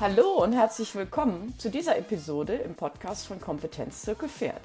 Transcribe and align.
Hallo 0.00 0.42
und 0.42 0.54
herzlich 0.54 0.94
willkommen 0.94 1.54
zu 1.58 1.68
dieser 1.68 1.98
Episode 1.98 2.54
im 2.54 2.74
Podcast 2.74 3.26
von 3.26 3.38
Kompetenzzirkel 3.38 4.30
Pferd. 4.30 4.62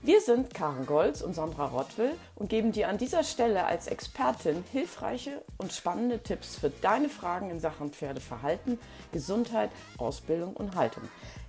Wir 0.00 0.22
sind 0.22 0.54
Karen 0.54 0.86
Golz 0.86 1.20
und 1.20 1.34
Sandra 1.34 1.66
Rottwill 1.66 2.12
und 2.36 2.48
geben 2.48 2.72
dir 2.72 2.88
an 2.88 2.96
dieser 2.96 3.22
Stelle 3.22 3.66
als 3.66 3.86
Expertin 3.86 4.64
hilfreiche 4.72 5.44
und 5.58 5.74
spannende 5.74 6.22
Tipps 6.22 6.56
für 6.56 6.70
deine 6.70 7.10
Fragen 7.10 7.50
in 7.50 7.60
Sachen 7.60 7.92
Pferdeverhalten, 7.92 8.78
Gesundheit, 9.12 9.68
Ausbildung 9.98 10.56
und 10.56 10.74
Haltung. 10.74 11.02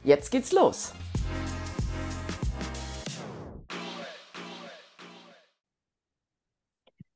Jetzt 0.04 0.32
geht's 0.32 0.52
los! 0.52 0.92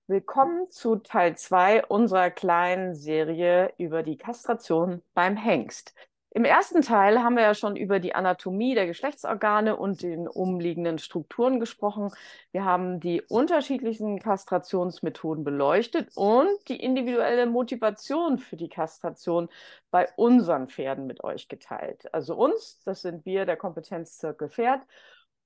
Willkommen 0.07 0.69
zu 0.69 0.97
Teil 0.97 1.37
2 1.37 1.85
unserer 1.87 2.29
kleinen 2.29 2.93
Serie 2.93 3.73
über 3.77 4.03
die 4.03 4.17
Kastration 4.17 5.01
beim 5.13 5.35
Hengst. 5.35 5.93
Im 6.35 6.45
ersten 6.45 6.81
Teil 6.81 7.21
haben 7.21 7.35
wir 7.35 7.43
ja 7.43 7.53
schon 7.53 7.75
über 7.75 7.99
die 7.99 8.15
Anatomie 8.15 8.73
der 8.73 8.87
Geschlechtsorgane 8.87 9.75
und 9.75 10.01
den 10.01 10.27
umliegenden 10.27 10.97
Strukturen 10.97 11.59
gesprochen. 11.59 12.09
Wir 12.51 12.65
haben 12.65 12.99
die 12.99 13.21
unterschiedlichen 13.21 14.17
Kastrationsmethoden 14.17 15.43
beleuchtet 15.43 16.09
und 16.15 16.49
die 16.69 16.81
individuelle 16.83 17.45
Motivation 17.45 18.39
für 18.39 18.55
die 18.55 18.67
Kastration 18.67 19.47
bei 19.91 20.09
unseren 20.15 20.69
Pferden 20.69 21.05
mit 21.05 21.23
euch 21.23 21.49
geteilt. 21.49 22.11
Also 22.15 22.35
uns, 22.35 22.81
das 22.83 23.03
sind 23.03 23.27
wir, 23.27 23.45
der 23.45 23.55
Kompetenzzirkel 23.55 24.49
Pferd. 24.49 24.81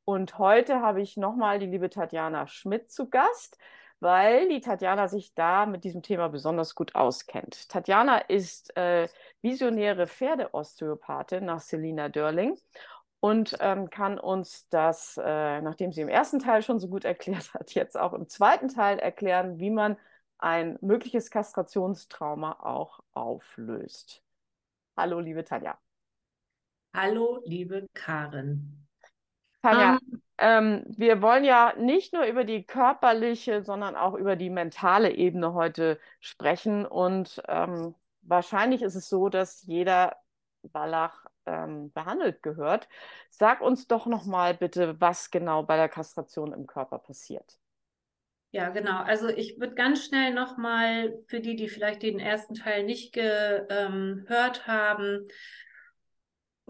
Und 0.06 0.38
heute 0.38 0.80
habe 0.80 1.02
ich 1.02 1.18
nochmal 1.18 1.60
die 1.60 1.66
liebe 1.66 1.90
Tatjana 1.90 2.48
Schmidt 2.48 2.90
zu 2.92 3.10
Gast 3.10 3.58
weil 4.00 4.48
die 4.50 4.62
Tatjana 4.62 5.08
sich 5.08 5.34
da 5.34 5.66
mit 5.66 5.84
diesem 5.84 6.02
Thema 6.04 6.30
besonders 6.30 6.76
gut 6.76 6.96
auskennt. 6.96 7.70
Tatjana 7.70 8.20
ist 8.20 8.76
äh, 8.78 9.08
visionäre 9.42 10.08
Pferdeosteopathin 10.08 11.46
nach 11.46 11.60
Selina 11.60 12.10
Dörling 12.10 12.58
und 13.20 13.58
ähm, 13.60 13.90
kann 13.90 14.20
uns 14.20 14.70
das, 14.70 15.18
äh, 15.18 15.62
nachdem 15.62 15.92
sie 15.92 16.02
im 16.02 16.10
ersten 16.10 16.40
Teil 16.40 16.62
schon 16.62 16.80
so 16.80 16.88
gut 16.88 17.06
erklärt 17.06 17.54
hat, 17.54 17.74
jetzt 17.74 17.98
auch 17.98 18.14
im 18.14 18.28
zweiten 18.30 18.68
Teil 18.70 19.00
erklären, 19.00 19.60
wie 19.60 19.72
man 19.72 19.98
ein 20.38 20.78
mögliches 20.82 21.32
Kastrationstrauma 21.32 22.60
auch 22.62 23.00
auflöst. 23.14 24.22
Hallo, 24.96 25.20
liebe 25.20 25.44
Tanja. 25.44 25.78
Hallo, 26.94 27.42
liebe 27.46 27.88
Karin. 27.94 28.87
Tanja, 29.72 29.98
um, 30.02 30.22
ähm, 30.38 30.84
wir 30.88 31.22
wollen 31.22 31.44
ja 31.44 31.74
nicht 31.78 32.14
nur 32.14 32.26
über 32.26 32.44
die 32.44 32.64
körperliche, 32.64 33.64
sondern 33.64 33.96
auch 33.96 34.14
über 34.14 34.36
die 34.36 34.50
mentale 34.50 35.12
Ebene 35.12 35.54
heute 35.54 36.00
sprechen. 36.20 36.86
Und 36.86 37.42
ähm, 37.48 37.96
wahrscheinlich 38.22 38.82
ist 38.82 38.96
es 38.96 39.10
so, 39.10 39.30
dass 39.30 39.64
jeder 39.64 40.16
Wallach 40.62 41.26
ähm, 41.46 41.92
behandelt 41.92 42.44
gehört. 42.44 42.88
Sag 43.30 43.62
uns 43.62 43.88
doch 43.88 44.06
noch 44.06 44.26
mal 44.26 44.54
bitte, 44.54 45.00
was 45.02 45.32
genau 45.32 45.64
bei 45.64 45.78
der 45.78 45.90
Kastration 45.90 46.54
im 46.54 46.68
Körper 46.68 47.00
passiert. 47.00 47.58
Ja, 48.52 48.70
genau. 48.70 49.02
Also 49.04 49.28
ich 49.28 49.60
würde 49.60 49.76
ganz 49.76 50.06
schnell 50.06 50.34
noch 50.34 50.58
mal 50.58 51.14
für 51.28 51.42
die, 51.42 51.56
die 51.56 51.68
vielleicht 51.68 52.02
den 52.02 52.20
ersten 52.20 52.54
Teil 52.54 52.84
nicht 52.84 53.14
gehört 53.14 53.70
ähm, 53.70 54.26
haben, 54.68 55.28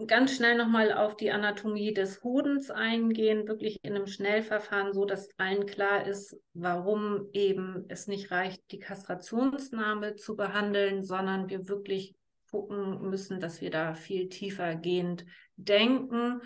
ganz 0.06 0.36
schnell 0.36 0.56
nochmal 0.56 0.92
auf 0.92 1.16
die 1.16 1.32
Anatomie 1.32 1.92
des 1.92 2.22
Hodens 2.22 2.70
eingehen, 2.70 3.48
wirklich 3.48 3.82
in 3.82 3.96
einem 3.96 4.06
Schnellverfahren, 4.06 4.92
so 4.92 5.04
dass 5.04 5.28
allen 5.38 5.66
klar 5.66 6.06
ist, 6.06 6.36
warum 6.54 7.28
eben 7.32 7.84
es 7.88 8.06
nicht 8.06 8.30
reicht, 8.30 8.70
die 8.70 8.78
Kastrationsnahme 8.78 10.14
zu 10.14 10.36
behandeln, 10.36 11.02
sondern 11.02 11.48
wir 11.48 11.68
wirklich 11.68 12.14
gucken 12.50 13.02
müssen, 13.10 13.40
dass 13.40 13.60
wir 13.60 13.70
da 13.70 13.94
viel 13.94 14.28
tiefer 14.28 14.76
gehend 14.76 15.26
denken, 15.56 16.40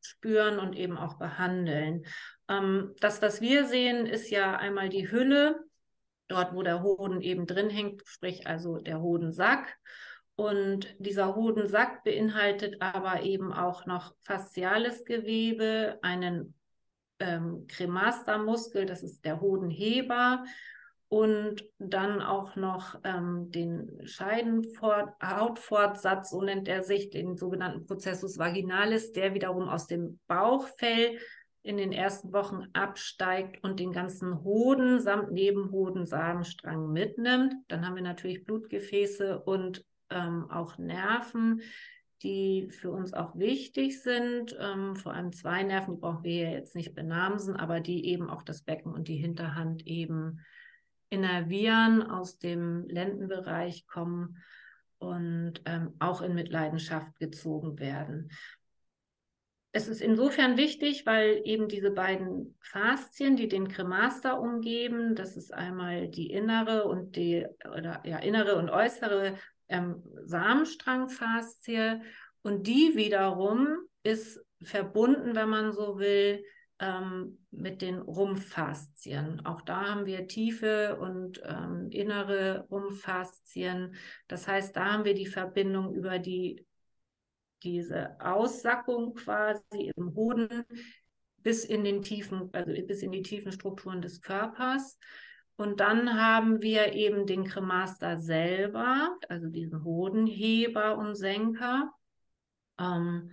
spüren 0.00 0.58
und 0.58 0.76
eben 0.76 0.96
auch 0.98 1.18
behandeln. 1.18 2.04
Ähm, 2.48 2.94
das, 3.00 3.22
was 3.22 3.40
wir 3.40 3.64
sehen, 3.66 4.06
ist 4.06 4.30
ja 4.30 4.56
einmal 4.56 4.90
die 4.90 5.10
Hülle, 5.10 5.58
dort 6.28 6.54
wo 6.54 6.62
der 6.62 6.82
Hoden 6.82 7.20
eben 7.22 7.46
drin 7.46 7.70
hängt, 7.70 8.02
sprich 8.06 8.46
also 8.46 8.76
der 8.78 9.00
Hodensack. 9.00 9.76
Und 10.38 10.94
dieser 11.00 11.34
Hodensack 11.34 12.04
beinhaltet 12.04 12.80
aber 12.80 13.22
eben 13.22 13.52
auch 13.52 13.86
noch 13.86 14.14
fasziales 14.20 15.04
Gewebe, 15.04 15.98
einen 16.00 16.54
ähm, 17.18 17.66
Cremastermuskel, 17.66 18.86
das 18.86 19.02
ist 19.02 19.24
der 19.24 19.40
Hodenheber, 19.40 20.44
und 21.08 21.64
dann 21.78 22.22
auch 22.22 22.54
noch 22.54 23.00
ähm, 23.02 23.50
den 23.50 23.98
Scheidenhautfortsatz, 24.04 26.30
so 26.30 26.40
nennt 26.40 26.68
er 26.68 26.84
sich, 26.84 27.10
den 27.10 27.36
sogenannten 27.36 27.86
Processus 27.86 28.38
vaginalis, 28.38 29.10
der 29.10 29.34
wiederum 29.34 29.68
aus 29.68 29.88
dem 29.88 30.20
Bauchfell 30.28 31.18
in 31.64 31.78
den 31.78 31.90
ersten 31.90 32.32
Wochen 32.32 32.68
absteigt 32.74 33.64
und 33.64 33.80
den 33.80 33.90
ganzen 33.90 34.44
Hoden 34.44 35.00
samt 35.00 35.32
Nebenhoden 35.32 36.06
Samenstrang 36.06 36.92
mitnimmt. 36.92 37.54
Dann 37.66 37.84
haben 37.84 37.96
wir 37.96 38.02
natürlich 38.02 38.44
Blutgefäße 38.44 39.40
und 39.40 39.84
ähm, 40.10 40.50
auch 40.50 40.78
Nerven, 40.78 41.62
die 42.22 42.68
für 42.70 42.90
uns 42.90 43.14
auch 43.14 43.36
wichtig 43.36 44.02
sind. 44.02 44.56
Ähm, 44.58 44.96
vor 44.96 45.14
allem 45.14 45.32
zwei 45.32 45.62
Nerven, 45.62 45.94
die 45.94 46.00
brauchen 46.00 46.24
wir 46.24 46.50
jetzt 46.50 46.74
nicht 46.74 46.94
benamsen, 46.94 47.56
aber 47.56 47.80
die 47.80 48.06
eben 48.06 48.28
auch 48.28 48.42
das 48.42 48.62
Becken 48.62 48.92
und 48.92 49.08
die 49.08 49.16
Hinterhand 49.16 49.86
eben 49.86 50.40
innervieren, 51.10 52.02
aus 52.02 52.38
dem 52.38 52.86
Lendenbereich 52.88 53.86
kommen 53.86 54.38
und 54.98 55.62
ähm, 55.64 55.94
auch 56.00 56.22
in 56.22 56.34
Mitleidenschaft 56.34 57.18
gezogen 57.18 57.78
werden. 57.78 58.30
Es 59.70 59.86
ist 59.86 60.00
insofern 60.00 60.56
wichtig, 60.56 61.06
weil 61.06 61.42
eben 61.44 61.68
diese 61.68 61.90
beiden 61.90 62.56
Faszien, 62.60 63.36
die 63.36 63.48
den 63.48 63.68
Cremaster 63.68 64.40
umgeben, 64.40 65.14
das 65.14 65.36
ist 65.36 65.52
einmal 65.52 66.08
die 66.08 66.30
innere 66.30 66.84
und 66.84 67.16
die 67.16 67.46
oder 67.64 68.02
ja 68.04 68.18
innere 68.18 68.56
und 68.56 68.70
äußere 68.70 69.36
ähm, 69.68 70.02
Samenstrangfaszie 70.24 72.00
und 72.42 72.66
die 72.66 72.92
wiederum 72.94 73.78
ist 74.02 74.40
verbunden, 74.62 75.34
wenn 75.34 75.48
man 75.48 75.72
so 75.72 75.98
will, 75.98 76.44
ähm, 76.80 77.38
mit 77.50 77.82
den 77.82 77.98
Rumpffaszien. 77.98 79.44
Auch 79.44 79.62
da 79.62 79.88
haben 79.88 80.06
wir 80.06 80.28
tiefe 80.28 80.96
und 80.96 81.40
ähm, 81.44 81.88
innere 81.90 82.66
Rumpffaszien. 82.70 83.94
Das 84.28 84.46
heißt, 84.46 84.76
da 84.76 84.92
haben 84.92 85.04
wir 85.04 85.14
die 85.14 85.26
Verbindung 85.26 85.94
über 85.94 86.18
die 86.18 86.64
diese 87.64 88.20
Aussackung 88.20 89.14
quasi 89.14 89.92
im 89.96 90.14
Hoden 90.14 90.64
bis 91.38 91.64
in 91.64 91.84
den 91.84 92.02
tiefen, 92.02 92.50
also 92.52 92.72
bis 92.86 93.02
in 93.02 93.12
die 93.12 93.22
tiefen 93.22 93.52
Strukturen 93.52 94.00
des 94.00 94.20
Körpers. 94.20 94.98
Und 95.58 95.80
dann 95.80 96.14
haben 96.22 96.62
wir 96.62 96.92
eben 96.92 97.26
den 97.26 97.42
Cremaster 97.42 98.16
selber, 98.18 99.18
also 99.28 99.48
diesen 99.48 99.82
Hodenheber 99.82 100.96
und 100.96 101.16
Senker, 101.16 101.92
ähm, 102.78 103.32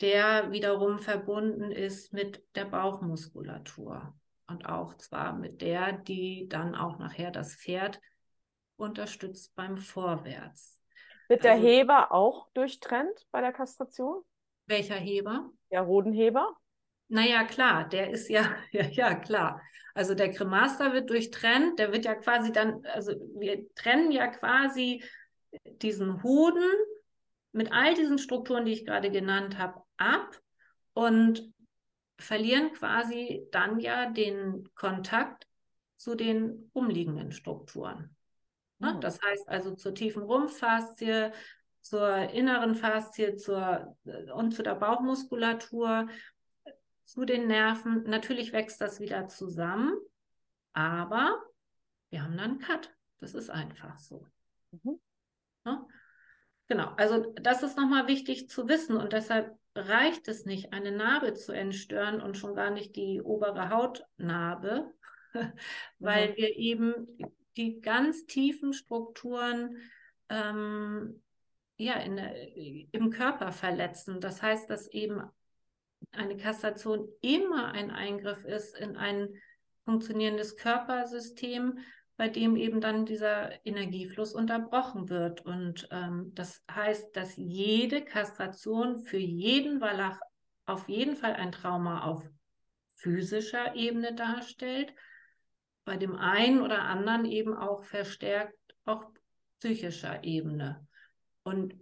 der 0.00 0.50
wiederum 0.50 0.98
verbunden 0.98 1.72
ist 1.72 2.14
mit 2.14 2.42
der 2.54 2.64
Bauchmuskulatur. 2.64 4.14
Und 4.46 4.64
auch 4.64 4.94
zwar 4.94 5.34
mit 5.34 5.60
der, 5.60 5.92
die 5.92 6.48
dann 6.48 6.74
auch 6.74 6.98
nachher 6.98 7.30
das 7.30 7.54
Pferd 7.54 8.00
unterstützt 8.76 9.54
beim 9.54 9.76
Vorwärts. 9.76 10.80
Wird 11.28 11.44
also, 11.44 11.62
der 11.62 11.70
Heber 11.70 12.12
auch 12.12 12.48
durchtrennt 12.54 13.26
bei 13.30 13.42
der 13.42 13.52
Kastration? 13.52 14.22
Welcher 14.64 14.96
Heber? 14.96 15.50
Der 15.70 15.86
Hodenheber. 15.86 16.56
Naja, 17.08 17.44
klar, 17.44 17.88
der 17.88 18.10
ist 18.10 18.28
ja, 18.28 18.56
ja, 18.72 18.84
ja, 18.84 19.14
klar. 19.14 19.62
Also 19.94 20.14
der 20.14 20.30
Cremaster 20.30 20.92
wird 20.92 21.08
durchtrennt, 21.08 21.78
der 21.78 21.92
wird 21.92 22.04
ja 22.04 22.14
quasi 22.14 22.52
dann, 22.52 22.84
also 22.84 23.12
wir 23.38 23.72
trennen 23.74 24.10
ja 24.10 24.26
quasi 24.26 25.02
diesen 25.80 26.22
Hoden 26.22 26.68
mit 27.52 27.72
all 27.72 27.94
diesen 27.94 28.18
Strukturen, 28.18 28.66
die 28.66 28.72
ich 28.72 28.84
gerade 28.84 29.10
genannt 29.10 29.56
habe, 29.56 29.82
ab 29.96 30.38
und 30.92 31.50
verlieren 32.18 32.72
quasi 32.72 33.46
dann 33.52 33.78
ja 33.80 34.10
den 34.10 34.68
Kontakt 34.74 35.46
zu 35.96 36.14
den 36.14 36.70
umliegenden 36.74 37.32
Strukturen. 37.32 38.14
Mhm. 38.78 39.00
Das 39.00 39.20
heißt 39.22 39.48
also 39.48 39.74
zur 39.74 39.94
tiefen 39.94 40.22
Rumpffaszie, 40.22 41.32
zur 41.80 42.16
inneren 42.30 42.74
Faszie 42.74 43.36
zur, 43.36 43.96
und 44.34 44.52
zu 44.52 44.62
der 44.62 44.74
Bauchmuskulatur 44.74 46.08
zu 47.06 47.24
den 47.24 47.46
Nerven. 47.46 48.02
Natürlich 48.04 48.52
wächst 48.52 48.80
das 48.80 49.00
wieder 49.00 49.28
zusammen, 49.28 49.96
aber 50.72 51.40
wir 52.10 52.22
haben 52.22 52.36
dann 52.36 52.50
einen 52.50 52.58
Cut. 52.58 52.92
Das 53.20 53.34
ist 53.34 53.48
einfach 53.48 53.96
so. 53.96 54.26
Mhm. 54.72 55.00
Ja? 55.64 55.86
Genau, 56.68 56.88
also 56.96 57.32
das 57.40 57.62
ist 57.62 57.76
nochmal 57.76 58.08
wichtig 58.08 58.48
zu 58.48 58.68
wissen 58.68 58.96
und 58.96 59.12
deshalb 59.12 59.56
reicht 59.76 60.26
es 60.26 60.46
nicht, 60.46 60.72
eine 60.72 60.90
Narbe 60.90 61.34
zu 61.34 61.52
entstören 61.52 62.20
und 62.20 62.36
schon 62.36 62.56
gar 62.56 62.70
nicht 62.70 62.96
die 62.96 63.22
obere 63.22 63.70
Hautnarbe, 63.70 64.92
weil 65.98 66.30
mhm. 66.30 66.36
wir 66.36 66.56
eben 66.56 67.18
die 67.56 67.80
ganz 67.80 68.26
tiefen 68.26 68.72
Strukturen 68.72 69.76
ähm, 70.28 71.22
ja, 71.76 71.94
in, 72.00 72.18
im 72.90 73.10
Körper 73.10 73.52
verletzen. 73.52 74.20
Das 74.20 74.42
heißt, 74.42 74.68
dass 74.68 74.88
eben 74.88 75.22
eine 76.12 76.36
Kastration 76.36 77.08
immer 77.20 77.72
ein 77.72 77.90
Eingriff 77.90 78.44
ist 78.44 78.76
in 78.76 78.96
ein 78.96 79.28
funktionierendes 79.84 80.56
Körpersystem, 80.56 81.78
bei 82.16 82.28
dem 82.28 82.56
eben 82.56 82.80
dann 82.80 83.04
dieser 83.04 83.64
Energiefluss 83.66 84.32
unterbrochen 84.32 85.08
wird. 85.08 85.44
Und 85.44 85.88
ähm, 85.90 86.32
das 86.34 86.62
heißt, 86.70 87.14
dass 87.14 87.36
jede 87.36 88.02
Kastration 88.04 89.00
für 89.00 89.18
jeden 89.18 89.80
Wallach 89.80 90.18
auf 90.64 90.88
jeden 90.88 91.16
Fall 91.16 91.34
ein 91.34 91.52
Trauma 91.52 92.04
auf 92.04 92.28
physischer 92.96 93.74
Ebene 93.74 94.14
darstellt, 94.14 94.92
bei 95.84 95.96
dem 95.96 96.16
einen 96.16 96.62
oder 96.62 96.82
anderen 96.82 97.24
eben 97.26 97.54
auch 97.54 97.84
verstärkt 97.84 98.56
auf 98.84 99.06
psychischer 99.60 100.24
Ebene. 100.24 100.86
Und 101.42 101.74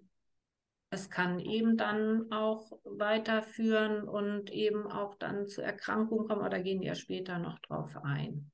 es 0.95 1.11
kann 1.11 1.41
eben 1.41 1.77
dann 1.77 2.33
auch 2.33 2.73
weiterführen 2.85 4.09
und 4.09 4.51
eben 4.51 4.87
auch 4.87 5.17
dann 5.17 5.47
zu 5.47 5.61
Erkrankungen 5.61 6.27
kommen, 6.27 6.41
aber 6.41 6.51
da 6.51 6.61
gehen 6.61 6.81
wir 6.81 6.95
später 6.95 7.39
noch 7.39 7.59
drauf 7.59 7.97
ein. 8.03 8.51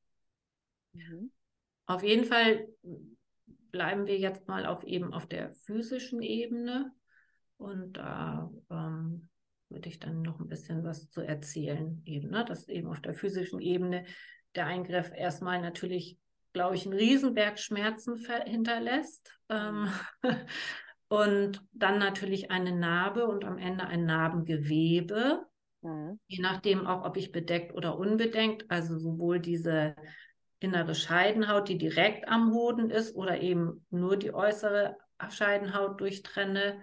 Mhm. 0.93 1.31
Auf 1.87 2.03
jeden 2.03 2.25
Fall 2.25 2.69
bleiben 3.71 4.07
wir 4.07 4.19
jetzt 4.19 4.49
mal 4.49 4.67
auf 4.67 4.85
eben 4.85 5.13
auf 5.13 5.27
der 5.27 5.55
physischen 5.55 6.23
Ebene 6.23 6.93
und 7.59 7.93
da 7.93 8.51
ähm, 8.71 9.29
würde 9.69 9.89
ich 9.89 10.01
dann 10.01 10.23
noch 10.23 10.41
ein 10.41 10.49
bisschen 10.49 10.83
was 10.83 11.11
zu 11.11 11.21
erzählen, 11.21 12.03
eben, 12.05 12.31
ne? 12.31 12.45
dass 12.45 12.69
eben 12.69 12.89
auf 12.89 13.01
der 13.01 13.15
physischen 13.15 13.61
Ebene 13.61 14.05
der 14.55 14.67
Eingriff 14.67 15.13
erstmal 15.15 15.61
natürlich, 15.61 16.19
glaube 16.53 16.75
ich, 16.75 16.87
einen 16.87 16.99
Riesenberg 16.99 17.59
Schmerzen 17.59 18.17
hinterlässt. 18.45 19.39
Ähm, 19.49 19.89
mhm. 20.23 20.31
und 21.11 21.67
dann 21.73 21.99
natürlich 21.99 22.53
eine 22.53 22.71
Narbe 22.71 23.27
und 23.27 23.45
am 23.45 23.59
Ende 23.59 23.85
ein 23.85 24.07
Narbengewebe, 24.07 25.45
mhm. 25.83 26.21
je 26.29 26.41
nachdem 26.41 26.87
auch, 26.87 27.05
ob 27.05 27.17
ich 27.17 27.33
bedeckt 27.33 27.75
oder 27.75 27.99
unbedeckt, 27.99 28.71
also 28.71 28.97
sowohl 28.97 29.41
diese 29.41 29.97
innere 30.61 30.95
Scheidenhaut, 30.95 31.69
die 31.69 31.79
direkt 31.79 32.29
am 32.29 32.53
Hoden 32.53 32.91
ist 32.91 33.17
oder 33.17 33.41
eben 33.41 33.85
nur 33.91 34.17
die 34.17 34.33
äußere 34.33 34.97
Scheidenhaut 35.31 36.01
durchtrenne, 36.01 36.81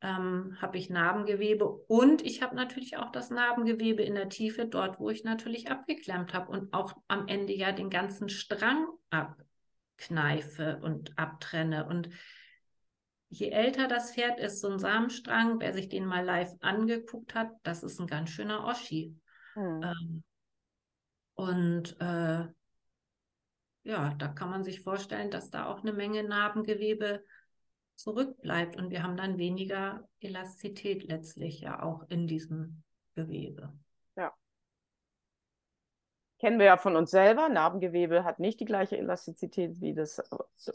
ähm, 0.00 0.56
habe 0.60 0.76
ich 0.76 0.90
Narbengewebe 0.90 1.64
und 1.64 2.22
ich 2.26 2.42
habe 2.42 2.56
natürlich 2.56 2.96
auch 2.96 3.12
das 3.12 3.30
Narbengewebe 3.30 4.02
in 4.02 4.16
der 4.16 4.30
Tiefe, 4.30 4.66
dort, 4.66 4.98
wo 4.98 5.10
ich 5.10 5.22
natürlich 5.22 5.70
abgeklemmt 5.70 6.34
habe 6.34 6.50
und 6.50 6.74
auch 6.74 6.96
am 7.06 7.28
Ende 7.28 7.52
ja 7.52 7.70
den 7.70 7.88
ganzen 7.88 8.28
Strang 8.28 8.88
abkneife 9.10 10.80
und 10.82 11.16
abtrenne. 11.16 11.86
Und 11.86 12.10
je 13.38 13.50
älter 13.50 13.88
das 13.88 14.12
Pferd 14.12 14.38
ist, 14.38 14.60
so 14.60 14.68
ein 14.68 14.78
Samenstrang, 14.78 15.60
wer 15.60 15.72
sich 15.72 15.88
den 15.88 16.06
mal 16.06 16.24
live 16.24 16.52
angeguckt 16.60 17.34
hat, 17.34 17.50
das 17.62 17.82
ist 17.82 18.00
ein 18.00 18.06
ganz 18.06 18.30
schöner 18.30 18.64
Oschi. 18.64 19.14
Hm. 19.54 19.82
Ähm, 19.82 20.24
und 21.34 22.00
äh, 22.00 22.46
ja, 23.82 24.14
da 24.14 24.28
kann 24.28 24.50
man 24.50 24.64
sich 24.64 24.80
vorstellen, 24.80 25.30
dass 25.30 25.50
da 25.50 25.66
auch 25.66 25.80
eine 25.80 25.92
Menge 25.92 26.22
Narbengewebe 26.22 27.24
zurückbleibt 27.96 28.76
und 28.76 28.90
wir 28.90 29.02
haben 29.02 29.16
dann 29.16 29.38
weniger 29.38 30.08
Elastizität 30.20 31.04
letztlich 31.04 31.60
ja 31.60 31.82
auch 31.82 32.08
in 32.08 32.26
diesem 32.26 32.82
Gewebe. 33.14 33.72
Kennen 36.44 36.58
wir 36.58 36.66
ja 36.66 36.76
von 36.76 36.94
uns 36.94 37.10
selber. 37.10 37.48
Narbengewebe 37.48 38.22
hat 38.22 38.38
nicht 38.38 38.60
die 38.60 38.66
gleiche 38.66 38.98
Elastizität 38.98 39.80
wie 39.80 39.94
das 39.94 40.22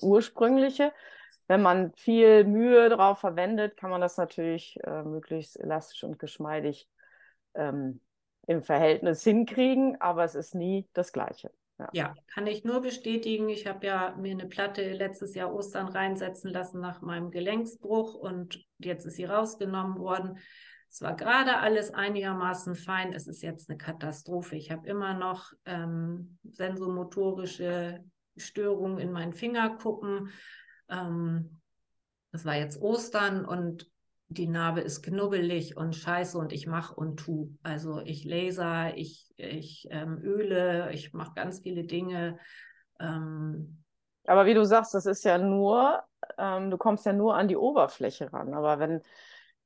ursprüngliche. 0.02 0.92
Wenn 1.46 1.62
man 1.62 1.94
viel 1.94 2.44
Mühe 2.44 2.90
drauf 2.90 3.20
verwendet, 3.20 3.78
kann 3.78 3.92
man 3.92 4.02
das 4.02 4.18
natürlich 4.18 4.80
äh, 4.84 5.04
möglichst 5.04 5.60
elastisch 5.60 6.04
und 6.04 6.18
geschmeidig 6.18 6.90
ähm, 7.54 8.02
im 8.48 8.64
Verhältnis 8.64 9.24
hinkriegen, 9.24 10.02
aber 10.02 10.24
es 10.24 10.34
ist 10.34 10.56
nie 10.56 10.88
das 10.94 11.14
Gleiche. 11.14 11.52
Ja. 11.78 11.90
ja. 11.94 12.16
kann 12.34 12.48
ich 12.48 12.64
nur 12.64 12.82
bestätigen. 12.82 13.48
Ich 13.50 13.68
habe 13.68 13.86
ja 13.86 14.16
mir 14.18 14.32
eine 14.32 14.48
Platte 14.48 14.92
letztes 14.94 15.36
Jahr 15.36 15.54
Ostern 15.54 15.88
reinsetzen 15.88 16.50
lassen 16.50 16.82
nach 16.82 17.02
meinem 17.02 17.30
Gelenksbruch 17.30 18.16
und 18.16 18.66
jetzt 18.80 19.06
ist 19.06 19.18
sie 19.18 19.26
rausgenommen 19.26 20.00
worden. 20.00 20.40
Es 20.90 21.02
war 21.02 21.16
gerade 21.16 21.58
alles 21.58 21.94
einigermaßen 21.94 22.76
fein. 22.76 23.14
Es 23.14 23.28
ist 23.28 23.44
jetzt 23.44 23.70
eine 23.70 23.78
Katastrophe. 23.78 24.56
Ich 24.56 24.72
habe 24.72 24.88
immer 24.88 25.14
noch 25.14 25.54
ähm, 25.66 26.40
sensomotorische 26.44 28.04
Störungen 28.36 28.98
in 28.98 29.12
meinen 29.12 29.34
Fingerkuppen. 29.34 30.32
Ähm, 30.90 31.62
das 32.32 32.46
war 32.46 32.56
jetzt 32.56 32.82
Ostern 32.82 33.46
und 33.46 33.90
die 34.32 34.48
Narbe 34.48 34.82
ist 34.82 35.02
knubbelig 35.02 35.76
und 35.76 35.96
scheiße 35.96 36.38
und 36.38 36.54
ich 36.54 36.68
mache 36.68 36.94
und 36.94 37.18
tu. 37.18 37.56
Also 37.64 38.02
ich 38.02 38.26
laser, 38.26 38.96
ich, 38.96 39.34
ich 39.38 39.88
ähm, 39.90 40.20
öle, 40.22 40.92
ich 40.92 41.14
mache 41.14 41.34
ganz 41.36 41.62
viele 41.62 41.84
Dinge. 41.84 42.38
Ähm, 43.00 43.84
aber 44.26 44.46
wie 44.46 44.54
du 44.54 44.64
sagst, 44.66 44.94
das 44.94 45.08
ist 45.08 45.24
ja 45.24 45.40
nur, 45.40 46.04
ähm, 46.38 46.70
du 46.70 46.78
kommst 46.78 47.06
ja 47.08 47.14
nur 47.14 47.36
an 47.36 47.48
die 47.48 47.58
Oberfläche 47.58 48.32
ran. 48.32 48.54
Aber 48.54 48.78
wenn 48.78 49.02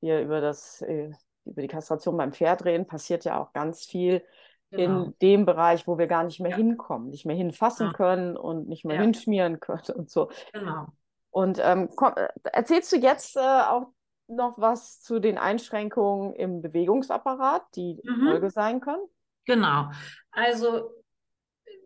wir 0.04 0.22
über 0.22 0.42
das, 0.42 0.82
äh, 0.82 1.12
über 1.46 1.62
die 1.62 1.68
Kastration 1.68 2.18
beim 2.18 2.34
Pferd 2.34 2.66
reden, 2.66 2.86
passiert 2.86 3.26
ja 3.26 3.42
auch 3.42 3.54
ganz 3.54 3.86
viel 3.86 4.22
genau. 4.70 5.06
in 5.06 5.14
dem 5.22 5.46
Bereich, 5.46 5.88
wo 5.88 5.98
wir 5.98 6.08
gar 6.08 6.24
nicht 6.24 6.40
mehr 6.40 6.52
ja. 6.52 6.58
hinkommen, 6.58 7.10
nicht 7.10 7.26
mehr 7.26 7.36
hinfassen 7.36 7.88
ja. 7.88 7.94
können 7.94 8.38
und 8.38 8.68
nicht 8.68 8.86
mehr 8.86 8.98
ja. 8.98 9.02
hinschmieren 9.02 9.60
können 9.60 9.84
und 9.96 10.10
so. 10.10 10.30
Genau. 10.52 10.88
Und 11.32 11.60
ähm, 11.62 11.90
komm, 11.96 12.14
äh, 12.16 12.28
erzählst 12.44 12.92
du 12.92 12.98
jetzt 12.98 13.38
äh, 13.38 13.40
auch 13.40 13.88
noch 14.28 14.58
was 14.58 15.02
zu 15.02 15.20
den 15.20 15.38
Einschränkungen 15.38 16.34
im 16.34 16.62
Bewegungsapparat, 16.62 17.64
die 17.76 18.00
mhm. 18.04 18.28
Folge 18.28 18.50
sein 18.50 18.80
können? 18.82 19.04
Genau. 19.46 19.90
Also, 20.32 20.92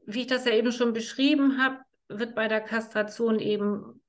wie 0.05 0.21
ich 0.21 0.27
das 0.27 0.45
ja 0.45 0.51
eben 0.51 0.71
schon 0.71 0.93
beschrieben 0.93 1.61
habe, 1.61 1.77
wird 2.09 2.35
bei 2.35 2.47
der 2.47 2.61
Kastration 2.61 3.39
eben 3.39 4.01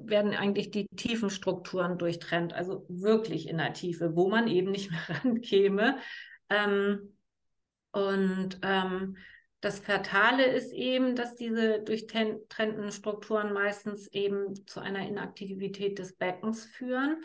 werden 0.00 0.34
eigentlich 0.34 0.70
die 0.70 0.86
tiefen 0.96 1.30
Strukturen 1.30 1.98
durchtrennt, 1.98 2.52
also 2.52 2.84
wirklich 2.88 3.48
in 3.48 3.58
der 3.58 3.72
Tiefe, 3.72 4.16
wo 4.16 4.28
man 4.28 4.48
eben 4.48 4.70
nicht 4.70 4.90
mehr 5.08 5.22
rankäme. 5.24 5.98
Ähm, 6.50 7.16
und 7.92 8.58
ähm, 8.62 9.16
das 9.60 9.78
Fatale 9.78 10.44
ist 10.44 10.72
eben, 10.72 11.16
dass 11.16 11.36
diese 11.36 11.80
durchtrennten 11.80 12.92
Strukturen 12.92 13.52
meistens 13.54 14.08
eben 14.08 14.66
zu 14.66 14.80
einer 14.80 15.06
Inaktivität 15.08 15.98
des 15.98 16.16
Beckens 16.16 16.66
führen. 16.66 17.22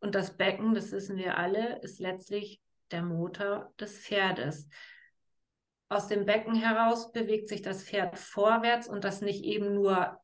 Und 0.00 0.14
das 0.14 0.36
Becken, 0.36 0.74
das 0.74 0.90
wissen 0.90 1.18
wir 1.18 1.36
alle, 1.36 1.80
ist 1.82 2.00
letztlich 2.00 2.62
der 2.92 3.02
Motor 3.02 3.74
des 3.78 3.98
Pferdes. 3.98 4.68
Aus 5.90 6.08
dem 6.08 6.24
Becken 6.24 6.54
heraus 6.54 7.12
bewegt 7.12 7.48
sich 7.50 7.60
das 7.60 7.84
Pferd 7.84 8.18
vorwärts 8.18 8.88
und 8.88 9.04
das 9.04 9.20
nicht 9.20 9.44
eben 9.44 9.74
nur 9.74 10.18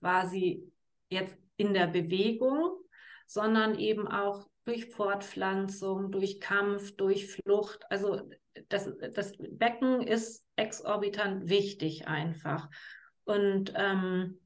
quasi 0.00 0.72
jetzt 1.08 1.36
in 1.62 1.74
der 1.74 1.86
Bewegung, 1.86 2.72
sondern 3.26 3.78
eben 3.78 4.08
auch 4.08 4.48
durch 4.64 4.86
Fortpflanzung, 4.86 6.10
durch 6.10 6.40
Kampf, 6.40 6.96
durch 6.96 7.28
Flucht. 7.28 7.84
Also 7.88 8.20
das, 8.68 8.90
das 9.14 9.32
Becken 9.38 10.02
ist 10.02 10.44
exorbitant 10.56 11.48
wichtig 11.48 12.08
einfach. 12.08 12.68
Und 13.24 13.72
ähm, 13.76 14.40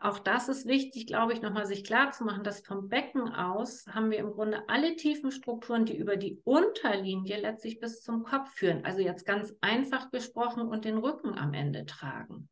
auch 0.00 0.18
das 0.18 0.48
ist 0.48 0.66
wichtig, 0.66 1.06
glaube 1.06 1.32
ich, 1.32 1.42
nochmal 1.42 1.66
sich 1.66 1.84
klar 1.84 2.10
zu 2.10 2.24
machen, 2.24 2.44
dass 2.44 2.60
vom 2.60 2.88
Becken 2.88 3.32
aus 3.32 3.86
haben 3.86 4.10
wir 4.10 4.18
im 4.18 4.32
Grunde 4.32 4.68
alle 4.68 4.96
tiefen 4.96 5.30
Strukturen, 5.30 5.84
die 5.84 5.96
über 5.96 6.16
die 6.16 6.40
Unterlinie 6.44 7.40
letztlich 7.40 7.78
bis 7.78 8.02
zum 8.02 8.24
Kopf 8.24 8.50
führen. 8.54 8.84
Also 8.84 9.00
jetzt 9.00 9.26
ganz 9.26 9.54
einfach 9.60 10.10
gesprochen 10.10 10.62
und 10.68 10.84
den 10.84 10.98
Rücken 10.98 11.38
am 11.38 11.54
Ende 11.54 11.86
tragen. 11.86 12.48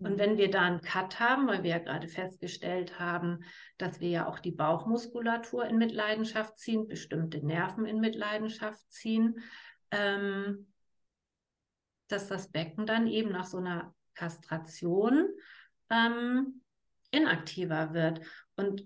Und 0.00 0.18
wenn 0.18 0.38
wir 0.38 0.50
da 0.50 0.62
einen 0.62 0.80
Cut 0.80 1.20
haben, 1.20 1.46
weil 1.46 1.62
wir 1.62 1.70
ja 1.70 1.78
gerade 1.78 2.08
festgestellt 2.08 2.98
haben, 2.98 3.44
dass 3.76 4.00
wir 4.00 4.08
ja 4.08 4.26
auch 4.28 4.38
die 4.38 4.50
Bauchmuskulatur 4.50 5.66
in 5.66 5.76
Mitleidenschaft 5.76 6.58
ziehen, 6.58 6.88
bestimmte 6.88 7.44
Nerven 7.44 7.84
in 7.84 8.00
Mitleidenschaft 8.00 8.80
ziehen, 8.90 9.40
ähm, 9.90 10.72
dass 12.08 12.28
das 12.28 12.50
Becken 12.50 12.86
dann 12.86 13.06
eben 13.06 13.30
nach 13.30 13.44
so 13.44 13.58
einer 13.58 13.94
Kastration 14.14 15.28
ähm, 15.90 16.62
inaktiver 17.10 17.92
wird. 17.92 18.20
Und 18.56 18.84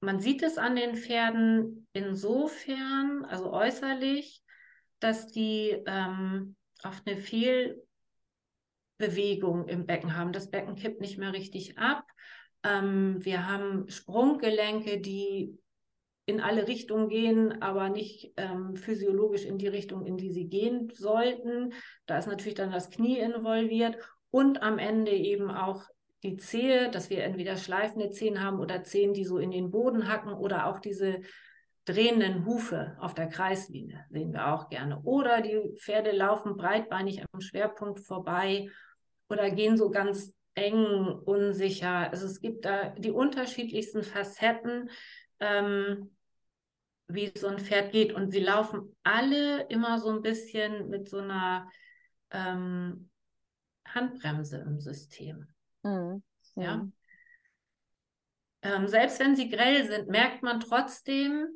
man 0.00 0.20
sieht 0.20 0.44
es 0.44 0.58
an 0.58 0.76
den 0.76 0.94
Pferden 0.94 1.88
insofern, 1.92 3.24
also 3.24 3.52
äußerlich, 3.52 4.42
dass 5.00 5.26
die 5.26 5.76
ähm, 5.86 6.54
auf 6.82 7.02
eine 7.04 7.16
viel 7.16 7.85
Bewegung 8.98 9.68
im 9.68 9.86
Becken 9.86 10.16
haben. 10.16 10.32
Das 10.32 10.50
Becken 10.50 10.76
kippt 10.76 11.00
nicht 11.00 11.18
mehr 11.18 11.32
richtig 11.32 11.78
ab. 11.78 12.04
Ähm, 12.62 13.24
wir 13.24 13.46
haben 13.46 13.88
Sprunggelenke, 13.88 15.00
die 15.00 15.58
in 16.26 16.40
alle 16.40 16.66
Richtungen 16.66 17.08
gehen, 17.08 17.62
aber 17.62 17.88
nicht 17.88 18.32
ähm, 18.36 18.74
physiologisch 18.74 19.44
in 19.44 19.58
die 19.58 19.68
Richtung, 19.68 20.04
in 20.04 20.16
die 20.16 20.32
sie 20.32 20.48
gehen 20.48 20.90
sollten. 20.92 21.72
Da 22.06 22.18
ist 22.18 22.26
natürlich 22.26 22.56
dann 22.56 22.72
das 22.72 22.90
Knie 22.90 23.18
involviert 23.18 23.96
und 24.30 24.60
am 24.62 24.78
Ende 24.78 25.12
eben 25.12 25.50
auch 25.50 25.84
die 26.24 26.36
Zehe, 26.36 26.90
dass 26.90 27.10
wir 27.10 27.22
entweder 27.22 27.56
schleifende 27.56 28.10
Zehen 28.10 28.42
haben 28.42 28.58
oder 28.58 28.82
Zehen, 28.82 29.14
die 29.14 29.24
so 29.24 29.38
in 29.38 29.52
den 29.52 29.70
Boden 29.70 30.08
hacken 30.08 30.32
oder 30.32 30.66
auch 30.66 30.80
diese 30.80 31.20
drehenden 31.86 32.44
Hufe 32.44 32.96
auf 33.00 33.14
der 33.14 33.28
Kreislinie 33.28 34.04
sehen 34.10 34.32
wir 34.32 34.52
auch 34.52 34.68
gerne. 34.68 35.00
Oder 35.02 35.40
die 35.40 35.74
Pferde 35.78 36.10
laufen 36.10 36.56
breitbeinig 36.56 37.24
am 37.32 37.40
Schwerpunkt 37.40 38.00
vorbei 38.00 38.68
oder 39.28 39.50
gehen 39.50 39.76
so 39.76 39.90
ganz 39.90 40.34
eng, 40.54 41.06
unsicher. 41.24 42.10
Also 42.10 42.26
es 42.26 42.40
gibt 42.40 42.64
da 42.64 42.90
die 42.90 43.12
unterschiedlichsten 43.12 44.02
Facetten, 44.02 44.90
ähm, 45.38 46.10
wie 47.08 47.32
so 47.36 47.46
ein 47.46 47.60
Pferd 47.60 47.92
geht. 47.92 48.12
Und 48.12 48.32
sie 48.32 48.40
laufen 48.40 48.96
alle 49.04 49.62
immer 49.68 50.00
so 50.00 50.10
ein 50.10 50.22
bisschen 50.22 50.88
mit 50.88 51.08
so 51.08 51.18
einer 51.18 51.70
ähm, 52.32 53.10
Handbremse 53.86 54.58
im 54.58 54.80
System. 54.80 55.46
Mhm. 55.84 56.22
Ja. 56.56 56.78
Mhm. 56.78 56.92
Ähm, 58.62 58.88
selbst 58.88 59.20
wenn 59.20 59.36
sie 59.36 59.48
grell 59.48 59.86
sind, 59.86 60.08
merkt 60.08 60.42
man 60.42 60.58
trotzdem, 60.58 61.46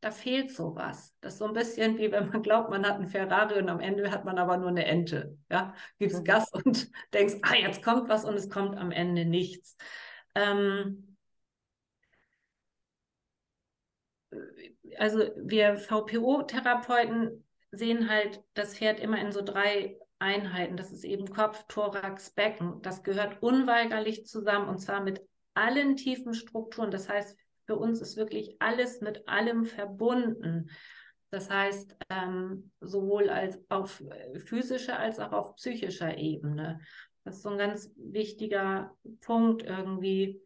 da 0.00 0.10
fehlt 0.10 0.54
sowas. 0.54 1.14
Das 1.20 1.34
ist 1.34 1.38
so 1.38 1.46
ein 1.46 1.54
bisschen 1.54 1.98
wie 1.98 2.12
wenn 2.12 2.28
man 2.28 2.42
glaubt, 2.42 2.70
man 2.70 2.86
hat 2.86 2.96
einen 2.96 3.06
Ferrari 3.08 3.58
und 3.58 3.68
am 3.68 3.80
Ende 3.80 4.10
hat 4.10 4.24
man 4.24 4.38
aber 4.38 4.56
nur 4.56 4.68
eine 4.68 4.84
Ente. 4.84 5.36
Ja, 5.50 5.74
gibst 5.98 6.20
mhm. 6.20 6.24
Gas 6.24 6.50
und 6.52 6.90
denkst, 7.14 7.36
ah, 7.42 7.54
jetzt 7.54 7.82
kommt 7.82 8.08
was 8.08 8.24
und 8.24 8.34
es 8.34 8.50
kommt 8.50 8.76
am 8.76 8.90
Ende 8.90 9.24
nichts. 9.24 9.76
Ähm, 10.34 11.16
also 14.98 15.30
wir 15.36 15.76
VPO-Therapeuten 15.76 17.44
sehen 17.70 18.08
halt 18.08 18.42
das 18.54 18.76
Pferd 18.76 19.00
immer 19.00 19.18
in 19.20 19.32
so 19.32 19.42
drei 19.42 19.98
Einheiten. 20.18 20.76
Das 20.76 20.92
ist 20.92 21.04
eben 21.04 21.30
Kopf, 21.30 21.64
Thorax, 21.68 22.30
Becken. 22.30 22.80
Das 22.82 23.02
gehört 23.02 23.42
unweigerlich 23.42 24.26
zusammen 24.26 24.68
und 24.68 24.78
zwar 24.78 25.00
mit 25.02 25.22
allen 25.54 25.96
tiefen 25.96 26.34
Strukturen. 26.34 26.90
Das 26.90 27.08
heißt, 27.08 27.36
für 27.68 27.76
uns 27.76 28.00
ist 28.00 28.16
wirklich 28.16 28.56
alles 28.60 29.02
mit 29.02 29.28
allem 29.28 29.66
verbunden. 29.66 30.70
Das 31.28 31.50
heißt, 31.50 31.94
ähm, 32.08 32.72
sowohl 32.80 33.28
als 33.28 33.60
auf 33.68 34.02
physischer 34.46 34.98
als 34.98 35.18
auch 35.18 35.32
auf 35.32 35.54
psychischer 35.56 36.16
Ebene. 36.16 36.80
Das 37.24 37.36
ist 37.36 37.42
so 37.42 37.50
ein 37.50 37.58
ganz 37.58 37.92
wichtiger 37.96 38.96
Punkt 39.20 39.62
irgendwie. 39.64 40.40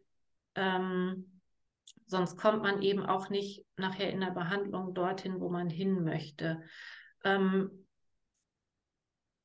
Ähm, 0.55 1.39
sonst 2.07 2.37
kommt 2.37 2.61
man 2.61 2.81
eben 2.81 3.05
auch 3.05 3.29
nicht 3.29 3.65
nachher 3.77 4.09
in 4.09 4.19
der 4.19 4.31
Behandlung 4.31 4.93
dorthin, 4.93 5.39
wo 5.39 5.47
man 5.47 5.69
hin 5.69 6.03
möchte. 6.03 6.61
Ähm, 7.23 7.85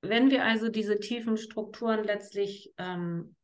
wenn 0.03 0.33
wir 0.33 0.45
also 0.45 0.69
diese 0.69 0.99
tiefen 0.99 1.37
Strukturen 1.37 2.03
letztlich 2.03 2.75
ähm, 2.77 3.37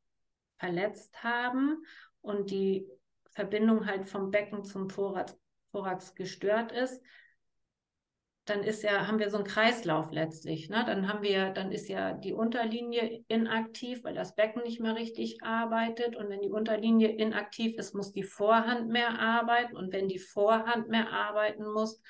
verletzt 0.59 1.23
haben 1.23 1.85
und 2.21 2.50
die 2.50 2.88
Verbindung 3.35 3.87
halt 3.87 4.09
vom 4.09 4.31
Becken 4.31 4.64
zum 4.64 4.88
Thorax, 4.88 5.38
Thorax 5.73 6.14
gestört 6.14 6.73
ist, 6.73 7.03
dann 8.45 8.62
ist 8.62 8.83
ja, 8.83 9.07
haben 9.07 9.19
wir 9.19 9.31
so 9.31 9.38
einen 9.38 9.47
Kreislauf 9.47 10.11
letztlich. 10.11 10.69
Ne? 10.69 10.85
Dann 10.87 11.09
haben 11.09 11.23
wir, 11.23 11.50
dann 11.50 11.73
ist 11.73 11.88
ja 11.88 12.12
die 12.12 12.35
Unterlinie 12.35 13.25
inaktiv, 13.29 14.05
weil 14.05 14.14
das 14.14 14.35
Becken 14.35 14.62
nicht 14.62 14.81
mehr 14.81 14.95
richtig 14.95 15.43
arbeitet. 15.43 16.14
Und 16.14 16.29
wenn 16.29 16.43
die 16.43 16.50
Unterlinie 16.50 17.09
inaktiv 17.09 17.76
ist, 17.79 17.95
muss 17.95 18.12
die 18.12 18.23
Vorhand 18.23 18.88
mehr 18.88 19.19
arbeiten. 19.19 19.76
Und 19.76 19.93
wenn 19.93 20.09
die 20.09 20.19
Vorhand 20.19 20.88
mehr 20.88 21.11
arbeiten 21.11 21.64
muss, 21.64 22.03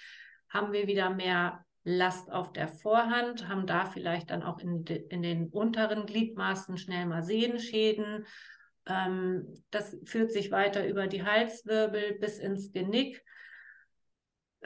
haben 0.49 0.73
wir 0.73 0.89
wieder 0.89 1.11
mehr 1.11 1.65
Last 1.85 2.33
auf 2.33 2.53
der 2.53 2.67
Vorhand, 2.67 3.47
haben 3.47 3.67
da 3.67 3.85
vielleicht 3.85 4.31
dann 4.31 4.43
auch 4.43 4.59
in, 4.59 4.85
de, 4.85 5.07
in 5.09 5.23
den 5.23 5.51
unteren 5.51 6.07
Gliedmaßen 6.07 6.79
schnell 6.79 7.05
mal 7.05 7.23
Sehenschäden 7.23 8.25
das 8.87 9.97
führt 10.05 10.33
sich 10.33 10.51
weiter 10.51 10.87
über 10.87 11.07
die 11.07 11.25
Halswirbel 11.25 12.19
bis 12.19 12.39
ins 12.39 12.73
Genick. 12.73 13.25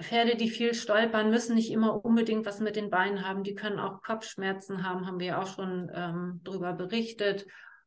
Pferde, 0.01 0.37
die 0.37 0.49
viel 0.49 0.75
stolpern, 0.75 1.31
müssen 1.31 1.57
nicht 1.57 1.71
immer 1.71 2.05
unbedingt 2.05 2.47
was 2.47 2.61
mit 2.61 2.77
den 2.77 2.91
Beinen 2.91 3.27
haben. 3.27 3.43
Die 3.43 3.55
können 3.55 3.79
auch 3.79 4.03
Kopfschmerzen 4.03 4.87
haben, 4.87 5.07
haben 5.07 5.21
wir 5.21 5.41
auch 5.41 5.47
schon 5.47 5.91
ähm, 5.93 6.41
darüber 6.45 6.73
berichtet. 6.73 7.47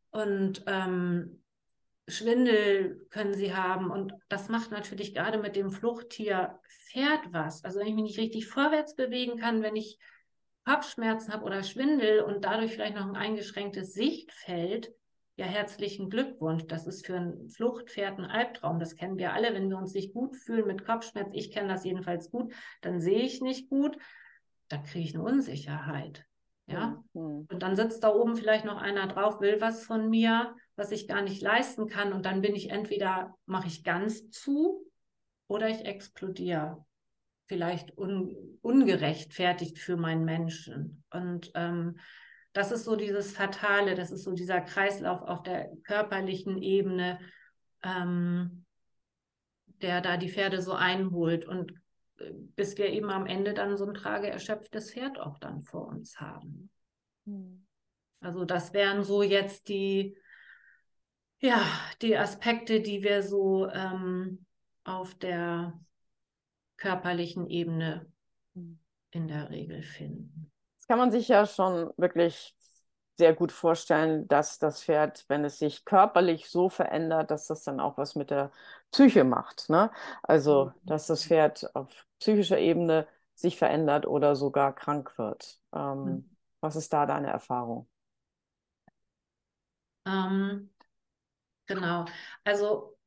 Und 0.09 0.63
ähm, 0.67 1.41
Schwindel 2.07 3.07
können 3.09 3.33
sie 3.33 3.55
haben. 3.55 3.89
Und 3.89 4.13
das 4.27 4.49
macht 4.49 4.71
natürlich 4.71 5.13
gerade 5.13 5.37
mit 5.37 5.55
dem 5.55 5.71
Fluchttier 5.71 6.59
Pferd 6.67 7.31
was. 7.31 7.63
Also 7.63 7.79
wenn 7.79 7.87
ich 7.87 7.95
mich 7.95 8.03
nicht 8.03 8.19
richtig 8.19 8.47
vorwärts 8.47 8.95
bewegen 8.95 9.37
kann, 9.39 9.61
wenn 9.61 9.75
ich 9.75 9.97
Kopfschmerzen 10.65 11.33
habe 11.33 11.45
oder 11.45 11.63
Schwindel 11.63 12.21
und 12.21 12.45
dadurch 12.45 12.73
vielleicht 12.73 12.95
noch 12.95 13.07
ein 13.07 13.15
eingeschränktes 13.15 13.93
Sichtfeld, 13.93 14.93
ja, 15.41 15.47
herzlichen 15.47 16.11
Glückwunsch. 16.11 16.67
Das 16.67 16.85
ist 16.85 17.03
für 17.03 17.15
ein 17.15 17.49
Fluchtpferd 17.49 18.19
ein 18.19 18.25
Albtraum. 18.25 18.79
Das 18.79 18.95
kennen 18.95 19.17
wir 19.17 19.33
alle, 19.33 19.55
wenn 19.55 19.71
wir 19.71 19.77
uns 19.77 19.95
nicht 19.95 20.13
gut 20.13 20.35
fühlen 20.35 20.67
mit 20.67 20.85
Kopfschmerz. 20.85 21.31
Ich 21.33 21.51
kenne 21.51 21.67
das 21.67 21.83
jedenfalls 21.83 22.29
gut. 22.29 22.53
Dann 22.81 23.01
sehe 23.01 23.23
ich 23.23 23.41
nicht 23.41 23.67
gut. 23.67 23.97
Da 24.67 24.77
kriege 24.77 25.03
ich 25.03 25.15
eine 25.15 25.23
Unsicherheit. 25.23 26.25
Ja. 26.67 27.03
Mhm. 27.13 27.47
Und 27.51 27.63
dann 27.63 27.75
sitzt 27.75 28.03
da 28.03 28.13
oben 28.13 28.35
vielleicht 28.35 28.65
noch 28.65 28.79
einer 28.79 29.07
drauf, 29.07 29.41
will 29.41 29.59
was 29.59 29.83
von 29.83 30.11
mir, 30.11 30.55
was 30.75 30.91
ich 30.91 31.07
gar 31.07 31.23
nicht 31.23 31.41
leisten 31.41 31.87
kann. 31.87 32.13
Und 32.13 32.27
dann 32.27 32.41
bin 32.41 32.55
ich 32.55 32.69
entweder, 32.69 33.35
mache 33.47 33.65
ich 33.65 33.83
ganz 33.83 34.29
zu 34.29 34.85
oder 35.47 35.69
ich 35.69 35.85
explodiere. 35.85 36.85
Vielleicht 37.47 37.97
un, 37.97 38.59
ungerechtfertigt 38.61 39.79
für 39.79 39.97
meinen 39.97 40.23
Menschen. 40.23 41.03
Und 41.09 41.51
ähm, 41.55 41.97
das 42.53 42.71
ist 42.71 42.83
so 42.83 42.95
dieses 42.95 43.31
Fatale, 43.31 43.95
das 43.95 44.11
ist 44.11 44.23
so 44.23 44.33
dieser 44.33 44.61
Kreislauf 44.61 45.21
auf 45.21 45.43
der 45.43 45.69
körperlichen 45.83 46.61
Ebene, 46.61 47.19
ähm, 47.83 48.65
der 49.81 50.01
da 50.01 50.17
die 50.17 50.29
Pferde 50.29 50.61
so 50.61 50.73
einholt 50.73 51.45
und 51.45 51.71
äh, 52.17 52.31
bis 52.55 52.77
wir 52.77 52.87
eben 52.87 53.09
am 53.09 53.25
Ende 53.25 53.53
dann 53.53 53.77
so 53.77 53.85
ein 53.85 53.93
trageerschöpftes 53.93 54.91
Pferd 54.91 55.19
auch 55.19 55.39
dann 55.39 55.61
vor 55.61 55.87
uns 55.87 56.19
haben. 56.19 56.69
Hm. 57.25 57.65
Also 58.19 58.45
das 58.45 58.73
wären 58.73 59.03
so 59.03 59.23
jetzt 59.23 59.69
die, 59.69 60.17
ja, 61.39 61.65
die 62.01 62.17
Aspekte, 62.17 62.81
die 62.81 63.01
wir 63.01 63.23
so 63.23 63.67
ähm, 63.69 64.45
auf 64.83 65.15
der 65.15 65.79
körperlichen 66.77 67.47
Ebene 67.47 68.11
hm. 68.53 68.77
in 69.11 69.27
der 69.27 69.49
Regel 69.49 69.81
finden 69.83 70.51
kann 70.91 70.99
man 70.99 71.11
sich 71.11 71.29
ja 71.29 71.45
schon 71.45 71.93
wirklich 71.95 72.53
sehr 73.15 73.33
gut 73.33 73.53
vorstellen, 73.53 74.27
dass 74.27 74.59
das 74.59 74.83
Pferd, 74.83 75.23
wenn 75.29 75.45
es 75.45 75.57
sich 75.57 75.85
körperlich 75.85 76.49
so 76.49 76.67
verändert, 76.67 77.31
dass 77.31 77.47
das 77.47 77.63
dann 77.63 77.79
auch 77.79 77.97
was 77.97 78.15
mit 78.15 78.29
der 78.29 78.51
Psyche 78.91 79.23
macht. 79.23 79.69
Ne? 79.69 79.89
Also, 80.21 80.65
mhm. 80.65 80.85
dass 80.87 81.07
das 81.07 81.23
Pferd 81.23 81.73
auf 81.77 81.87
psychischer 82.19 82.59
Ebene 82.59 83.07
sich 83.35 83.57
verändert 83.57 84.05
oder 84.05 84.35
sogar 84.35 84.75
krank 84.75 85.17
wird. 85.17 85.61
Ähm, 85.73 86.03
mhm. 86.03 86.37
Was 86.59 86.75
ist 86.75 86.91
da 86.91 87.05
deine 87.05 87.29
Erfahrung? 87.29 87.87
Ähm, 90.05 90.73
genau. 91.67 92.03
Also 92.43 92.97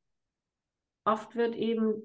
oft 1.03 1.35
wird 1.35 1.53
eben 1.53 2.01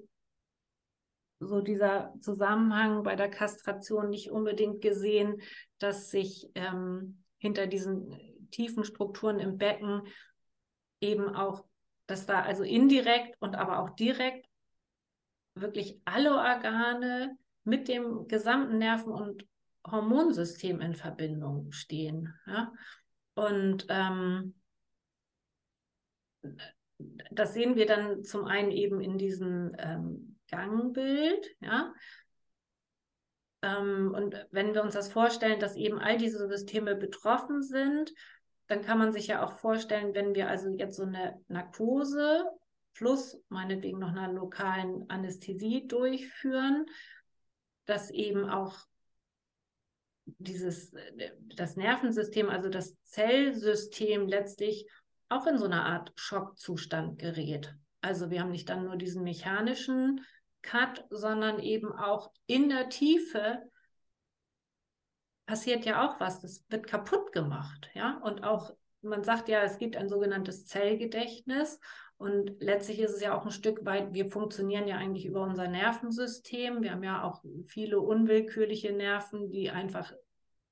so 1.40 1.62
dieser 1.62 2.14
Zusammenhang 2.20 3.02
bei 3.02 3.16
der 3.16 3.30
Kastration 3.30 4.10
nicht 4.10 4.30
unbedingt 4.30 4.82
gesehen, 4.82 5.40
dass 5.80 6.10
sich 6.10 6.50
ähm, 6.54 7.24
hinter 7.38 7.66
diesen 7.66 8.48
tiefen 8.50 8.84
Strukturen 8.84 9.40
im 9.40 9.58
Becken 9.58 10.02
eben 11.00 11.34
auch, 11.34 11.64
dass 12.06 12.26
da 12.26 12.42
also 12.42 12.62
indirekt 12.62 13.36
und 13.40 13.56
aber 13.56 13.80
auch 13.80 13.90
direkt 13.90 14.46
wirklich 15.54 16.00
alle 16.04 16.32
Organe 16.34 17.36
mit 17.64 17.88
dem 17.88 18.28
gesamten 18.28 18.78
Nerven- 18.78 19.12
und 19.12 19.46
Hormonsystem 19.86 20.80
in 20.80 20.94
Verbindung 20.94 21.72
stehen. 21.72 22.34
Ja? 22.46 22.72
Und 23.34 23.86
ähm, 23.88 24.54
das 27.30 27.54
sehen 27.54 27.76
wir 27.76 27.86
dann 27.86 28.22
zum 28.24 28.44
einen 28.44 28.70
eben 28.70 29.00
in 29.00 29.16
diesem 29.18 29.74
ähm, 29.78 30.38
Gangbild, 30.50 31.46
ja. 31.60 31.92
Ähm, 33.62 34.12
und 34.14 34.34
wenn 34.50 34.74
wir 34.74 34.82
uns 34.82 34.94
das 34.94 35.12
vorstellen, 35.12 35.60
dass 35.60 35.76
eben 35.76 35.98
all 35.98 36.16
diese 36.16 36.48
Systeme 36.48 36.96
betroffen 36.96 37.62
sind, 37.62 38.12
dann 38.66 38.82
kann 38.82 38.98
man 38.98 39.12
sich 39.12 39.26
ja 39.26 39.44
auch 39.44 39.52
vorstellen, 39.52 40.14
wenn 40.14 40.34
wir 40.34 40.48
also 40.48 40.70
jetzt 40.70 40.96
so 40.96 41.02
eine 41.02 41.40
Narkose 41.48 42.44
plus 42.94 43.36
meinetwegen 43.48 43.98
noch 43.98 44.10
einer 44.10 44.32
lokalen 44.32 45.08
Anästhesie 45.08 45.86
durchführen, 45.88 46.86
dass 47.86 48.10
eben 48.10 48.48
auch 48.48 48.78
dieses, 50.38 50.92
das 51.54 51.76
Nervensystem, 51.76 52.48
also 52.48 52.68
das 52.68 52.96
Zellsystem 53.04 54.28
letztlich 54.28 54.86
auch 55.28 55.46
in 55.46 55.58
so 55.58 55.64
eine 55.64 55.82
Art 55.84 56.12
Schockzustand 56.16 57.18
gerät. 57.18 57.74
Also 58.00 58.30
wir 58.30 58.40
haben 58.40 58.50
nicht 58.50 58.68
dann 58.68 58.84
nur 58.84 58.96
diesen 58.96 59.22
mechanischen 59.22 60.24
Cut, 60.62 61.04
sondern 61.10 61.58
eben 61.58 61.92
auch 61.92 62.32
in 62.46 62.68
der 62.68 62.88
Tiefe 62.88 63.62
passiert 65.46 65.84
ja 65.84 66.06
auch 66.06 66.20
was. 66.20 66.40
Das 66.40 66.64
wird 66.68 66.86
kaputt 66.86 67.32
gemacht, 67.32 67.90
ja. 67.94 68.18
Und 68.22 68.44
auch 68.44 68.72
man 69.02 69.24
sagt 69.24 69.48
ja, 69.48 69.62
es 69.62 69.78
gibt 69.78 69.96
ein 69.96 70.08
sogenanntes 70.08 70.66
Zellgedächtnis 70.66 71.80
und 72.16 72.60
letztlich 72.60 73.00
ist 73.00 73.12
es 73.14 73.22
ja 73.22 73.34
auch 73.36 73.46
ein 73.46 73.50
Stück 73.50 73.84
weit, 73.86 74.12
wir 74.12 74.26
funktionieren 74.30 74.86
ja 74.86 74.96
eigentlich 74.96 75.24
über 75.24 75.42
unser 75.42 75.68
Nervensystem. 75.68 76.82
Wir 76.82 76.92
haben 76.92 77.02
ja 77.02 77.24
auch 77.24 77.42
viele 77.64 77.98
unwillkürliche 77.98 78.92
Nerven, 78.92 79.50
die 79.50 79.70
einfach 79.70 80.12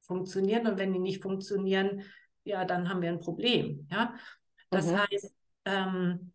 funktionieren 0.01 0.67
und 0.67 0.79
wenn 0.79 0.93
die 0.93 0.99
nicht 0.99 1.23
funktionieren, 1.23 2.03
ja, 2.45 2.65
dann 2.65 2.89
haben 2.89 3.01
wir 3.01 3.09
ein 3.09 3.21
Problem. 3.21 3.89
Ja, 3.91 4.15
das 4.71 4.89
mhm. 4.89 4.99
heißt, 4.99 5.35
ähm, 5.65 6.33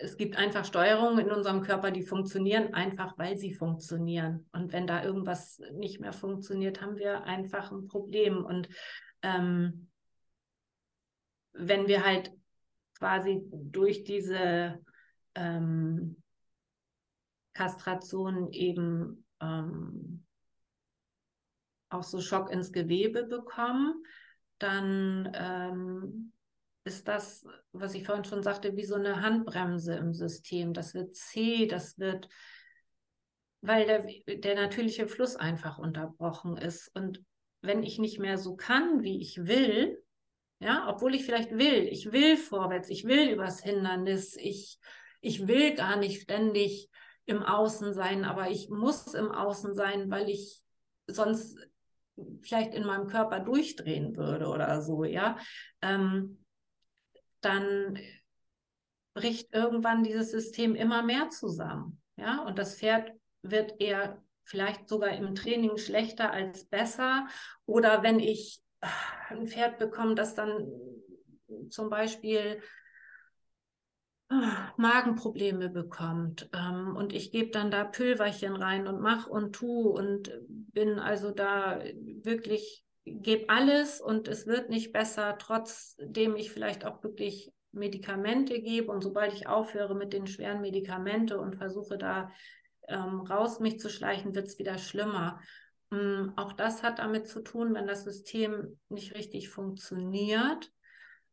es 0.00 0.16
gibt 0.16 0.36
einfach 0.36 0.64
Steuerungen 0.64 1.26
in 1.26 1.32
unserem 1.32 1.62
Körper, 1.62 1.90
die 1.90 2.02
funktionieren 2.02 2.74
einfach, 2.74 3.16
weil 3.18 3.36
sie 3.36 3.52
funktionieren. 3.52 4.48
Und 4.52 4.72
wenn 4.72 4.86
da 4.86 5.02
irgendwas 5.02 5.60
nicht 5.74 6.00
mehr 6.00 6.12
funktioniert, 6.12 6.80
haben 6.80 6.96
wir 6.96 7.24
einfach 7.24 7.70
ein 7.70 7.86
Problem. 7.86 8.44
Und 8.44 8.68
ähm, 9.22 9.88
wenn 11.52 11.88
wir 11.88 12.04
halt 12.04 12.32
quasi 12.98 13.42
durch 13.52 14.04
diese 14.04 14.82
ähm, 15.34 16.22
Kastration 17.54 18.52
eben 18.52 19.24
ähm, 19.40 20.24
auch 21.88 22.02
so 22.02 22.20
Schock 22.20 22.50
ins 22.50 22.72
Gewebe 22.72 23.24
bekommen, 23.24 24.04
dann 24.58 25.30
ähm, 25.34 26.32
ist 26.86 27.08
das, 27.08 27.44
was 27.72 27.94
ich 27.94 28.04
vorhin 28.04 28.24
schon 28.24 28.44
sagte, 28.44 28.76
wie 28.76 28.84
so 28.84 28.94
eine 28.94 29.20
Handbremse 29.20 29.94
im 29.94 30.14
System. 30.14 30.72
Das 30.72 30.94
wird 30.94 31.16
zäh, 31.16 31.66
das 31.66 31.98
wird, 31.98 32.28
weil 33.60 33.86
der, 33.86 34.36
der 34.36 34.54
natürliche 34.54 35.08
Fluss 35.08 35.34
einfach 35.34 35.78
unterbrochen 35.78 36.56
ist. 36.56 36.88
Und 36.94 37.24
wenn 37.60 37.82
ich 37.82 37.98
nicht 37.98 38.20
mehr 38.20 38.38
so 38.38 38.54
kann, 38.54 39.02
wie 39.02 39.20
ich 39.20 39.46
will, 39.46 40.00
ja, 40.60 40.88
obwohl 40.88 41.16
ich 41.16 41.24
vielleicht 41.24 41.50
will, 41.50 41.88
ich 41.88 42.12
will 42.12 42.36
vorwärts, 42.36 42.88
ich 42.88 43.04
will 43.04 43.30
übers 43.30 43.60
Hindernis, 43.60 44.36
ich, 44.36 44.78
ich 45.20 45.48
will 45.48 45.74
gar 45.74 45.96
nicht 45.96 46.22
ständig 46.22 46.88
im 47.24 47.42
Außen 47.42 47.94
sein, 47.94 48.24
aber 48.24 48.48
ich 48.48 48.70
muss 48.70 49.12
im 49.12 49.32
Außen 49.32 49.74
sein, 49.74 50.08
weil 50.08 50.28
ich 50.28 50.62
sonst 51.08 51.58
vielleicht 52.42 52.74
in 52.74 52.86
meinem 52.86 53.08
Körper 53.08 53.40
durchdrehen 53.40 54.16
würde 54.16 54.46
oder 54.46 54.80
so, 54.80 55.02
ja. 55.02 55.36
Ähm, 55.82 56.38
dann 57.40 57.98
bricht 59.14 59.54
irgendwann 59.54 60.04
dieses 60.04 60.30
System 60.30 60.74
immer 60.74 61.02
mehr 61.02 61.30
zusammen. 61.30 62.00
Ja, 62.16 62.42
und 62.42 62.58
das 62.58 62.78
Pferd 62.78 63.12
wird 63.42 63.80
eher 63.80 64.22
vielleicht 64.44 64.88
sogar 64.88 65.10
im 65.10 65.34
Training 65.34 65.76
schlechter 65.76 66.30
als 66.30 66.64
besser. 66.66 67.26
Oder 67.66 68.02
wenn 68.02 68.20
ich 68.20 68.60
ah, 68.80 68.88
ein 69.28 69.46
Pferd 69.48 69.78
bekomme, 69.78 70.14
das 70.14 70.34
dann 70.34 70.66
zum 71.68 71.90
Beispiel 71.90 72.62
ah, 74.28 74.72
Magenprobleme 74.76 75.68
bekommt 75.68 76.48
ähm, 76.54 76.96
und 76.96 77.12
ich 77.12 77.32
gebe 77.32 77.50
dann 77.50 77.70
da 77.70 77.84
Pülverchen 77.84 78.54
rein 78.54 78.86
und 78.86 79.00
mach 79.00 79.26
und 79.26 79.54
tu 79.54 79.90
und 79.90 80.30
bin 80.48 80.98
also 80.98 81.32
da 81.32 81.82
wirklich 82.22 82.85
gebe 83.06 83.48
alles 83.48 84.00
und 84.00 84.28
es 84.28 84.46
wird 84.46 84.68
nicht 84.68 84.92
besser, 84.92 85.38
trotzdem 85.38 86.36
ich 86.36 86.50
vielleicht 86.50 86.84
auch 86.84 87.02
wirklich 87.02 87.52
Medikamente 87.72 88.60
gebe. 88.60 88.90
Und 88.90 89.02
sobald 89.02 89.32
ich 89.32 89.46
aufhöre 89.46 89.94
mit 89.94 90.12
den 90.12 90.26
schweren 90.26 90.60
Medikamenten 90.60 91.38
und 91.38 91.56
versuche 91.56 91.96
da 91.96 92.30
ähm, 92.88 93.20
raus 93.20 93.60
mich 93.60 93.78
zu 93.78 93.88
schleichen, 93.88 94.34
wird 94.34 94.48
es 94.48 94.58
wieder 94.58 94.78
schlimmer. 94.78 95.40
Ähm, 95.92 96.32
auch 96.36 96.52
das 96.52 96.82
hat 96.82 96.98
damit 96.98 97.28
zu 97.28 97.40
tun, 97.42 97.74
wenn 97.74 97.86
das 97.86 98.04
System 98.04 98.78
nicht 98.88 99.14
richtig 99.14 99.48
funktioniert, 99.48 100.72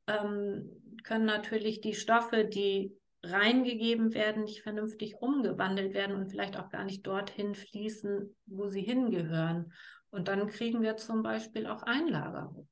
ähm, 0.08 0.70
können 1.04 1.26
natürlich 1.26 1.82
die 1.82 1.96
Stoffe, 1.96 2.46
die 2.46 2.96
reingegeben 3.24 4.14
werden, 4.14 4.44
nicht 4.44 4.62
vernünftig 4.62 5.16
umgewandelt 5.22 5.94
werden 5.94 6.16
und 6.16 6.30
vielleicht 6.30 6.58
auch 6.58 6.70
gar 6.70 6.84
nicht 6.84 7.08
dorthin 7.08 7.56
fließen, 7.56 8.36
wo 8.46 8.68
sie 8.68 8.82
hingehören. 8.82 9.72
Und 10.14 10.28
dann 10.28 10.48
kriegen 10.48 10.84
wir 10.84 10.96
zum 10.96 11.24
Beispiel 11.24 11.66
auch 11.66 11.82
Einlagerung. 11.82 12.68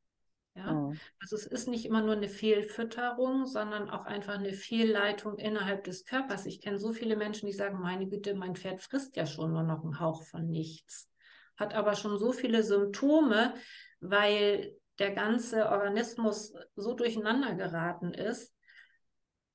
Ja? 0.54 0.74
Mhm. 0.74 1.00
Also 1.20 1.36
es 1.36 1.48
ist 1.48 1.68
nicht 1.68 1.86
immer 1.86 2.04
nur 2.04 2.16
eine 2.16 2.30
Fehlfütterung, 2.30 3.48
sondern 3.48 3.90
auch 3.90 4.06
einfach 4.06 4.36
eine 4.36 4.54
Fehlleitung 4.54 5.40
innerhalb 5.40 5.84
des 5.86 6.06
Körpers. 6.06 6.46
Ich 6.46 6.62
kenne 6.62 6.78
so 6.78 6.94
viele 6.94 7.16
Menschen, 7.16 7.48
die 7.48 7.54
sagen, 7.54 7.80
meine 7.80 8.08
Güte, 8.08 8.36
mein 8.36 8.56
Pferd 8.56 8.84
frisst 8.84 9.16
ja 9.16 9.26
schon 9.26 9.54
nur 9.54 9.64
noch 9.64 9.84
einen 9.84 10.00
Hauch 10.00 10.22
von 10.22 10.50
nichts, 10.50 11.10
hat 11.58 11.74
aber 11.74 11.96
schon 11.96 12.20
so 12.20 12.32
viele 12.32 12.62
Symptome, 12.62 13.56
weil 14.02 14.76
der 15.00 15.16
ganze 15.16 15.68
Organismus 15.68 16.54
so 16.76 16.94
durcheinander 16.94 17.56
geraten 17.56 18.14
ist, 18.14 18.54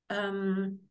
ähm, 0.09 0.89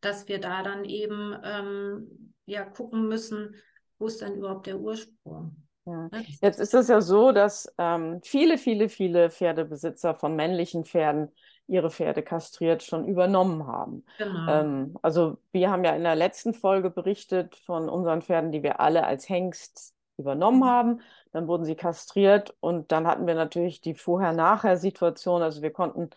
dass 0.00 0.26
wir 0.26 0.40
da 0.40 0.64
dann 0.64 0.84
eben 0.84 1.36
ähm, 1.44 2.34
ja 2.46 2.64
gucken 2.64 3.06
müssen, 3.06 3.54
wo 3.98 4.08
ist 4.08 4.22
denn 4.22 4.34
überhaupt 4.34 4.66
der 4.66 4.80
Ursprung? 4.80 5.65
Ja. 5.86 6.10
Jetzt 6.40 6.58
ist 6.58 6.74
es 6.74 6.88
ja 6.88 7.00
so, 7.00 7.32
dass 7.32 7.72
ähm, 7.78 8.20
viele, 8.22 8.58
viele, 8.58 8.88
viele 8.88 9.30
Pferdebesitzer 9.30 10.14
von 10.14 10.34
männlichen 10.34 10.84
Pferden 10.84 11.32
ihre 11.68 11.90
Pferde 11.90 12.22
kastriert 12.22 12.82
schon 12.82 13.06
übernommen 13.06 13.66
haben. 13.66 14.04
Genau. 14.18 14.52
Ähm, 14.52 14.96
also 15.02 15.38
wir 15.52 15.70
haben 15.70 15.84
ja 15.84 15.94
in 15.94 16.04
der 16.04 16.16
letzten 16.16 16.54
Folge 16.54 16.90
berichtet 16.90 17.56
von 17.56 17.88
unseren 17.88 18.22
Pferden, 18.22 18.52
die 18.52 18.62
wir 18.62 18.80
alle 18.80 19.04
als 19.04 19.28
Hengst 19.28 19.94
übernommen 20.16 20.60
mhm. 20.60 20.64
haben. 20.64 21.00
Dann 21.32 21.48
wurden 21.48 21.64
sie 21.64 21.76
kastriert 21.76 22.54
und 22.60 22.92
dann 22.92 23.06
hatten 23.06 23.26
wir 23.26 23.34
natürlich 23.34 23.80
die 23.80 23.94
Vorher-Nachher-Situation. 23.94 25.42
Also 25.42 25.62
wir 25.62 25.72
konnten 25.72 26.10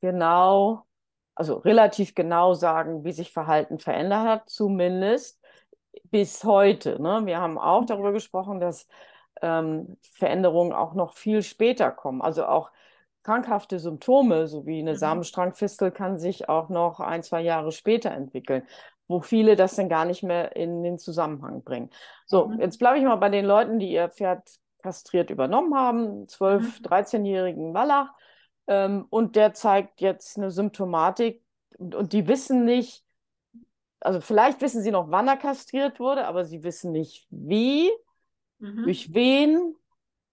genau, 0.00 0.84
also 1.34 1.56
relativ 1.56 2.14
genau 2.14 2.54
sagen, 2.54 3.04
wie 3.04 3.12
sich 3.12 3.32
Verhalten 3.32 3.78
verändert 3.78 4.26
hat, 4.26 4.50
zumindest 4.50 5.40
bis 6.04 6.44
heute. 6.44 7.00
Ne? 7.00 7.22
Wir 7.24 7.38
haben 7.38 7.58
auch 7.58 7.82
mhm. 7.82 7.86
darüber 7.86 8.12
gesprochen, 8.12 8.60
dass 8.60 8.86
ähm, 9.42 9.96
Veränderungen 10.00 10.72
auch 10.72 10.94
noch 10.94 11.12
viel 11.12 11.42
später 11.42 11.90
kommen. 11.90 12.22
Also 12.22 12.46
auch 12.46 12.70
krankhafte 13.22 13.78
Symptome, 13.78 14.46
so 14.46 14.66
wie 14.66 14.80
eine 14.80 14.92
mhm. 14.92 14.96
Samenstrangfistel, 14.96 15.90
kann 15.90 16.18
sich 16.18 16.48
auch 16.48 16.68
noch 16.68 17.00
ein, 17.00 17.22
zwei 17.22 17.42
Jahre 17.42 17.72
später 17.72 18.10
entwickeln, 18.10 18.66
wo 19.08 19.20
viele 19.20 19.56
das 19.56 19.76
dann 19.76 19.88
gar 19.88 20.04
nicht 20.04 20.22
mehr 20.22 20.56
in 20.56 20.82
den 20.82 20.98
Zusammenhang 20.98 21.62
bringen. 21.62 21.90
So, 22.26 22.46
mhm. 22.46 22.60
jetzt 22.60 22.78
bleibe 22.78 22.98
ich 22.98 23.04
mal 23.04 23.16
bei 23.16 23.28
den 23.28 23.44
Leuten, 23.44 23.78
die 23.78 23.92
ihr 23.92 24.08
Pferd 24.08 24.48
kastriert 24.82 25.30
übernommen 25.30 25.74
haben, 25.74 26.24
12-, 26.24 26.58
mhm. 26.58 26.86
13-jährigen 26.86 27.74
Wallach. 27.74 28.10
Ähm, 28.66 29.06
und 29.10 29.36
der 29.36 29.54
zeigt 29.54 30.00
jetzt 30.00 30.36
eine 30.36 30.50
Symptomatik 30.50 31.42
und, 31.78 31.94
und 31.94 32.12
die 32.12 32.28
wissen 32.28 32.64
nicht, 32.64 33.04
also 34.00 34.20
vielleicht 34.20 34.60
wissen 34.60 34.82
sie 34.82 34.90
noch, 34.90 35.10
wann 35.10 35.28
er 35.28 35.36
kastriert 35.36 36.00
wurde, 36.00 36.26
aber 36.26 36.44
sie 36.44 36.62
wissen 36.64 36.92
nicht, 36.92 37.26
wie 37.30 37.90
Mhm. 38.62 38.84
Durch 38.84 39.12
wen, 39.12 39.74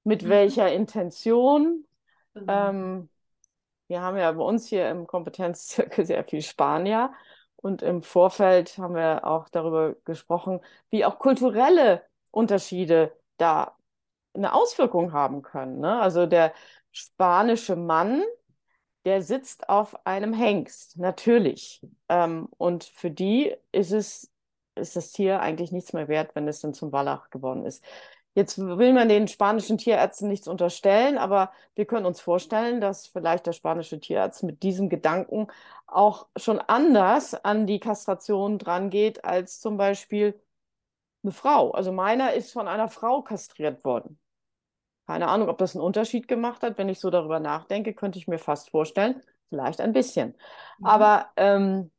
mit 0.03 0.23
mhm. 0.23 0.29
welcher 0.29 0.71
Intention. 0.71 1.85
Mhm. 2.35 2.45
Ähm, 2.47 3.09
wir 3.87 4.01
haben 4.01 4.17
ja 4.17 4.31
bei 4.31 4.43
uns 4.43 4.67
hier 4.67 4.89
im 4.89 5.07
Kompetenzzirkel 5.07 6.05
sehr 6.05 6.23
viel 6.23 6.41
Spanier. 6.41 7.11
Und 7.55 7.81
im 7.81 8.01
Vorfeld 8.03 8.77
haben 8.77 8.95
wir 8.95 9.25
auch 9.25 9.49
darüber 9.49 9.95
gesprochen, 10.05 10.61
wie 10.91 11.03
auch 11.03 11.19
kulturelle 11.19 12.03
Unterschiede 12.31 13.11
da 13.37 13.75
eine 14.33 14.53
Auswirkung 14.53 15.11
haben 15.11 15.41
können. 15.41 15.79
Ne? 15.79 15.99
Also 15.99 16.25
der 16.25 16.53
spanische 16.91 17.75
Mann, 17.75 18.23
der 19.05 19.21
sitzt 19.23 19.67
auf 19.69 20.05
einem 20.05 20.33
Hengst, 20.33 20.97
natürlich. 20.97 21.81
Ähm, 22.07 22.47
und 22.57 22.83
für 22.83 23.11
die 23.11 23.55
ist 23.71 23.91
es, 23.91 24.31
ist 24.75 24.95
das 24.95 25.11
Tier 25.11 25.41
eigentlich 25.41 25.71
nichts 25.71 25.93
mehr 25.93 26.07
wert, 26.07 26.35
wenn 26.35 26.47
es 26.47 26.61
dann 26.61 26.73
zum 26.73 26.91
Wallach 26.91 27.29
geworden 27.31 27.65
ist. 27.65 27.83
Jetzt 28.39 28.57
will 28.57 28.93
man 28.93 29.09
den 29.09 29.27
spanischen 29.27 29.77
Tierärzten 29.77 30.29
nichts 30.29 30.47
unterstellen, 30.47 31.17
aber 31.17 31.51
wir 31.75 31.83
können 31.85 32.05
uns 32.05 32.21
vorstellen, 32.21 32.79
dass 32.79 33.05
vielleicht 33.05 33.45
der 33.45 33.51
spanische 33.51 33.99
Tierarzt 33.99 34.43
mit 34.43 34.63
diesem 34.63 34.87
Gedanken 34.87 35.47
auch 35.87 36.27
schon 36.37 36.59
anders 36.61 37.33
an 37.33 37.67
die 37.67 37.81
Kastration 37.81 38.57
drangeht 38.57 39.25
als 39.25 39.59
zum 39.59 39.75
Beispiel 39.75 40.39
eine 41.21 41.33
Frau. 41.33 41.71
Also 41.71 41.91
meiner 41.91 42.31
ist 42.31 42.53
von 42.53 42.69
einer 42.69 42.87
Frau 42.87 43.23
kastriert 43.23 43.83
worden. 43.83 44.17
Keine 45.05 45.27
Ahnung, 45.27 45.49
ob 45.49 45.57
das 45.57 45.75
einen 45.75 45.83
Unterschied 45.83 46.29
gemacht 46.29 46.63
hat. 46.63 46.77
Wenn 46.77 46.87
ich 46.87 47.01
so 47.01 47.09
darüber 47.09 47.41
nachdenke, 47.41 47.93
könnte 47.93 48.19
ich 48.19 48.29
mir 48.29 48.39
fast 48.39 48.69
vorstellen, 48.69 49.21
vielleicht 49.49 49.81
ein 49.81 49.91
bisschen. 49.91 50.33
Mhm. 50.77 50.85
Aber 50.85 51.29
ähm, 51.35 51.91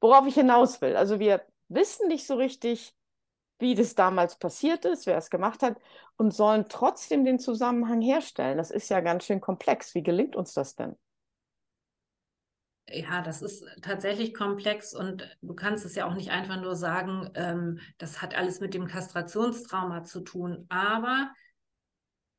worauf 0.00 0.24
ich 0.28 0.34
hinaus 0.34 0.80
will, 0.80 0.94
also 0.94 1.18
wir 1.18 1.44
wissen 1.66 2.06
nicht 2.06 2.28
so 2.28 2.36
richtig, 2.36 2.94
wie 3.58 3.74
das 3.74 3.94
damals 3.94 4.36
passiert 4.36 4.84
ist, 4.84 5.06
wer 5.06 5.16
es 5.16 5.30
gemacht 5.30 5.62
hat, 5.62 5.76
und 6.16 6.32
sollen 6.32 6.66
trotzdem 6.68 7.24
den 7.24 7.38
Zusammenhang 7.38 8.00
herstellen. 8.00 8.58
Das 8.58 8.70
ist 8.70 8.88
ja 8.88 9.00
ganz 9.00 9.24
schön 9.24 9.40
komplex. 9.40 9.94
Wie 9.94 10.02
gelingt 10.02 10.36
uns 10.36 10.54
das 10.54 10.74
denn? 10.74 10.96
Ja, 12.88 13.22
das 13.22 13.40
ist 13.40 13.64
tatsächlich 13.80 14.34
komplex 14.34 14.94
und 14.94 15.26
du 15.40 15.54
kannst 15.54 15.86
es 15.86 15.94
ja 15.94 16.06
auch 16.06 16.14
nicht 16.14 16.30
einfach 16.30 16.60
nur 16.60 16.76
sagen, 16.76 17.30
ähm, 17.34 17.80
das 17.96 18.20
hat 18.20 18.34
alles 18.34 18.60
mit 18.60 18.74
dem 18.74 18.86
Kastrationstrauma 18.86 20.04
zu 20.04 20.20
tun. 20.20 20.66
Aber 20.68 21.32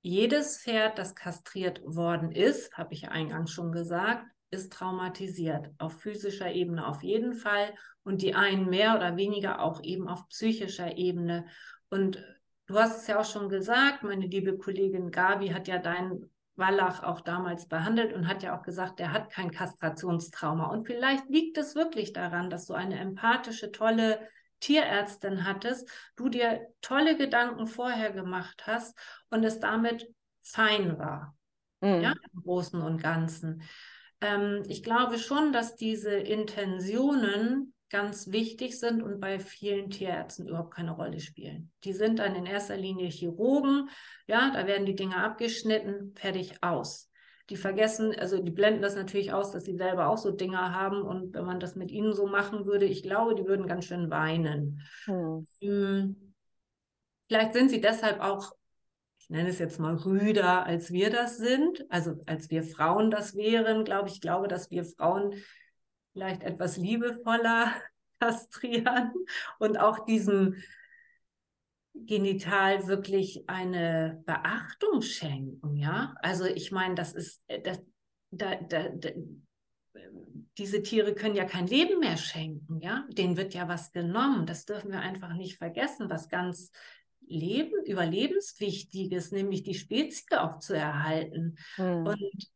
jedes 0.02 0.60
Pferd, 0.60 1.00
das 1.00 1.16
kastriert 1.16 1.82
worden 1.84 2.32
ist, 2.32 2.78
habe 2.78 2.94
ich 2.94 3.02
ja 3.02 3.10
eingangs 3.10 3.52
schon 3.52 3.72
gesagt, 3.72 4.24
ist 4.56 4.74
traumatisiert, 4.74 5.70
auf 5.78 6.00
physischer 6.00 6.52
Ebene 6.52 6.88
auf 6.88 7.04
jeden 7.04 7.34
Fall 7.34 7.76
und 8.04 8.22
die 8.22 8.34
einen 8.34 8.70
mehr 8.70 8.96
oder 8.96 9.18
weniger 9.18 9.62
auch 9.62 9.84
eben 9.84 10.08
auf 10.08 10.28
psychischer 10.30 10.98
Ebene. 10.98 11.46
Und 11.90 12.24
du 12.66 12.80
hast 12.80 13.02
es 13.02 13.08
ja 13.08 13.20
auch 13.20 13.26
schon 13.26 13.50
gesagt, 13.50 14.04
meine 14.04 14.26
liebe 14.26 14.58
Kollegin 14.58 15.12
Gabi 15.12 15.50
hat 15.50 15.68
ja 15.68 15.78
deinen 15.78 16.32
Wallach 16.56 17.04
auch 17.04 17.22
damals 17.22 17.68
behandelt 17.68 18.14
und 18.14 18.28
hat 18.28 18.42
ja 18.42 18.58
auch 18.58 18.64
gesagt, 18.64 19.00
der 19.00 19.12
hat 19.12 19.30
kein 19.30 19.52
Kastrationstrauma. 19.52 20.68
Und 20.68 20.88
vielleicht 20.88 21.30
liegt 21.30 21.58
es 21.58 21.76
wirklich 21.76 22.14
daran, 22.14 22.50
dass 22.50 22.66
du 22.66 22.74
eine 22.74 22.98
empathische, 23.00 23.72
tolle 23.72 24.20
Tierärztin 24.62 25.46
hattest, 25.46 25.90
du 26.16 26.30
dir 26.30 26.62
tolle 26.82 27.18
Gedanken 27.18 27.68
vorher 27.68 28.12
gemacht 28.12 28.64
hast 28.66 28.98
und 29.30 29.44
es 29.44 29.60
damit 29.60 30.08
fein 30.42 30.98
war. 30.98 31.36
Mhm. 31.82 32.02
Ja, 32.02 32.14
im 32.34 32.42
Großen 32.44 32.82
und 32.82 33.02
Ganzen. 33.02 33.64
Ähm, 34.26 34.64
ich 34.68 34.82
glaube 34.82 35.20
schon, 35.20 35.54
dass 35.54 35.76
diese 35.76 36.12
Intentionen 36.12 37.74
ganz 37.90 38.32
wichtig 38.32 38.80
sind 38.80 39.04
und 39.04 39.20
bei 39.20 39.40
vielen 39.40 39.90
Tierärzten 39.90 40.48
überhaupt 40.48 40.74
keine 40.74 40.92
Rolle 40.92 41.20
spielen. 41.20 41.72
Die 41.84 41.94
sind 41.94 42.20
dann 42.20 42.36
in 42.36 42.46
erster 42.46 42.76
Linie 42.76 43.10
Chirurgen, 43.10 43.90
ja, 44.28 44.52
da 44.52 44.66
werden 44.66 44.88
die 44.88 44.96
Dinge 44.96 45.18
abgeschnitten, 45.18 46.14
fertig 46.16 46.56
aus. 46.62 47.12
Die 47.52 47.58
vergessen, 47.58 48.16
also 48.18 48.42
die 48.42 48.52
blenden 48.52 48.82
das 48.82 48.96
natürlich 48.96 49.32
aus, 49.32 49.52
dass 49.52 49.66
sie 49.66 49.78
selber 49.78 50.08
auch 50.08 50.18
so 50.18 50.32
Dinge 50.32 50.74
haben 50.74 51.04
und 51.04 51.36
wenn 51.36 51.46
man 51.46 51.60
das 51.60 51.76
mit 51.76 51.92
ihnen 51.92 52.14
so 52.14 52.26
machen 52.26 52.66
würde, 52.66 52.86
ich 52.86 53.04
glaube, 53.04 53.36
die 53.36 53.46
würden 53.46 53.68
ganz 53.68 53.86
schön 53.86 54.10
weinen. 54.10 54.82
Hm. 55.06 55.46
Vielleicht 57.28 57.54
sind 57.54 57.70
sie 57.70 57.82
deshalb 57.82 58.20
auch 58.20 58.52
ich 59.26 59.32
nenne 59.32 59.50
es 59.50 59.58
jetzt 59.58 59.80
mal 59.80 59.96
rüder, 59.96 60.68
als 60.68 60.92
wir 60.92 61.10
das 61.10 61.38
sind, 61.38 61.84
also 61.90 62.22
als 62.28 62.52
wir 62.52 62.62
Frauen 62.62 63.10
das 63.10 63.36
wären, 63.36 63.84
glaube 63.84 64.08
ich, 64.08 64.22
glaube, 64.22 64.48
dass 64.48 64.70
wir 64.70 64.86
Frauen 64.86 65.34
vielleicht 66.14 66.44
etwas 66.44 66.78
liebevoller 66.78 67.74
kastrieren 68.20 69.14
und 69.58 69.80
auch 69.80 70.06
diesem 70.06 70.62
Genital 71.96 72.86
wirklich 72.86 73.50
eine 73.50 74.22
Beachtung 74.28 75.02
schenken, 75.02 75.76
ja. 75.76 76.14
Also 76.22 76.46
ich 76.46 76.72
meine, 76.72 76.94
das 76.94 77.14
ist, 77.14 77.42
äh, 77.48 77.62
das, 77.62 77.82
da, 78.30 78.54
da, 78.58 78.90
da, 78.90 79.10
diese 80.60 80.84
Tiere 80.84 81.16
können 81.16 81.36
ja 81.36 81.46
kein 81.46 81.66
Leben 81.66 82.00
mehr 82.00 82.18
schenken, 82.18 82.80
ja. 82.80 83.08
Denen 83.10 83.38
wird 83.38 83.56
ja 83.56 83.68
was 83.68 83.92
genommen. 83.92 84.46
Das 84.46 84.66
dürfen 84.66 84.92
wir 84.92 85.00
einfach 85.00 85.34
nicht 85.34 85.58
vergessen, 85.58 86.12
was 86.12 86.30
ganz 86.30 86.72
Leben, 87.28 87.84
überlebenswichtiges, 87.86 89.32
nämlich 89.32 89.64
die 89.64 89.74
Spezies 89.74 90.26
auch 90.32 90.60
zu 90.60 90.76
erhalten. 90.76 91.58
Hm. 91.76 92.06
Und 92.06 92.50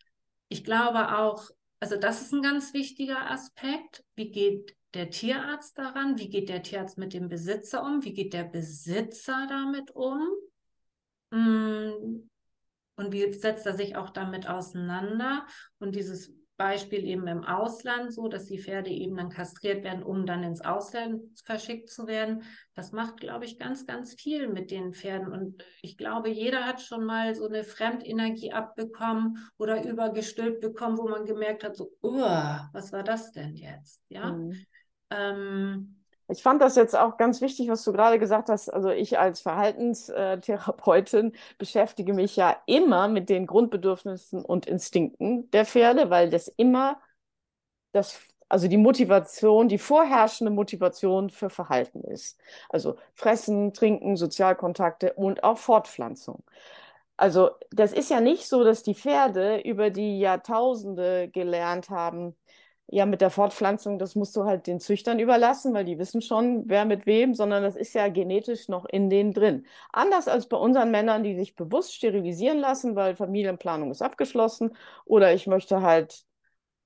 ich 0.50 0.64
glaube 0.64 1.18
auch, 1.18 1.50
also 1.80 1.96
das 1.96 2.22
ist 2.22 2.34
ein 2.34 2.42
ganz 2.42 2.74
wichtiger 2.74 3.30
Aspekt. 3.30 4.04
Wie 4.16 4.32
geht 4.32 4.76
der 4.94 5.10
Tierarzt 5.10 5.78
daran? 5.78 6.18
Wie 6.18 6.30
geht 6.30 6.50
der 6.50 6.64
Tierarzt 6.64 6.98
mit 6.98 7.14
dem 7.14 7.30
Besitzer 7.30 7.84
um? 7.84 8.04
Wie 8.04 8.14
geht 8.14 8.34
der 8.34 8.44
Besitzer 8.44 9.48
damit 9.48 9.92
um? 9.92 10.28
Hm. 11.32 12.30
Und 12.96 13.14
wie 13.14 13.32
setzt 13.32 13.66
er 13.66 13.76
sich 13.76 13.96
auch 13.96 14.10
damit 14.10 14.48
auseinander? 14.50 15.46
Und 15.78 15.96
dieses 15.96 16.34
Beispiel 16.60 17.06
eben 17.06 17.26
im 17.28 17.46
Ausland 17.46 18.14
so, 18.14 18.28
dass 18.28 18.46
die 18.46 18.60
Pferde 18.60 18.90
eben 18.90 19.16
dann 19.16 19.30
kastriert 19.30 19.86
werden, 19.86 20.04
um 20.04 20.26
dann 20.26 20.44
ins 20.44 20.60
Ausland 20.60 21.22
verschickt 21.46 21.90
zu 21.90 22.06
werden. 22.06 22.44
Das 22.76 22.92
macht, 22.92 23.22
glaube 23.22 23.46
ich, 23.46 23.58
ganz, 23.58 23.88
ganz 23.88 24.14
viel 24.14 24.50
mit 24.50 24.70
den 24.70 24.94
Pferden. 24.94 25.32
Und 25.32 25.64
ich 25.82 25.98
glaube, 25.98 26.30
jeder 26.30 26.66
hat 26.66 26.82
schon 26.82 27.06
mal 27.06 27.34
so 27.34 27.48
eine 27.48 27.64
Fremdenergie 27.64 28.52
abbekommen 28.52 29.38
oder 29.58 29.84
übergestülpt 29.90 30.60
bekommen, 30.60 30.98
wo 30.98 31.08
man 31.08 31.26
gemerkt 31.26 31.64
hat, 31.64 31.78
so, 31.78 31.92
was 32.02 32.92
war 32.92 33.04
das 33.04 33.32
denn 33.32 33.56
jetzt? 33.56 34.04
Ja. 34.10 34.34
Mhm. 34.34 34.66
Ähm, 35.12 35.99
ich 36.30 36.44
fand 36.44 36.62
das 36.62 36.76
jetzt 36.76 36.96
auch 36.96 37.18
ganz 37.18 37.42
wichtig, 37.42 37.70
was 37.70 37.84
du 37.84 37.92
gerade 37.92 38.20
gesagt 38.20 38.50
hast. 38.50 38.70
Also 38.70 38.90
ich 38.90 39.20
als 39.20 39.42
Verhaltenstherapeutin 39.42 41.34
beschäftige 41.58 42.14
mich 42.14 42.36
ja 42.36 42.56
immer 42.66 43.08
mit 43.08 43.30
den 43.30 43.48
Grundbedürfnissen 43.48 44.44
und 44.46 44.66
Instinkten 44.66 45.50
der 45.52 45.66
Pferde, 45.66 46.10
weil 46.10 46.30
das 46.30 46.48
immer 46.48 47.00
das, 47.92 48.20
also 48.48 48.68
die 48.68 48.78
Motivation, 48.78 49.68
die 49.68 49.80
vorherrschende 49.80 50.52
Motivation 50.52 51.30
für 51.30 51.50
Verhalten 51.50 52.04
ist. 52.04 52.40
Also 52.70 52.96
Fressen, 53.16 53.74
Trinken, 53.74 54.16
Sozialkontakte 54.16 55.14
und 55.14 55.44
auch 55.44 55.58
Fortpflanzung. 55.58 56.44
Also 57.18 57.52
das 57.72 57.92
ist 57.92 58.10
ja 58.10 58.22
nicht 58.22 58.48
so, 58.48 58.64
dass 58.64 58.82
die 58.84 58.96
Pferde 58.96 59.60
über 59.60 59.90
die 59.90 60.20
Jahrtausende 60.20 61.28
gelernt 61.30 61.90
haben, 61.90 62.36
ja, 62.92 63.06
mit 63.06 63.22
der 63.22 63.30
Fortpflanzung, 63.30 64.00
das 64.00 64.16
musst 64.16 64.36
du 64.36 64.46
halt 64.46 64.66
den 64.66 64.80
Züchtern 64.80 65.20
überlassen, 65.20 65.74
weil 65.74 65.86
die 65.86 66.00
wissen 66.00 66.22
schon, 66.22 66.64
wer 66.68 66.86
mit 66.86 67.06
wem, 67.06 67.36
sondern 67.36 67.62
das 67.62 67.76
ist 67.76 67.94
ja 67.94 68.08
genetisch 68.10 68.68
noch 68.68 68.86
in 68.86 69.10
denen 69.10 69.32
drin. 69.34 69.66
Anders 69.92 70.28
als 70.28 70.48
bei 70.48 70.58
unseren 70.58 70.90
Männern, 70.90 71.24
die 71.24 71.36
sich 71.36 71.56
bewusst 71.56 71.94
sterilisieren 71.94 72.58
lassen, 72.58 72.96
weil 72.96 73.16
Familienplanung 73.16 73.92
ist 73.92 74.02
abgeschlossen 74.02 74.76
oder 75.06 75.34
ich 75.34 75.46
möchte 75.46 75.82
halt 75.82 76.24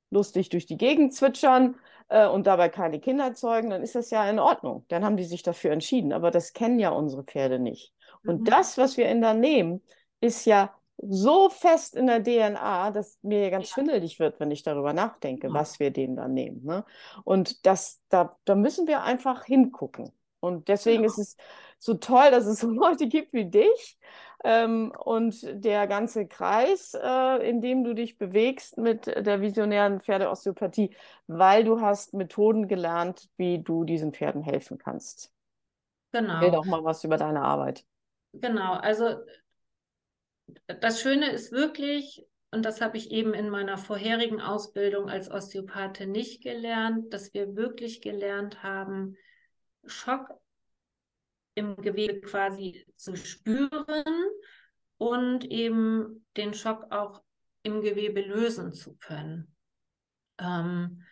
lustig 0.10 0.50
durch 0.50 0.66
die 0.66 0.78
Gegend 0.78 1.13
zwitschern 1.13 1.76
äh, 2.10 2.28
und 2.28 2.48
dabei 2.48 2.70
keine 2.70 3.00
Kinder 3.00 3.34
zeugen, 3.34 3.70
dann 3.70 3.82
ist 3.82 3.96
das 3.96 4.10
ja 4.12 4.30
in 4.30 4.39
Ordnung. 4.39 4.86
Dann 4.89 5.06
haben 5.06 5.18
die 5.18 5.24
sich 5.24 5.42
dafür 5.44 5.72
entschieden. 5.72 6.13
Aber 6.13 6.32
das 6.32 6.54
kennen 6.54 6.80
ja 6.80 6.89
unsere 6.89 7.24
Pferde 7.24 7.60
nicht. 7.60 7.94
Und 8.26 8.42
mhm. 8.42 8.46
das, 8.46 8.78
was 8.78 8.98
wir 8.98 9.08
in 9.10 9.22
da 9.22 9.34
nehmen, 9.34 9.82
ist 10.22 10.46
ja 10.46 10.74
so 10.97 11.49
fest 11.49 11.95
in 11.95 12.08
der 12.08 12.23
DNA, 12.23 12.91
dass 12.91 13.17
mir 13.21 13.49
ganz 13.49 13.69
ja. 13.69 13.73
schwindelig 13.73 14.19
wird, 14.19 14.39
wenn 14.39 14.51
ich 14.51 14.63
darüber 14.63 14.93
nachdenke, 14.93 15.47
ja. 15.47 15.53
was 15.53 15.79
wir 15.79 15.91
denen 15.91 16.15
dann 16.15 16.34
nehmen. 16.34 16.63
Ne? 16.63 16.86
Und 17.23 17.65
das, 17.65 18.01
da, 18.10 18.38
da 18.45 18.56
müssen 18.56 18.88
wir 18.88 19.03
einfach 19.03 19.45
hingucken. 19.45 20.12
Und 20.39 20.67
deswegen 20.67 21.03
ja. 21.03 21.08
ist 21.08 21.17
es 21.17 21.38
so 21.79 21.95
toll, 21.95 22.32
dass 22.32 22.45
es 22.45 22.60
so 22.62 22.69
Leute 22.69 23.08
gibt 23.08 23.34
wie 23.34 23.45
dich 23.45 23.97
ähm, 24.43 24.91
und 25.03 25.41
der 25.43 25.88
ganze 25.88 26.27
Kreis, 26.27 26.93
äh, 27.01 27.49
in 27.49 27.62
dem 27.62 27.84
du 27.84 27.93
dich 27.93 28.17
bewegst 28.17 28.77
mit 28.77 29.08
der 29.08 29.41
visionären 29.41 30.01
Pferdeosteopathie, 30.01 30.95
weil 31.27 31.63
du 31.63 31.82
hast 31.82 32.13
Methoden 32.13 32.67
gelernt, 32.67 33.29
wie 33.38 33.60
du 33.60 33.84
diesen 33.84 34.13
Pferden 34.13 34.43
helfen 34.43 34.77
kannst. 34.77 35.32
Genau. 36.12 36.36
Erzähl 36.36 36.51
doch 36.51 36.65
mal 36.65 36.84
was 36.84 37.03
über 37.03 37.17
deine 37.17 37.41
Arbeit. 37.41 37.86
Genau, 38.34 38.73
also 38.73 39.15
das 40.67 41.01
Schöne 41.01 41.32
ist 41.32 41.51
wirklich, 41.51 42.25
und 42.51 42.63
das 42.63 42.82
habe 42.82 42.97
ich 42.97 43.12
eben 43.12 43.34
in 43.34 43.49
meiner 43.49 43.77
vorherigen 43.77 44.41
Ausbildung 44.41 45.10
als 45.10 45.29
Osteopathe 45.29 46.06
nicht 46.06 46.43
gelernt, 46.43 47.13
dass 47.13 47.34
wir 47.34 47.56
wirklich 47.56 48.01
gelernt 48.01 48.63
haben, 48.63 49.15
Schock 49.86 50.29
im 51.56 51.75
Gewebe 51.77 52.21
quasi 52.21 52.86
zu 52.95 53.15
spüren 53.15 54.25
und 54.97 55.45
eben 55.45 56.25
den 56.38 56.53
Schock 56.53 56.91
auch 56.91 57.21
im 57.63 57.82
Gewebe 57.82 58.21
lösen 58.21 58.73
zu 58.73 58.95
können. 58.95 59.56
Ähm, 60.38 61.03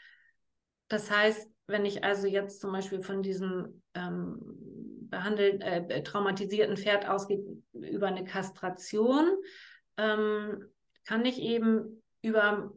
das 0.87 1.09
heißt, 1.09 1.49
wenn 1.67 1.85
ich 1.85 2.03
also 2.03 2.27
jetzt 2.27 2.59
zum 2.59 2.71
Beispiel 2.71 3.01
von 3.01 3.21
diesem 3.21 3.81
ähm, 3.93 4.80
behandelten, 5.11 5.61
äh, 5.61 6.03
traumatisierten 6.03 6.77
Pferd 6.77 7.07
ausgehe 7.07 7.61
über 7.73 8.07
eine 8.07 8.23
Kastration, 8.23 9.29
ähm, 9.97 10.71
kann 11.05 11.25
ich 11.25 11.39
eben 11.39 12.01
über 12.21 12.71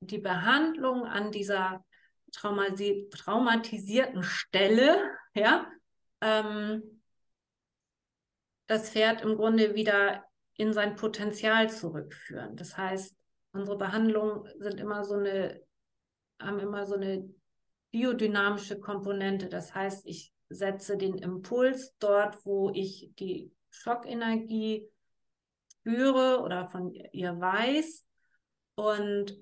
die 0.00 0.18
Behandlung 0.18 1.06
an 1.06 1.30
dieser 1.30 1.84
traumati 2.32 3.08
traumatisierten 3.10 4.22
Stelle, 4.22 5.10
ja, 5.34 5.70
ähm, 6.20 7.02
das 8.66 8.90
Pferd 8.90 9.22
im 9.22 9.36
Grunde 9.36 9.74
wieder 9.74 10.24
in 10.56 10.72
sein 10.72 10.96
Potenzial 10.96 11.70
zurückführen. 11.70 12.56
Das 12.56 12.76
heißt, 12.76 13.16
unsere 13.52 13.78
Behandlungen 13.78 14.48
sind 14.58 14.80
immer 14.80 15.04
so 15.04 15.14
eine, 15.14 15.62
haben 16.40 16.58
immer 16.58 16.86
so 16.86 16.94
eine 16.94 17.28
biodynamische 17.92 18.80
Komponente. 18.80 19.48
Das 19.48 19.74
heißt, 19.74 20.06
ich 20.06 20.31
setze 20.54 20.96
den 20.96 21.16
Impuls 21.16 21.94
dort, 21.98 22.44
wo 22.44 22.70
ich 22.74 23.10
die 23.18 23.52
Schockenergie 23.70 24.88
spüre 25.68 26.40
oder 26.42 26.68
von 26.68 26.92
ihr 27.12 27.38
weiß 27.38 28.04
und 28.74 29.36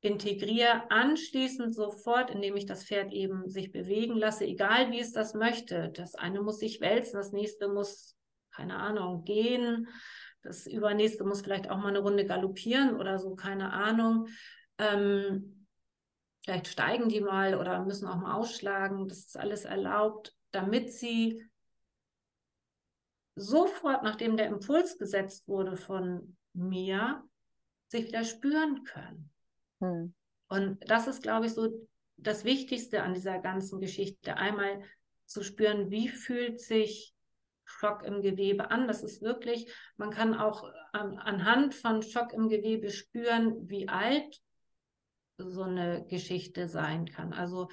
integriere 0.00 0.90
anschließend 0.90 1.74
sofort, 1.74 2.30
indem 2.30 2.56
ich 2.56 2.66
das 2.66 2.84
Pferd 2.84 3.12
eben 3.12 3.48
sich 3.48 3.72
bewegen 3.72 4.16
lasse, 4.16 4.44
egal 4.44 4.92
wie 4.92 5.00
es 5.00 5.12
das 5.12 5.34
möchte. 5.34 5.90
Das 5.90 6.14
eine 6.14 6.40
muss 6.40 6.60
sich 6.60 6.80
wälzen, 6.80 7.16
das 7.16 7.32
nächste 7.32 7.68
muss, 7.68 8.16
keine 8.52 8.76
Ahnung, 8.76 9.24
gehen, 9.24 9.88
das 10.42 10.66
übernächste 10.66 11.24
muss 11.24 11.40
vielleicht 11.40 11.68
auch 11.68 11.78
mal 11.78 11.88
eine 11.88 11.98
Runde 11.98 12.24
galoppieren 12.24 12.96
oder 12.96 13.18
so, 13.18 13.34
keine 13.34 13.72
Ahnung. 13.72 14.28
Ähm, 14.78 15.57
Vielleicht 16.48 16.68
steigen 16.68 17.10
die 17.10 17.20
mal 17.20 17.56
oder 17.56 17.84
müssen 17.84 18.08
auch 18.08 18.16
mal 18.16 18.32
ausschlagen. 18.32 19.06
Das 19.06 19.18
ist 19.18 19.36
alles 19.36 19.66
erlaubt, 19.66 20.34
damit 20.50 20.90
sie 20.90 21.46
sofort, 23.34 24.02
nachdem 24.02 24.38
der 24.38 24.46
Impuls 24.46 24.96
gesetzt 24.96 25.46
wurde 25.46 25.76
von 25.76 26.38
mir, 26.54 27.22
sich 27.88 28.06
wieder 28.06 28.24
spüren 28.24 28.82
können. 28.84 29.30
Hm. 29.80 30.14
Und 30.48 30.90
das 30.90 31.06
ist, 31.06 31.22
glaube 31.22 31.44
ich, 31.44 31.52
so 31.52 31.86
das 32.16 32.46
Wichtigste 32.46 33.02
an 33.02 33.12
dieser 33.12 33.40
ganzen 33.40 33.78
Geschichte. 33.78 34.38
Einmal 34.38 34.82
zu 35.26 35.44
spüren, 35.44 35.90
wie 35.90 36.08
fühlt 36.08 36.62
sich 36.62 37.14
Schock 37.66 38.04
im 38.04 38.22
Gewebe 38.22 38.70
an. 38.70 38.88
Das 38.88 39.02
ist 39.02 39.20
wirklich, 39.20 39.70
man 39.98 40.08
kann 40.08 40.32
auch 40.32 40.64
an, 40.92 41.18
anhand 41.18 41.74
von 41.74 42.00
Schock 42.00 42.32
im 42.32 42.48
Gewebe 42.48 42.88
spüren, 42.88 43.68
wie 43.68 43.86
alt 43.86 44.40
so 45.38 45.62
eine 45.62 46.04
Geschichte 46.08 46.68
sein 46.68 47.06
kann. 47.06 47.32
Also 47.32 47.68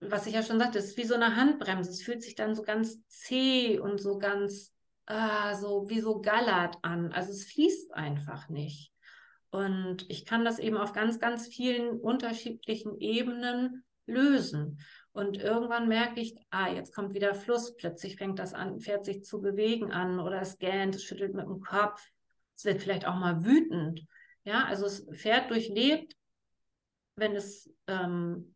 was 0.00 0.26
ich 0.26 0.34
ja 0.34 0.42
schon 0.42 0.58
sagte, 0.58 0.78
es 0.78 0.86
ist 0.86 0.96
wie 0.98 1.04
so 1.04 1.14
eine 1.14 1.36
Handbremse. 1.36 1.90
Es 1.90 2.02
fühlt 2.02 2.22
sich 2.22 2.34
dann 2.34 2.54
so 2.54 2.62
ganz 2.62 3.06
zäh 3.08 3.78
und 3.78 4.00
so 4.00 4.18
ganz, 4.18 4.74
ah, 5.06 5.54
so 5.54 5.88
wie 5.88 6.00
so 6.00 6.20
gallert 6.20 6.76
an. 6.82 7.12
Also 7.12 7.30
es 7.30 7.44
fließt 7.46 7.94
einfach 7.94 8.48
nicht. 8.48 8.92
Und 9.50 10.04
ich 10.10 10.26
kann 10.26 10.44
das 10.44 10.58
eben 10.58 10.76
auf 10.76 10.92
ganz, 10.92 11.18
ganz 11.18 11.46
vielen 11.48 11.98
unterschiedlichen 11.98 12.98
Ebenen 12.98 13.84
lösen. 14.06 14.80
Und 15.12 15.38
irgendwann 15.38 15.88
merke 15.88 16.20
ich, 16.20 16.36
ah, 16.50 16.68
jetzt 16.68 16.94
kommt 16.94 17.14
wieder 17.14 17.34
Fluss, 17.34 17.74
plötzlich 17.74 18.16
fängt 18.16 18.38
das 18.38 18.52
an, 18.52 18.80
fährt 18.80 19.06
sich 19.06 19.24
zu 19.24 19.40
bewegen 19.40 19.92
an 19.92 20.20
oder 20.20 20.42
es 20.42 20.58
gähnt, 20.58 20.94
es 20.94 21.04
schüttelt 21.04 21.34
mit 21.34 21.46
dem 21.46 21.60
Kopf, 21.60 22.06
es 22.54 22.66
wird 22.66 22.82
vielleicht 22.82 23.06
auch 23.06 23.16
mal 23.16 23.44
wütend. 23.44 24.02
Ja, 24.44 24.66
also 24.66 24.84
das 24.84 25.06
Pferd 25.14 25.50
durchlebt, 25.50 26.14
wenn 27.16 27.34
es, 27.34 27.70
ähm, 27.86 28.54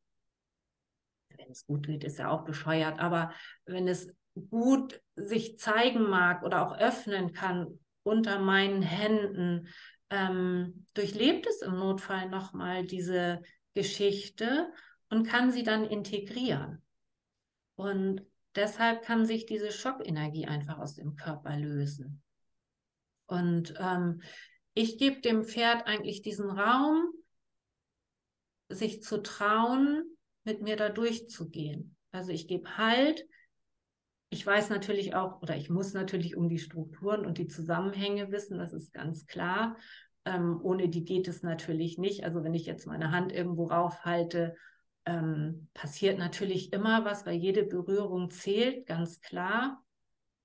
wenn 1.29 1.51
es 1.51 1.67
gut 1.67 1.87
geht, 1.87 2.05
ist 2.05 2.19
ja 2.19 2.31
auch 2.31 2.45
bescheuert, 2.45 3.01
aber 3.01 3.33
wenn 3.65 3.89
es 3.89 4.13
gut 4.51 5.03
sich 5.17 5.59
zeigen 5.59 6.09
mag 6.09 6.43
oder 6.45 6.67
auch 6.67 6.79
öffnen 6.79 7.33
kann 7.33 7.79
unter 8.03 8.39
meinen 8.39 8.83
Händen, 8.83 9.69
ähm, 10.11 10.87
durchlebt 10.95 11.47
es 11.47 11.63
im 11.63 11.77
Notfall 11.77 12.29
nochmal 12.29 12.87
diese 12.87 13.43
Geschichte 13.75 14.73
und 15.09 15.27
kann 15.27 15.51
sie 15.51 15.63
dann 15.63 15.85
integrieren. 15.85 16.83
Und 17.77 18.25
deshalb 18.55 19.03
kann 19.03 19.27
sich 19.27 19.47
diese 19.47 19.73
Schockenergie 19.73 20.47
einfach 20.47 20.79
aus 20.79 20.95
dem 20.95 21.17
Körper 21.17 21.57
lösen. 21.57 22.23
Und 23.27 23.75
ähm, 23.79 24.23
ich 24.75 24.99
gebe 24.99 25.21
dem 25.21 25.45
Pferd 25.45 25.87
eigentlich 25.87 26.23
diesen 26.23 26.51
Raum, 26.51 27.10
sich 28.71 29.03
zu 29.03 29.23
trauen, 29.23 30.05
mit 30.45 30.63
mir 30.63 30.77
da 30.77 30.89
durchzugehen. 30.89 31.97
Also 32.13 32.33
ich 32.33 32.49
gebe 32.49 32.77
Halt. 32.77 33.27
Ich 34.31 34.47
weiß 34.47 34.71
natürlich 34.71 35.15
auch, 35.15 35.43
oder 35.43 35.57
ich 35.57 35.71
muss 35.71 35.93
natürlich 35.93 36.37
um 36.37 36.49
die 36.49 36.59
Strukturen 36.59 37.27
und 37.27 37.39
die 37.39 37.49
Zusammenhänge 37.49 38.31
wissen, 38.31 38.59
das 38.59 38.73
ist 38.73 38.93
ganz 38.93 39.27
klar. 39.27 39.77
Ähm, 40.25 40.61
ohne 40.63 40.89
die 40.89 41.05
geht 41.05 41.27
es 41.29 41.43
natürlich 41.43 41.99
nicht. 41.99 42.25
Also 42.25 42.45
wenn 42.45 42.55
ich 42.55 42.67
jetzt 42.67 42.87
meine 42.87 43.11
Hand 43.11 43.33
irgendwo 43.33 43.67
raufhalte, 43.67 44.55
ähm, 45.05 45.69
passiert 45.75 46.19
natürlich 46.19 46.73
immer 46.73 47.05
was, 47.05 47.27
weil 47.27 47.37
jede 47.37 47.65
Berührung 47.65 48.31
zählt, 48.31 48.87
ganz 48.87 49.21
klar. 49.21 49.83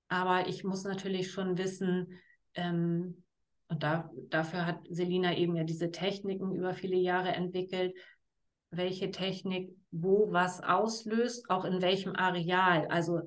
Aber 0.08 0.48
ich 0.48 0.64
muss 0.64 0.84
natürlich 0.84 1.30
schon 1.30 1.58
wissen, 1.58 2.18
ähm, 2.54 3.22
und 3.68 3.82
da, 3.82 4.10
dafür 4.28 4.66
hat 4.66 4.80
Selina 4.88 5.36
eben 5.36 5.56
ja 5.56 5.64
diese 5.64 5.90
Techniken 5.90 6.54
über 6.54 6.72
viele 6.72 6.96
Jahre 6.96 7.30
entwickelt, 7.30 7.96
welche 8.76 9.10
Technik 9.10 9.76
wo 9.90 10.32
was 10.32 10.62
auslöst, 10.62 11.48
auch 11.50 11.64
in 11.64 11.80
welchem 11.80 12.14
Areal. 12.14 12.86
Also 12.88 13.22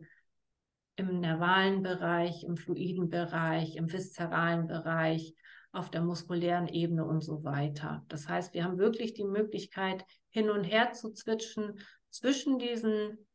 im 0.96 1.20
nervalen 1.20 1.82
Bereich, 1.82 2.44
im 2.44 2.58
fluiden 2.58 3.10
Bereich, 3.10 3.76
im 3.76 3.92
viszeralen 3.92 4.68
Bereich, 4.68 5.34
auf 5.72 5.90
der 5.90 6.02
muskulären 6.02 6.68
Ebene 6.68 7.06
und 7.06 7.22
so 7.22 7.44
weiter. 7.44 8.04
Das 8.08 8.28
heißt, 8.28 8.54
wir 8.54 8.64
haben 8.64 8.78
wirklich 8.78 9.14
die 9.14 9.24
Möglichkeit, 9.24 10.04
hin 10.30 10.50
und 10.50 10.64
her 10.64 10.94
zu 10.94 11.12
zwitschen 11.14 11.80
zwischen 12.10 12.60
diesen 12.60 13.28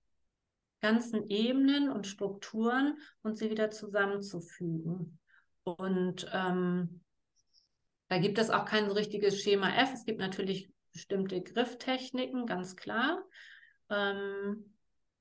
ganzen 0.81 1.29
Ebenen 1.29 1.91
und 1.91 2.07
Strukturen 2.07 2.99
und 3.23 3.39
sie 3.39 3.51
wieder 3.51 3.71
zusammenzufügen. 3.71 5.19
Und 5.63 6.31
ähm, 6.33 7.01
da 8.09 8.19
gibt 8.19 8.39
es 8.39 8.51
auch 8.51 8.67
kein 8.67 8.91
richtiges 8.91 9.41
Schema 9.41 9.71
F. 9.77 9.95
Es 9.95 10.05
gibt 10.05 10.21
natürlich 10.21 10.69
bestimmte 10.95 11.43
Grifftechniken, 11.43 12.47
ganz 12.47 12.77
klar, 12.77 13.23
ähm, 13.91 14.75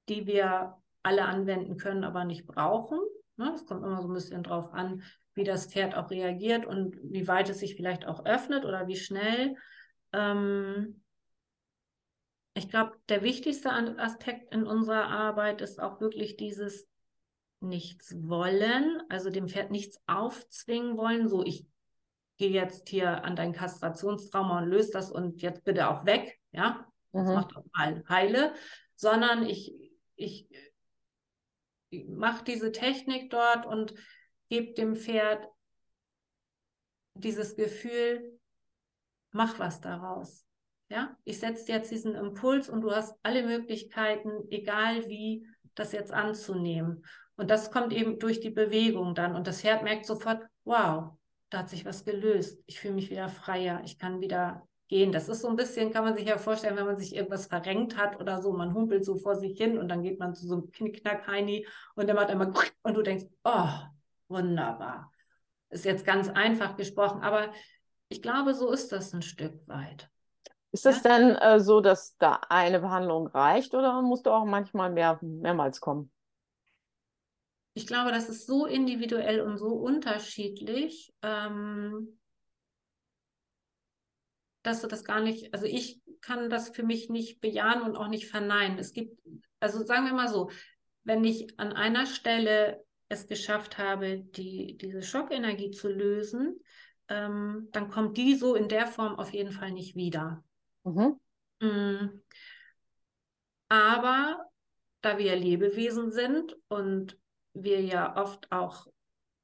die 0.07 0.25
wir 0.25 0.77
alle 1.01 1.25
anwenden 1.25 1.77
können, 1.77 2.05
aber 2.05 2.23
nicht 2.23 2.45
brauchen. 2.45 2.99
Ne? 3.35 3.51
Es 3.53 3.65
kommt 3.65 3.83
immer 3.83 4.01
so 4.01 4.07
ein 4.07 4.13
bisschen 4.13 4.43
drauf 4.43 4.71
an, 4.71 5.03
wie 5.33 5.43
das 5.43 5.67
Pferd 5.67 5.95
auch 5.95 6.09
reagiert 6.09 6.65
und 6.65 6.97
wie 7.03 7.27
weit 7.27 7.49
es 7.49 7.59
sich 7.59 7.75
vielleicht 7.75 8.05
auch 8.05 8.25
öffnet 8.25 8.63
oder 8.63 8.87
wie 8.87 8.95
schnell. 8.95 9.57
Ähm, 10.13 11.01
ich 12.53 12.69
glaube, 12.69 12.93
der 13.09 13.23
wichtigste 13.23 13.71
Aspekt 13.71 14.53
in 14.53 14.65
unserer 14.65 15.07
Arbeit 15.07 15.61
ist 15.61 15.81
auch 15.81 15.99
wirklich 15.99 16.37
dieses 16.37 16.87
Nichts 17.59 18.15
wollen, 18.27 19.01
also 19.07 19.29
dem 19.29 19.47
Pferd 19.47 19.71
nichts 19.71 19.97
aufzwingen 20.05 20.97
wollen, 20.97 21.29
so 21.29 21.45
ich 21.45 21.65
gehe 22.37 22.49
jetzt 22.49 22.89
hier 22.89 23.23
an 23.23 23.35
dein 23.35 23.53
Kastrationstrauma 23.53 24.59
und 24.59 24.69
löse 24.69 24.91
das 24.91 25.11
und 25.11 25.41
jetzt 25.41 25.63
bitte 25.63 25.89
auch 25.89 26.05
weg, 26.05 26.39
ja, 26.51 26.85
das 27.11 27.27
mhm. 27.27 27.33
macht 27.33 27.55
auch 27.55 27.65
mal 27.73 28.03
heile, 28.09 28.53
sondern 28.95 29.45
ich, 29.45 29.73
ich, 30.15 30.49
ich 31.89 32.07
mache 32.07 32.43
diese 32.43 32.71
Technik 32.71 33.29
dort 33.29 33.65
und 33.65 33.93
gebe 34.49 34.73
dem 34.73 34.95
Pferd 34.95 35.47
dieses 37.15 37.55
Gefühl, 37.55 38.39
mach 39.31 39.59
was 39.59 39.81
daraus. 39.81 40.45
Ja, 40.89 41.17
ich 41.23 41.39
setze 41.39 41.71
jetzt 41.71 41.91
diesen 41.91 42.13
Impuls 42.13 42.69
und 42.69 42.81
du 42.81 42.91
hast 42.91 43.15
alle 43.23 43.43
Möglichkeiten, 43.43 44.47
egal 44.49 45.07
wie, 45.07 45.47
das 45.75 45.91
jetzt 45.91 46.11
anzunehmen. 46.11 47.03
Und 47.35 47.49
das 47.49 47.71
kommt 47.71 47.93
eben 47.93 48.19
durch 48.19 48.39
die 48.39 48.51
Bewegung 48.51 49.15
dann. 49.15 49.35
Und 49.35 49.47
das 49.47 49.61
Pferd 49.61 49.83
merkt 49.83 50.05
sofort, 50.05 50.43
wow, 50.65 51.17
da 51.53 51.59
hat 51.59 51.69
sich 51.69 51.85
was 51.85 52.03
gelöst. 52.05 52.61
Ich 52.65 52.79
fühle 52.79 52.95
mich 52.95 53.09
wieder 53.09 53.29
freier. 53.29 53.81
Ich 53.85 53.99
kann 53.99 54.21
wieder 54.21 54.67
gehen. 54.87 55.11
Das 55.11 55.29
ist 55.29 55.41
so 55.41 55.47
ein 55.47 55.55
bisschen, 55.55 55.91
kann 55.91 56.03
man 56.03 56.15
sich 56.15 56.27
ja 56.27 56.37
vorstellen, 56.37 56.75
wenn 56.77 56.85
man 56.85 56.97
sich 56.97 57.15
irgendwas 57.15 57.47
verrenkt 57.47 57.97
hat 57.97 58.19
oder 58.19 58.41
so. 58.41 58.53
Man 58.53 58.73
humpelt 58.73 59.05
so 59.05 59.17
vor 59.17 59.35
sich 59.35 59.57
hin 59.57 59.77
und 59.77 59.87
dann 59.87 60.03
geht 60.03 60.19
man 60.19 60.33
zu 60.33 60.47
so 60.47 60.55
einem 60.55 60.71
Knickknack-Heini 60.71 61.67
und 61.95 62.07
der 62.07 62.15
macht 62.15 62.29
immer 62.29 62.51
und 62.83 62.93
du 62.95 63.01
denkst, 63.01 63.25
oh, 63.43 63.69
wunderbar. 64.27 65.11
Ist 65.69 65.85
jetzt 65.85 66.05
ganz 66.05 66.29
einfach 66.29 66.75
gesprochen, 66.75 67.21
aber 67.21 67.51
ich 68.09 68.21
glaube, 68.21 68.53
so 68.53 68.71
ist 68.71 68.91
das 68.91 69.13
ein 69.13 69.23
Stück 69.23 69.67
weit. 69.67 70.09
Ist 70.71 70.85
es 70.85 71.03
ja? 71.03 71.09
denn 71.09 71.35
äh, 71.35 71.59
so, 71.59 71.81
dass 71.81 72.15
da 72.17 72.39
eine 72.49 72.79
Behandlung 72.79 73.27
reicht 73.27 73.73
oder 73.73 74.01
musst 74.01 74.25
du 74.25 74.31
auch 74.31 74.45
manchmal 74.45 74.91
mehr, 74.91 75.19
mehrmals 75.21 75.79
kommen? 75.79 76.11
Ich 77.73 77.87
glaube, 77.87 78.11
das 78.11 78.29
ist 78.29 78.45
so 78.45 78.65
individuell 78.65 79.41
und 79.41 79.57
so 79.57 79.67
unterschiedlich, 79.67 81.11
ähm, 81.21 82.19
dass 84.61 84.81
du 84.81 84.87
das 84.87 85.03
gar 85.03 85.19
nicht, 85.19 85.53
also 85.53 85.65
ich 85.65 86.01
kann 86.21 86.49
das 86.49 86.69
für 86.69 86.83
mich 86.83 87.09
nicht 87.09 87.41
bejahen 87.41 87.81
und 87.81 87.95
auch 87.95 88.07
nicht 88.07 88.27
verneinen. 88.27 88.77
Es 88.77 88.93
gibt, 88.93 89.19
also 89.59 89.83
sagen 89.83 90.05
wir 90.05 90.13
mal 90.13 90.29
so, 90.29 90.49
wenn 91.03 91.23
ich 91.23 91.59
an 91.59 91.73
einer 91.73 92.05
Stelle 92.05 92.83
es 93.09 93.27
geschafft 93.27 93.77
habe, 93.77 94.19
die, 94.19 94.77
diese 94.77 95.01
Schockenergie 95.01 95.71
zu 95.71 95.89
lösen, 95.89 96.59
ähm, 97.09 97.67
dann 97.71 97.89
kommt 97.89 98.17
die 98.17 98.35
so 98.35 98.55
in 98.55 98.69
der 98.69 98.87
Form 98.87 99.15
auf 99.15 99.33
jeden 99.33 99.51
Fall 99.51 99.71
nicht 99.71 99.95
wieder. 99.95 100.43
Mhm. 100.83 101.19
Mm. 101.59 102.21
Aber 103.67 104.49
da 105.01 105.17
wir 105.17 105.35
Lebewesen 105.35 106.11
sind 106.11 106.55
und 106.69 107.17
wir 107.53 107.81
ja 107.81 108.15
oft 108.17 108.51
auch 108.51 108.87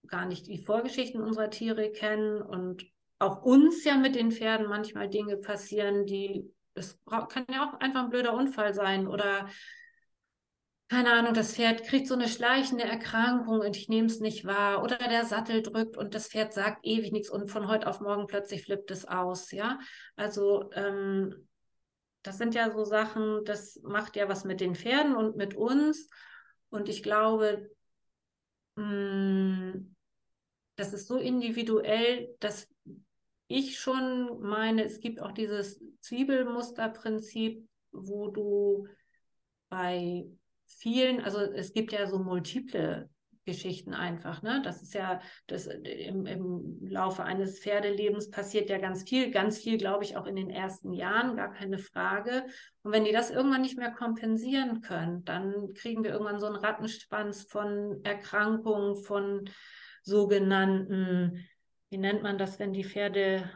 gar 0.08 0.26
nicht 0.26 0.48
die 0.48 0.58
Vorgeschichten 0.58 1.22
unserer 1.22 1.50
Tiere 1.50 1.92
kennen 1.92 2.42
und 2.42 2.86
auch 3.20 3.44
uns 3.44 3.84
ja 3.84 3.98
mit 3.98 4.16
den 4.16 4.32
Pferden 4.32 4.68
manchmal 4.68 5.10
Dinge 5.10 5.38
passieren, 5.38 6.06
die, 6.06 6.50
es 6.74 6.98
kann 7.06 7.46
ja 7.52 7.70
auch 7.70 7.80
einfach 7.80 8.04
ein 8.04 8.10
blöder 8.10 8.34
Unfall 8.34 8.74
sein 8.74 9.08
oder 9.08 9.50
keine 10.92 11.14
Ahnung, 11.14 11.36
das 11.36 11.54
Pferd 11.54 11.84
kriegt 11.84 12.08
so 12.08 12.16
eine 12.16 12.28
schleichende 12.28 12.84
Erkrankung 12.84 13.60
und 13.60 13.78
ich 13.78 13.90
nehme 13.90 14.08
es 14.08 14.22
nicht 14.22 14.46
wahr. 14.46 14.82
Oder 14.84 14.98
der 14.98 15.24
Sattel 15.24 15.62
drückt 15.62 15.98
und 15.98 16.16
das 16.16 16.30
Pferd 16.30 16.52
sagt 16.52 16.84
ewig 16.84 17.12
nichts 17.12 17.30
und 17.30 17.52
von 17.52 17.68
heute 17.68 17.86
auf 17.86 18.00
morgen 18.00 18.26
plötzlich 18.26 18.64
flippt 18.64 18.90
es 18.90 19.06
aus. 19.08 19.52
Ja, 19.52 19.78
also 20.16 20.72
ähm, 20.74 21.48
das 22.24 22.40
sind 22.40 22.56
ja 22.56 22.72
so 22.72 22.86
Sachen, 22.86 23.46
das 23.46 23.80
macht 23.84 24.16
ja 24.16 24.30
was 24.30 24.46
mit 24.46 24.62
den 24.62 24.74
Pferden 24.74 25.16
und 25.16 25.36
mit 25.36 25.54
uns. 25.54 26.10
Und 26.72 26.90
ich 26.90 27.04
glaube, 27.04 27.70
mm, 28.80 29.96
das 30.76 30.94
ist 30.94 31.08
so 31.08 31.18
individuell, 31.18 32.36
dass 32.40 32.68
ich 33.48 33.80
schon 33.80 34.40
meine, 34.42 34.84
es 34.84 35.00
gibt 35.00 35.22
auch 35.22 35.32
dieses 35.32 35.82
Zwiebelmusterprinzip, 36.02 37.68
wo 37.92 38.30
du 38.30 38.88
bei 39.70 40.28
vielen, 40.68 41.22
also 41.22 41.40
es 41.40 41.74
gibt 41.74 41.92
ja 41.92 42.08
so 42.08 42.20
multiple 42.20 43.10
Geschichten 43.50 43.94
einfach. 43.94 44.42
Ne? 44.42 44.62
Das 44.64 44.82
ist 44.82 44.94
ja 44.94 45.20
das 45.48 45.66
im, 45.66 46.26
im 46.26 46.78
Laufe 46.82 47.24
eines 47.24 47.60
Pferdelebens 47.60 48.30
passiert 48.30 48.70
ja 48.70 48.78
ganz 48.78 49.04
viel, 49.04 49.32
ganz 49.32 49.58
viel, 49.58 49.78
glaube 49.78 50.04
ich, 50.04 50.16
auch 50.16 50.28
in 50.28 50.36
den 50.36 50.50
ersten 50.50 50.94
Jahren, 50.94 51.36
gar 51.36 51.52
keine 51.52 51.80
Frage. 51.80 52.46
Und 52.84 52.92
wenn 52.92 53.06
die 53.06 53.12
das 53.12 53.32
irgendwann 53.32 53.62
nicht 53.62 53.78
mehr 53.78 53.92
kompensieren 53.92 54.82
können, 54.82 55.26
dann 55.26 55.74
kriegen 55.74 56.04
wir 56.04 56.12
irgendwann 56.12 56.40
so 56.40 56.46
einen 56.46 56.56
Rattenschwanz 56.56 57.44
von 57.44 58.00
Erkrankungen, 58.04 58.96
von 58.96 59.50
sogenannten, 60.04 61.46
wie 61.90 61.98
nennt 61.98 62.24
man 62.24 62.38
das, 62.38 62.60
wenn 62.60 62.74
die 62.74 62.84
Pferde 62.84 63.50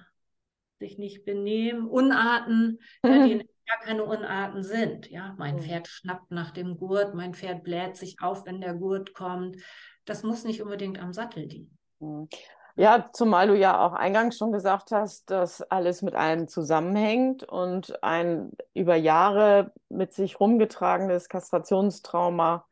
sich 0.79 0.97
nicht 0.97 1.23
benehmen, 1.23 1.87
Unarten, 1.87 2.79
mhm. 3.03 3.09
ja, 3.09 3.27
die 3.27 3.49
gar 3.67 3.79
keine 3.79 4.03
Unarten 4.03 4.63
sind. 4.63 5.09
Ja, 5.09 5.35
mein 5.37 5.55
mhm. 5.55 5.59
Pferd 5.61 5.87
schnappt 5.87 6.31
nach 6.31 6.51
dem 6.51 6.77
Gurt, 6.77 7.13
mein 7.13 7.33
Pferd 7.33 7.63
bläht 7.63 7.97
sich 7.97 8.17
auf, 8.21 8.45
wenn 8.45 8.61
der 8.61 8.73
Gurt 8.73 9.13
kommt. 9.13 9.57
Das 10.05 10.23
muss 10.23 10.43
nicht 10.43 10.61
unbedingt 10.61 10.99
am 10.99 11.13
Sattel 11.13 11.43
liegen. 11.43 11.77
Mhm. 11.99 12.27
Ja, 12.75 13.09
zumal 13.13 13.47
du 13.47 13.55
ja 13.55 13.85
auch 13.85 13.93
eingangs 13.93 14.35
schon 14.35 14.51
gesagt 14.51 14.91
hast, 14.91 15.29
dass 15.29 15.61
alles 15.61 16.01
mit 16.01 16.15
allem 16.15 16.47
zusammenhängt 16.47 17.43
und 17.43 18.03
ein 18.03 18.51
über 18.73 18.95
Jahre 18.95 19.71
mit 19.89 20.13
sich 20.13 20.39
rumgetragenes 20.39 21.29
Kastrationstrauma 21.29 22.65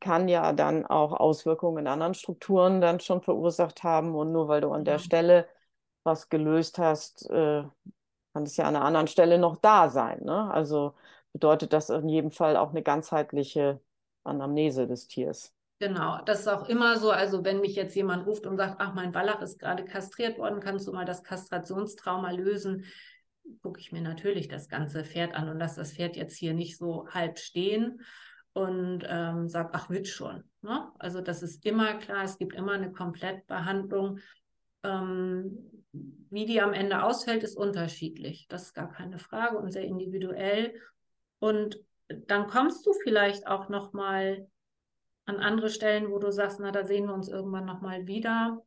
kann 0.00 0.28
ja 0.28 0.52
dann 0.52 0.84
auch 0.86 1.12
Auswirkungen 1.12 1.78
in 1.78 1.86
anderen 1.86 2.14
Strukturen 2.14 2.80
dann 2.80 3.00
schon 3.00 3.22
verursacht 3.22 3.82
haben. 3.84 4.14
Und 4.14 4.32
nur 4.32 4.48
weil 4.48 4.60
du 4.60 4.72
an 4.72 4.84
der 4.84 4.98
mhm. 4.98 5.02
Stelle 5.02 5.48
was 6.04 6.28
gelöst 6.28 6.78
hast, 6.78 7.28
äh, 7.30 7.62
kann 8.32 8.44
es 8.44 8.56
ja 8.56 8.64
an 8.64 8.76
einer 8.76 8.84
anderen 8.84 9.06
Stelle 9.08 9.38
noch 9.38 9.56
da 9.56 9.88
sein. 9.88 10.20
Ne? 10.24 10.50
Also 10.50 10.94
bedeutet 11.32 11.72
das 11.72 11.90
in 11.90 12.08
jedem 12.08 12.30
Fall 12.30 12.56
auch 12.56 12.70
eine 12.70 12.82
ganzheitliche 12.82 13.80
Anamnese 14.24 14.86
des 14.86 15.06
Tiers. 15.08 15.52
Genau, 15.80 16.20
das 16.24 16.40
ist 16.40 16.48
auch 16.48 16.68
immer 16.68 16.98
so. 16.98 17.12
Also, 17.12 17.44
wenn 17.44 17.60
mich 17.60 17.76
jetzt 17.76 17.94
jemand 17.94 18.26
ruft 18.26 18.46
und 18.46 18.56
sagt, 18.56 18.76
ach, 18.78 18.94
mein 18.94 19.14
Wallach 19.14 19.40
ist 19.42 19.60
gerade 19.60 19.84
kastriert 19.84 20.36
worden, 20.36 20.60
kannst 20.60 20.88
du 20.88 20.92
mal 20.92 21.04
das 21.04 21.22
Kastrationstrauma 21.22 22.32
lösen? 22.32 22.84
Gucke 23.62 23.78
ich 23.78 23.92
mir 23.92 24.00
natürlich 24.00 24.48
das 24.48 24.68
ganze 24.68 25.04
Pferd 25.04 25.34
an 25.34 25.48
und 25.48 25.58
lasse 25.58 25.76
das 25.76 25.92
Pferd 25.92 26.16
jetzt 26.16 26.36
hier 26.36 26.52
nicht 26.52 26.76
so 26.76 27.06
halb 27.10 27.38
stehen 27.38 28.00
und 28.54 29.06
ähm, 29.08 29.48
sage, 29.48 29.70
ach, 29.72 29.88
wird 29.88 30.08
schon. 30.08 30.42
Ne? 30.62 30.90
Also, 30.98 31.20
das 31.20 31.44
ist 31.44 31.64
immer 31.64 31.94
klar, 31.94 32.24
es 32.24 32.38
gibt 32.38 32.56
immer 32.56 32.72
eine 32.72 32.90
Komplettbehandlung. 32.90 34.18
Ähm, 34.82 35.84
wie 36.30 36.46
die 36.46 36.60
am 36.60 36.72
Ende 36.72 37.02
ausfällt, 37.02 37.42
ist 37.42 37.56
unterschiedlich. 37.56 38.46
Das 38.48 38.64
ist 38.64 38.74
gar 38.74 38.90
keine 38.90 39.18
Frage 39.18 39.58
und 39.58 39.72
sehr 39.72 39.84
individuell. 39.84 40.74
Und 41.38 41.80
dann 42.08 42.46
kommst 42.46 42.86
du 42.86 42.92
vielleicht 42.92 43.46
auch 43.46 43.68
noch 43.68 43.92
mal 43.92 44.48
an 45.26 45.36
andere 45.36 45.70
Stellen, 45.70 46.10
wo 46.10 46.18
du 46.18 46.30
sagst, 46.30 46.58
na, 46.60 46.70
da 46.72 46.84
sehen 46.84 47.06
wir 47.06 47.14
uns 47.14 47.28
irgendwann 47.28 47.66
noch 47.66 47.80
mal 47.80 48.06
wieder. 48.06 48.62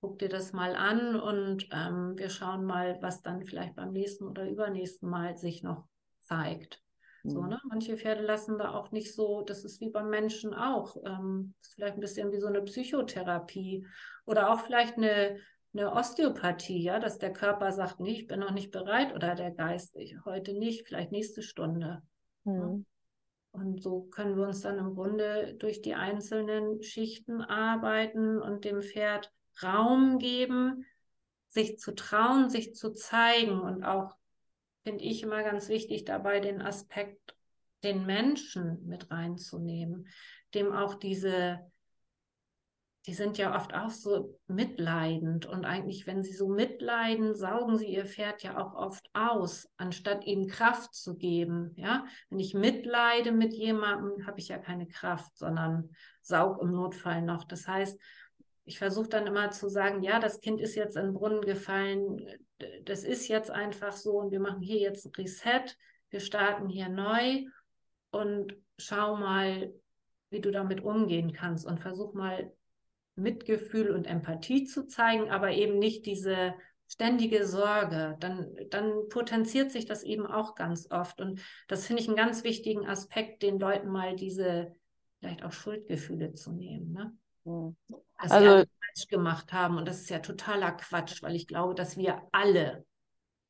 Guck 0.00 0.18
dir 0.18 0.28
das 0.28 0.52
mal 0.52 0.74
an 0.74 1.20
und 1.20 1.68
ähm, 1.72 2.14
wir 2.16 2.30
schauen 2.30 2.64
mal, 2.64 2.98
was 3.02 3.22
dann 3.22 3.44
vielleicht 3.44 3.76
beim 3.76 3.92
nächsten 3.92 4.26
oder 4.26 4.48
übernächsten 4.48 5.08
Mal 5.08 5.36
sich 5.36 5.62
noch 5.62 5.84
zeigt. 6.20 6.82
So, 7.24 7.42
mhm. 7.42 7.48
ne? 7.48 7.60
Manche 7.68 7.96
Pferde 7.96 8.22
lassen 8.22 8.58
da 8.58 8.72
auch 8.74 8.90
nicht 8.90 9.14
so, 9.14 9.42
das 9.42 9.64
ist 9.64 9.80
wie 9.80 9.90
beim 9.90 10.08
Menschen 10.10 10.54
auch. 10.54 10.96
Ähm, 11.04 11.54
ist 11.60 11.74
vielleicht 11.74 11.94
ein 11.94 12.00
bisschen 12.00 12.32
wie 12.32 12.40
so 12.40 12.46
eine 12.46 12.62
Psychotherapie 12.62 13.86
oder 14.24 14.50
auch 14.50 14.60
vielleicht 14.60 14.96
eine 14.96 15.38
eine 15.72 15.92
Osteopathie, 15.92 16.82
ja, 16.82 16.98
dass 16.98 17.18
der 17.18 17.32
Körper 17.32 17.70
sagt, 17.72 18.00
nee, 18.00 18.12
ich 18.12 18.26
bin 18.26 18.40
noch 18.40 18.50
nicht 18.50 18.70
bereit 18.70 19.14
oder 19.14 19.34
der 19.34 19.52
Geist, 19.52 19.94
ich, 19.96 20.16
heute 20.24 20.52
nicht, 20.52 20.86
vielleicht 20.86 21.12
nächste 21.12 21.42
Stunde. 21.42 22.02
Mhm. 22.44 22.54
Ja. 22.54 22.80
Und 23.52 23.82
so 23.82 24.02
können 24.02 24.36
wir 24.36 24.46
uns 24.46 24.60
dann 24.60 24.78
im 24.78 24.94
Grunde 24.94 25.54
durch 25.58 25.82
die 25.82 25.94
einzelnen 25.94 26.82
Schichten 26.82 27.40
arbeiten 27.40 28.40
und 28.40 28.64
dem 28.64 28.80
Pferd 28.80 29.32
Raum 29.62 30.18
geben, 30.18 30.86
sich 31.48 31.78
zu 31.78 31.94
trauen, 31.94 32.48
sich 32.48 32.74
zu 32.74 32.92
zeigen 32.92 33.60
und 33.60 33.84
auch, 33.84 34.16
finde 34.84 35.04
ich 35.04 35.22
immer 35.22 35.42
ganz 35.42 35.68
wichtig 35.68 36.04
dabei, 36.04 36.40
den 36.40 36.62
Aspekt, 36.62 37.36
den 37.82 38.06
Menschen 38.06 38.86
mit 38.86 39.10
reinzunehmen, 39.10 40.08
dem 40.54 40.72
auch 40.72 40.94
diese 40.94 41.60
die 43.06 43.14
sind 43.14 43.38
ja 43.38 43.56
oft 43.56 43.72
auch 43.74 43.90
so 43.90 44.38
mitleidend 44.46 45.46
und 45.46 45.64
eigentlich, 45.64 46.06
wenn 46.06 46.22
sie 46.22 46.34
so 46.34 46.48
mitleiden, 46.48 47.34
saugen 47.34 47.78
sie 47.78 47.86
ihr 47.86 48.04
Pferd 48.04 48.42
ja 48.42 48.58
auch 48.58 48.74
oft 48.74 49.08
aus, 49.14 49.68
anstatt 49.78 50.26
ihm 50.26 50.48
Kraft 50.48 50.94
zu 50.94 51.16
geben. 51.16 51.72
Ja, 51.76 52.04
wenn 52.28 52.40
ich 52.40 52.52
mitleide 52.52 53.32
mit 53.32 53.54
jemandem, 53.54 54.26
habe 54.26 54.38
ich 54.38 54.48
ja 54.48 54.58
keine 54.58 54.86
Kraft, 54.86 55.36
sondern 55.38 55.90
saug 56.20 56.60
im 56.60 56.72
Notfall 56.72 57.22
noch. 57.22 57.44
Das 57.44 57.66
heißt, 57.66 57.98
ich 58.64 58.78
versuche 58.78 59.08
dann 59.08 59.26
immer 59.26 59.50
zu 59.50 59.68
sagen, 59.68 60.02
ja, 60.02 60.20
das 60.20 60.40
Kind 60.40 60.60
ist 60.60 60.74
jetzt 60.74 60.96
in 60.96 61.06
den 61.06 61.14
Brunnen 61.14 61.40
gefallen, 61.40 62.20
das 62.84 63.04
ist 63.04 63.28
jetzt 63.28 63.50
einfach 63.50 63.92
so 63.92 64.18
und 64.18 64.30
wir 64.30 64.40
machen 64.40 64.60
hier 64.60 64.78
jetzt 64.78 65.06
ein 65.06 65.12
Reset, 65.16 65.76
wir 66.10 66.20
starten 66.20 66.68
hier 66.68 66.88
neu 66.88 67.44
und 68.10 68.56
schau 68.78 69.16
mal, 69.16 69.72
wie 70.30 70.40
du 70.40 70.50
damit 70.50 70.82
umgehen 70.82 71.32
kannst 71.32 71.66
und 71.66 71.80
versuch 71.80 72.14
mal 72.14 72.52
Mitgefühl 73.16 73.90
und 73.90 74.06
Empathie 74.06 74.64
zu 74.64 74.86
zeigen, 74.86 75.30
aber 75.30 75.52
eben 75.52 75.78
nicht 75.78 76.06
diese 76.06 76.54
ständige 76.88 77.46
Sorge, 77.46 78.16
dann, 78.18 78.56
dann 78.70 79.08
potenziert 79.08 79.70
sich 79.70 79.86
das 79.86 80.02
eben 80.02 80.26
auch 80.26 80.54
ganz 80.54 80.90
oft. 80.90 81.20
Und 81.20 81.40
das 81.68 81.86
finde 81.86 82.02
ich 82.02 82.08
einen 82.08 82.16
ganz 82.16 82.42
wichtigen 82.42 82.86
Aspekt, 82.86 83.42
den 83.42 83.60
Leuten 83.60 83.88
mal 83.88 84.16
diese 84.16 84.74
vielleicht 85.20 85.44
auch 85.44 85.52
Schuldgefühle 85.52 86.34
zu 86.34 86.52
nehmen. 86.52 86.92
Ne? 86.92 87.16
Mhm. 87.44 87.76
Dass 88.20 88.32
also, 88.32 88.48
alles 88.48 88.68
falsch 88.68 89.08
gemacht 89.08 89.52
haben. 89.52 89.76
Und 89.76 89.86
das 89.86 90.00
ist 90.00 90.10
ja 90.10 90.18
totaler 90.18 90.72
Quatsch, 90.72 91.22
weil 91.22 91.34
ich 91.34 91.46
glaube, 91.46 91.74
dass 91.74 91.96
wir 91.96 92.22
alle 92.32 92.84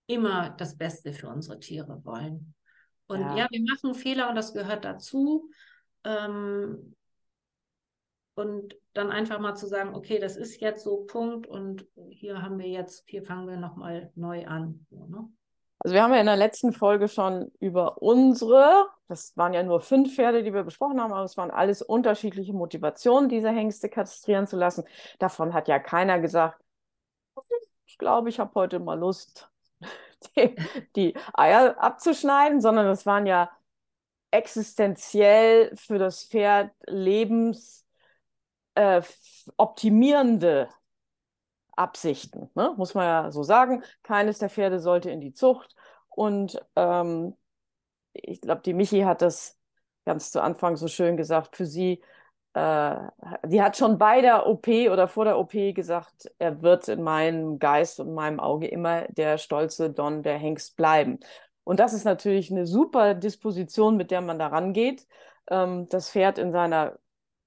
immer 0.07 0.50
das 0.50 0.76
Beste 0.76 1.12
für 1.12 1.29
unsere 1.29 1.61
Tiere 1.61 2.05
wollen. 2.05 2.55
Und 3.07 3.20
ja, 3.20 3.37
ja 3.37 3.48
wir 3.50 3.62
machen 3.62 3.94
Fehler 3.94 4.29
und 4.29 4.37
das 4.37 4.53
gehört 4.53 4.85
dazu. 4.85 5.50
Ähm, 6.05 6.96
und 8.35 8.76
dann 8.94 9.11
einfach 9.11 9.38
mal 9.38 9.55
zu 9.55 9.66
sagen, 9.66 9.94
okay, 9.94 10.18
das 10.18 10.37
ist 10.37 10.61
jetzt 10.61 10.83
so 10.83 11.05
Punkt 11.05 11.46
und 11.46 11.87
hier 12.11 12.40
haben 12.42 12.59
wir 12.59 12.68
jetzt, 12.68 13.05
hier 13.07 13.22
fangen 13.22 13.48
wir 13.48 13.57
nochmal 13.57 14.11
neu 14.14 14.46
an. 14.46 14.87
So, 14.88 15.07
ne? 15.07 15.31
Also 15.81 15.95
wir 15.95 16.03
haben 16.03 16.12
ja 16.12 16.21
in 16.21 16.27
der 16.27 16.37
letzten 16.37 16.73
Folge 16.75 17.09
schon 17.09 17.51
über 17.59 18.03
unsere, 18.03 18.87
das 19.09 19.35
waren 19.37 19.55
ja 19.55 19.62
nur 19.62 19.81
fünf 19.81 20.14
Pferde, 20.14 20.43
die 20.43 20.53
wir 20.53 20.62
besprochen 20.62 21.01
haben, 21.01 21.12
aber 21.12 21.25
es 21.25 21.38
waren 21.38 21.51
alles 21.51 21.81
unterschiedliche 21.81 22.53
Motivationen, 22.53 23.31
diese 23.31 23.49
Hengste 23.51 23.88
kastrieren 23.88 24.47
zu 24.47 24.57
lassen. 24.57 24.85
Davon 25.19 25.55
hat 25.55 25.69
ja 25.69 25.79
keiner 25.79 26.21
gesagt, 26.21 26.62
ich 27.87 27.99
glaube, 27.99 28.29
ich 28.29 28.38
habe 28.38 28.55
heute 28.55 28.79
mal 28.79 28.99
Lust, 28.99 29.51
die, 30.37 30.55
die 30.97 31.14
Eier 31.35 31.77
abzuschneiden, 31.79 32.61
sondern 32.61 32.87
das 32.87 33.07
waren 33.07 33.27
ja 33.27 33.51
existenziell 34.31 35.75
für 35.77 35.99
das 35.99 36.25
Pferd 36.25 36.73
lebens 36.87 37.87
äh, 38.75 39.03
Absichten, 41.81 42.51
ne? 42.55 42.75
muss 42.77 42.95
man 42.95 43.05
ja 43.05 43.31
so 43.31 43.43
sagen. 43.43 43.83
Keines 44.03 44.38
der 44.38 44.51
Pferde 44.51 44.81
sollte 44.81 45.11
in 45.11 45.21
die 45.21 45.33
Zucht. 45.33 45.75
Und 46.11 46.61
ähm, 46.77 47.35
ich 48.12 48.40
glaube, 48.43 48.62
die 48.62 48.75
Michi 48.75 49.01
hat 49.01 49.23
das 49.23 49.59
ganz 50.05 50.31
zu 50.31 50.43
Anfang 50.43 50.77
so 50.77 50.88
schön 50.88 51.16
gesagt, 51.16 51.57
für 51.57 51.66
sie, 51.66 52.03
äh, 52.55 52.97
die 53.47 53.62
hat 53.62 53.77
schon 53.77 53.97
bei 53.97 54.21
der 54.21 54.47
OP 54.47 54.69
oder 54.69 55.09
vor 55.09 55.25
der 55.25 55.38
OP 55.38 55.53
gesagt, 55.75 56.31
er 56.38 56.62
wird 56.62 56.88
in 56.88 57.03
meinem 57.03 57.59
Geist 57.59 58.01
und 58.01 58.12
meinem 58.12 58.40
Auge 58.40 58.69
immer 58.69 59.07
der 59.09 59.38
stolze 59.38 59.90
Don 59.90 60.23
der 60.23 60.37
Hengst 60.37 60.77
bleiben. 60.77 61.21
Und 61.64 61.81
das 61.81 61.93
ist 61.93 62.05
natürlich 62.05 62.51
eine 62.51 62.66
super 62.66 63.14
Disposition, 63.14 63.97
mit 63.97 64.11
der 64.11 64.21
man 64.21 64.38
da 64.38 64.49
rangeht. 64.49 65.07
Ähm, 65.49 65.88
das 65.88 66.11
Pferd 66.11 66.38
in 66.38 66.53
seiner 66.53 66.99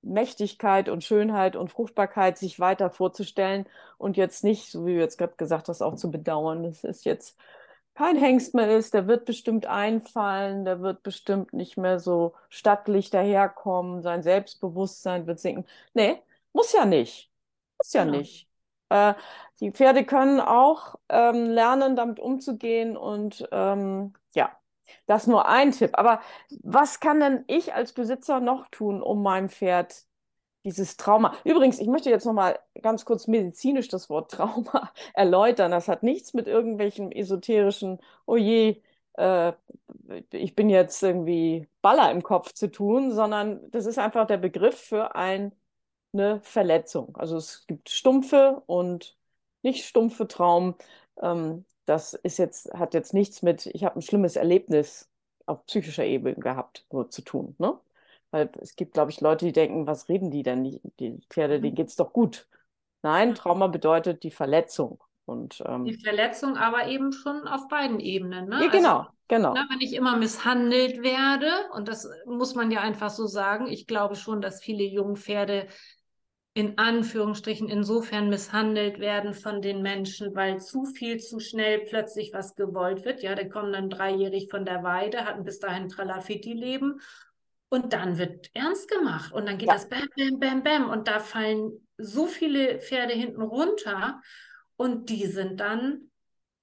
Mächtigkeit 0.03 0.89
und 0.89 1.03
Schönheit 1.03 1.55
und 1.55 1.69
Fruchtbarkeit 1.71 2.37
sich 2.37 2.59
weiter 2.59 2.89
vorzustellen 2.89 3.65
und 3.97 4.17
jetzt 4.17 4.43
nicht, 4.43 4.71
so 4.71 4.85
wie 4.85 4.95
du 4.95 4.99
jetzt 4.99 5.17
gerade 5.17 5.35
gesagt 5.37 5.69
hast, 5.69 5.81
auch 5.81 5.95
zu 5.95 6.11
bedauern, 6.11 6.63
dass 6.63 6.83
es 6.83 7.03
jetzt 7.03 7.37
kein 7.95 8.17
Hengst 8.17 8.55
mehr 8.55 8.75
ist, 8.75 8.93
der 8.93 9.07
wird 9.07 9.25
bestimmt 9.25 9.65
einfallen, 9.67 10.65
der 10.65 10.81
wird 10.81 11.03
bestimmt 11.03 11.53
nicht 11.53 11.77
mehr 11.77 11.99
so 11.99 12.33
stattlich 12.49 13.09
daherkommen, 13.11 14.01
sein 14.01 14.23
Selbstbewusstsein 14.23 15.27
wird 15.27 15.39
sinken. 15.39 15.65
Nee, 15.93 16.21
muss 16.53 16.73
ja 16.73 16.85
nicht. 16.85 17.31
Muss 17.77 17.93
ja 17.93 18.03
genau. 18.03 18.17
nicht. 18.17 18.49
Äh, 18.89 19.13
die 19.59 19.71
Pferde 19.71 20.05
können 20.05 20.39
auch 20.39 20.95
ähm, 21.09 21.45
lernen, 21.45 21.95
damit 21.95 22.19
umzugehen 22.19 22.97
und 22.97 23.47
ähm, 23.51 24.13
ja, 24.33 24.51
das 25.05 25.23
ist 25.23 25.27
nur 25.27 25.47
ein 25.47 25.71
Tipp. 25.71 25.91
Aber 25.93 26.21
was 26.61 26.99
kann 26.99 27.19
denn 27.19 27.43
ich 27.47 27.73
als 27.73 27.93
Besitzer 27.93 28.39
noch 28.39 28.67
tun, 28.69 29.01
um 29.01 29.23
meinem 29.23 29.49
Pferd 29.49 30.05
dieses 30.65 30.97
Trauma. 30.97 31.35
Übrigens, 31.43 31.79
ich 31.79 31.87
möchte 31.87 32.09
jetzt 32.09 32.25
noch 32.25 32.33
mal 32.33 32.57
ganz 32.81 33.05
kurz 33.05 33.27
medizinisch 33.27 33.89
das 33.89 34.09
Wort 34.09 34.31
Trauma 34.31 34.91
erläutern. 35.13 35.71
Das 35.71 35.87
hat 35.89 36.03
nichts 36.03 36.33
mit 36.33 36.47
irgendwelchen 36.47 37.11
esoterischen, 37.11 37.99
oh 38.25 38.37
je, 38.37 38.81
äh, 39.15 39.53
ich 40.31 40.55
bin 40.55 40.69
jetzt 40.69 41.01
irgendwie 41.03 41.67
Baller 41.81 42.11
im 42.11 42.23
Kopf 42.23 42.53
zu 42.53 42.71
tun, 42.71 43.11
sondern 43.11 43.69
das 43.71 43.85
ist 43.85 43.99
einfach 43.99 44.25
der 44.27 44.37
Begriff 44.37 44.79
für 44.79 45.15
ein 45.15 45.53
eine 46.13 46.41
Verletzung. 46.41 47.15
Also 47.17 47.37
es 47.37 47.65
gibt 47.67 47.89
stumpfe 47.89 48.61
und 48.67 49.17
nicht 49.63 49.85
stumpfe 49.85 50.27
Traum. 50.27 50.75
Ähm, 51.21 51.65
das 51.85 52.13
ist 52.13 52.37
jetzt, 52.37 52.71
hat 52.73 52.93
jetzt 52.93 53.13
nichts 53.13 53.41
mit, 53.41 53.65
ich 53.67 53.83
habe 53.83 53.99
ein 53.99 54.01
schlimmes 54.01 54.35
Erlebnis 54.35 55.09
auf 55.45 55.65
psychischer 55.65 56.05
Ebene 56.05 56.35
gehabt, 56.35 56.85
nur 56.91 57.09
zu 57.09 57.21
tun. 57.21 57.55
Ne? 57.57 57.77
Weil 58.31 58.49
es 58.61 58.75
gibt, 58.75 58.93
glaube 58.93 59.11
ich, 59.11 59.21
Leute, 59.21 59.45
die 59.45 59.51
denken, 59.51 59.85
was 59.85 60.09
reden 60.09 60.31
die 60.31 60.43
denn? 60.43 60.63
Die, 60.63 60.81
die 60.99 61.19
Pferde, 61.29 61.59
denen 61.59 61.75
geht 61.75 61.89
es 61.89 61.95
doch 61.95 62.13
gut. 62.13 62.47
Nein, 63.01 63.35
Trauma 63.35 63.67
bedeutet 63.67 64.23
die 64.23 64.31
Verletzung. 64.31 65.03
Und, 65.25 65.63
ähm, 65.65 65.85
die 65.85 65.99
Verletzung 65.99 66.57
aber 66.57 66.87
eben 66.87 67.11
schon 67.11 67.47
auf 67.47 67.67
beiden 67.67 67.99
Ebenen. 67.99 68.49
Ne? 68.49 68.63
Ja, 68.63 68.69
genau, 68.69 68.97
also, 68.99 69.09
genau. 69.27 69.53
Ne, 69.53 69.65
wenn 69.69 69.81
ich 69.81 69.93
immer 69.93 70.17
misshandelt 70.17 71.01
werde, 71.01 71.49
und 71.73 71.87
das 71.87 72.09
muss 72.25 72.55
man 72.55 72.71
ja 72.71 72.81
einfach 72.81 73.09
so 73.09 73.25
sagen, 73.25 73.67
ich 73.67 73.87
glaube 73.87 74.15
schon, 74.15 74.41
dass 74.41 74.61
viele 74.61 74.83
Jungpferde 74.83 75.67
in 76.55 76.77
Anführungsstrichen 76.77 77.67
insofern 77.67 78.29
misshandelt 78.29 78.99
werden 78.99 79.33
von 79.33 79.61
den 79.61 79.81
Menschen, 79.81 80.35
weil 80.35 80.61
zu 80.61 80.85
viel 80.85 81.19
zu 81.19 81.39
schnell 81.39 81.79
plötzlich 81.79 82.31
was 82.33 82.55
gewollt 82.55 83.05
wird. 83.05 83.23
Ja, 83.23 83.33
die 83.33 83.49
kommen 83.49 83.73
dann 83.73 83.89
dreijährig 83.89 84.49
von 84.51 84.63
der 84.63 84.83
Weide, 84.83 85.25
hatten 85.25 85.43
bis 85.43 85.59
dahin 85.59 85.89
Tralafitti-Leben 85.89 87.01
und 87.69 87.93
dann 87.93 88.19
wird 88.19 88.51
ernst 88.53 88.87
gemacht 88.87 89.33
und 89.33 89.47
dann 89.47 89.57
geht 89.57 89.67
ja. 89.67 89.73
das 89.73 89.89
Bam, 89.89 90.07
Bam, 90.15 90.39
Bam, 90.39 90.63
Bam 90.63 90.89
und 90.91 91.07
da 91.07 91.19
fallen 91.19 91.87
so 91.97 92.27
viele 92.27 92.79
Pferde 92.79 93.13
hinten 93.13 93.41
runter 93.41 94.21
und 94.75 95.09
die 95.09 95.25
sind 95.25 95.59
dann 95.59 96.11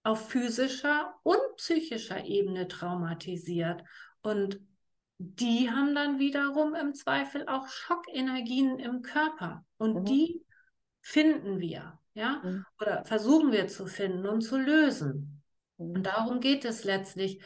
auf 0.02 0.30
physischer 0.30 1.14
und 1.22 1.40
psychischer 1.56 2.24
Ebene 2.24 2.68
traumatisiert. 2.68 3.82
Und 4.22 4.60
die 5.22 5.70
haben 5.70 5.94
dann 5.94 6.18
wiederum 6.18 6.74
im 6.74 6.94
Zweifel 6.94 7.46
auch 7.46 7.68
Schockenergien 7.68 8.78
im 8.78 9.02
Körper. 9.02 9.66
Und 9.76 9.96
mhm. 9.96 10.04
die 10.06 10.46
finden 11.02 11.60
wir, 11.60 11.98
ja, 12.14 12.40
mhm. 12.42 12.64
oder 12.80 13.04
versuchen 13.04 13.52
wir 13.52 13.68
zu 13.68 13.86
finden 13.86 14.26
und 14.26 14.40
zu 14.40 14.56
lösen. 14.56 15.42
Mhm. 15.76 15.90
Und 15.96 16.02
darum 16.04 16.40
geht 16.40 16.64
es 16.64 16.84
letztlich, 16.84 17.42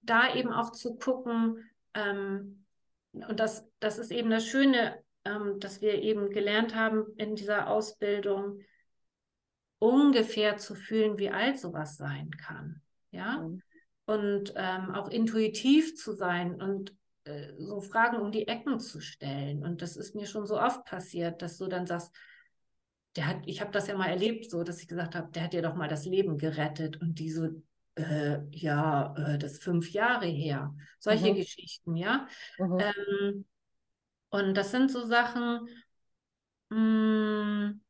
da 0.00 0.34
eben 0.34 0.52
auch 0.52 0.72
zu 0.72 0.96
gucken, 0.96 1.70
ähm, 1.94 2.64
und 3.12 3.38
das, 3.38 3.68
das 3.78 3.98
ist 3.98 4.10
eben 4.10 4.30
das 4.30 4.46
Schöne, 4.46 5.00
ähm, 5.24 5.60
dass 5.60 5.80
wir 5.80 6.02
eben 6.02 6.30
gelernt 6.30 6.74
haben 6.74 7.06
in 7.18 7.36
dieser 7.36 7.68
Ausbildung, 7.68 8.62
ungefähr 9.78 10.56
zu 10.56 10.74
fühlen, 10.74 11.18
wie 11.18 11.30
alt 11.30 11.60
sowas 11.60 11.96
sein 11.96 12.32
kann. 12.32 12.82
Ja. 13.12 13.42
Mhm. 13.42 13.62
Und 14.10 14.54
ähm, 14.56 14.92
auch 14.94 15.08
intuitiv 15.08 15.94
zu 15.94 16.12
sein 16.12 16.60
und 16.60 16.92
äh, 17.24 17.52
so 17.58 17.80
Fragen 17.80 18.16
um 18.16 18.32
die 18.32 18.48
Ecken 18.48 18.80
zu 18.80 19.00
stellen. 19.00 19.62
Und 19.62 19.82
das 19.82 19.96
ist 19.96 20.16
mir 20.16 20.26
schon 20.26 20.46
so 20.46 20.60
oft 20.60 20.84
passiert, 20.84 21.42
dass 21.42 21.58
du 21.58 21.68
dann 21.68 21.86
sagst, 21.86 22.12
der 23.14 23.26
hat, 23.28 23.42
ich 23.46 23.60
habe 23.60 23.70
das 23.70 23.86
ja 23.86 23.96
mal 23.96 24.08
erlebt, 24.08 24.50
so 24.50 24.64
dass 24.64 24.80
ich 24.80 24.88
gesagt 24.88 25.14
habe, 25.14 25.30
der 25.30 25.44
hat 25.44 25.52
dir 25.52 25.62
doch 25.62 25.76
mal 25.76 25.86
das 25.86 26.06
Leben 26.06 26.38
gerettet. 26.38 27.00
Und 27.00 27.20
die 27.20 27.30
so, 27.30 27.50
äh, 27.94 28.40
ja, 28.50 29.14
äh, 29.16 29.38
das 29.38 29.58
fünf 29.58 29.90
Jahre 29.92 30.26
her. 30.26 30.74
Solche 30.98 31.30
mhm. 31.30 31.36
Geschichten, 31.36 31.94
ja. 31.94 32.26
Mhm. 32.58 32.78
Ähm, 32.80 33.44
und 34.30 34.54
das 34.56 34.72
sind 34.72 34.90
so 34.90 35.06
Sachen, 35.06 35.68
mh, 36.70 36.78
mm, 36.78 37.80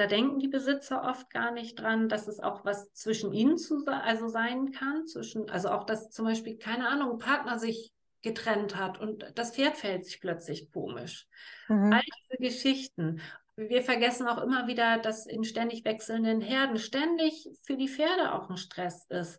da 0.00 0.06
denken 0.06 0.38
die 0.38 0.48
Besitzer 0.48 1.02
oft 1.04 1.28
gar 1.28 1.50
nicht 1.50 1.78
dran, 1.78 2.08
dass 2.08 2.26
es 2.26 2.40
auch 2.40 2.64
was 2.64 2.90
zwischen 2.94 3.34
ihnen 3.34 3.58
zu, 3.58 3.84
also 3.86 4.28
sein 4.28 4.72
kann, 4.72 5.06
zwischen, 5.06 5.50
also 5.50 5.68
auch, 5.68 5.84
dass 5.84 6.08
zum 6.08 6.24
Beispiel, 6.24 6.56
keine 6.56 6.88
Ahnung, 6.88 7.12
ein 7.12 7.18
Partner 7.18 7.58
sich 7.58 7.92
getrennt 8.22 8.76
hat 8.76 8.98
und 8.98 9.30
das 9.34 9.54
Pferd 9.54 9.76
fällt 9.76 10.06
sich 10.06 10.18
plötzlich 10.18 10.72
komisch. 10.72 11.26
Mhm. 11.68 11.92
All 11.92 12.00
diese 12.02 12.42
Geschichten. 12.42 13.20
Wir 13.56 13.82
vergessen 13.82 14.26
auch 14.26 14.42
immer 14.42 14.66
wieder, 14.66 14.96
dass 14.96 15.26
in 15.26 15.44
ständig 15.44 15.84
wechselnden 15.84 16.40
Herden 16.40 16.78
ständig 16.78 17.50
für 17.62 17.76
die 17.76 17.88
Pferde 17.88 18.32
auch 18.32 18.48
ein 18.48 18.56
Stress 18.56 19.04
ist. 19.10 19.38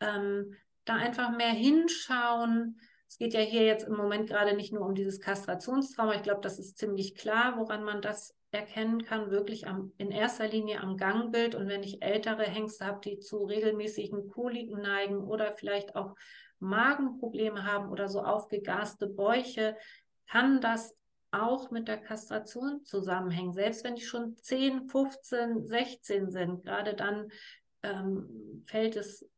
Ähm, 0.00 0.56
da 0.84 0.94
einfach 0.94 1.30
mehr 1.30 1.52
hinschauen. 1.52 2.80
Es 3.06 3.16
geht 3.16 3.32
ja 3.32 3.40
hier 3.40 3.62
jetzt 3.62 3.86
im 3.86 3.94
Moment 3.94 4.28
gerade 4.28 4.56
nicht 4.56 4.72
nur 4.72 4.84
um 4.84 4.96
dieses 4.96 5.20
Kastrationstrauma. 5.20 6.14
Ich 6.14 6.24
glaube, 6.24 6.40
das 6.40 6.58
ist 6.58 6.78
ziemlich 6.78 7.14
klar, 7.14 7.56
woran 7.58 7.84
man 7.84 8.02
das 8.02 8.34
erkennen 8.50 9.04
kann, 9.04 9.30
wirklich 9.30 9.66
am, 9.66 9.92
in 9.96 10.10
erster 10.10 10.48
Linie 10.48 10.80
am 10.80 10.96
Gangbild. 10.96 11.54
Und 11.54 11.68
wenn 11.68 11.82
ich 11.82 12.02
ältere 12.02 12.44
Hengste 12.44 12.86
habe, 12.86 13.00
die 13.00 13.18
zu 13.18 13.44
regelmäßigen 13.44 14.28
Koliken 14.28 14.82
neigen 14.82 15.18
oder 15.18 15.52
vielleicht 15.52 15.96
auch 15.96 16.14
Magenprobleme 16.58 17.64
haben 17.64 17.90
oder 17.90 18.08
so 18.08 18.22
aufgegaste 18.22 19.06
Bäuche, 19.06 19.76
kann 20.26 20.60
das 20.60 20.94
auch 21.30 21.70
mit 21.70 21.88
der 21.88 21.98
Kastration 21.98 22.84
zusammenhängen. 22.84 23.52
Selbst 23.52 23.84
wenn 23.84 23.94
die 23.94 24.02
schon 24.02 24.36
10, 24.36 24.88
15, 24.88 25.66
16 25.66 26.30
sind, 26.30 26.64
gerade 26.64 26.94
dann 26.94 27.28
ähm, 27.82 28.62
fällt 28.66 28.96
es 28.96 29.28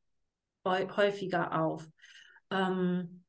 häufiger 0.64 1.60
auf. 1.60 1.86
Ähm, 2.50 3.24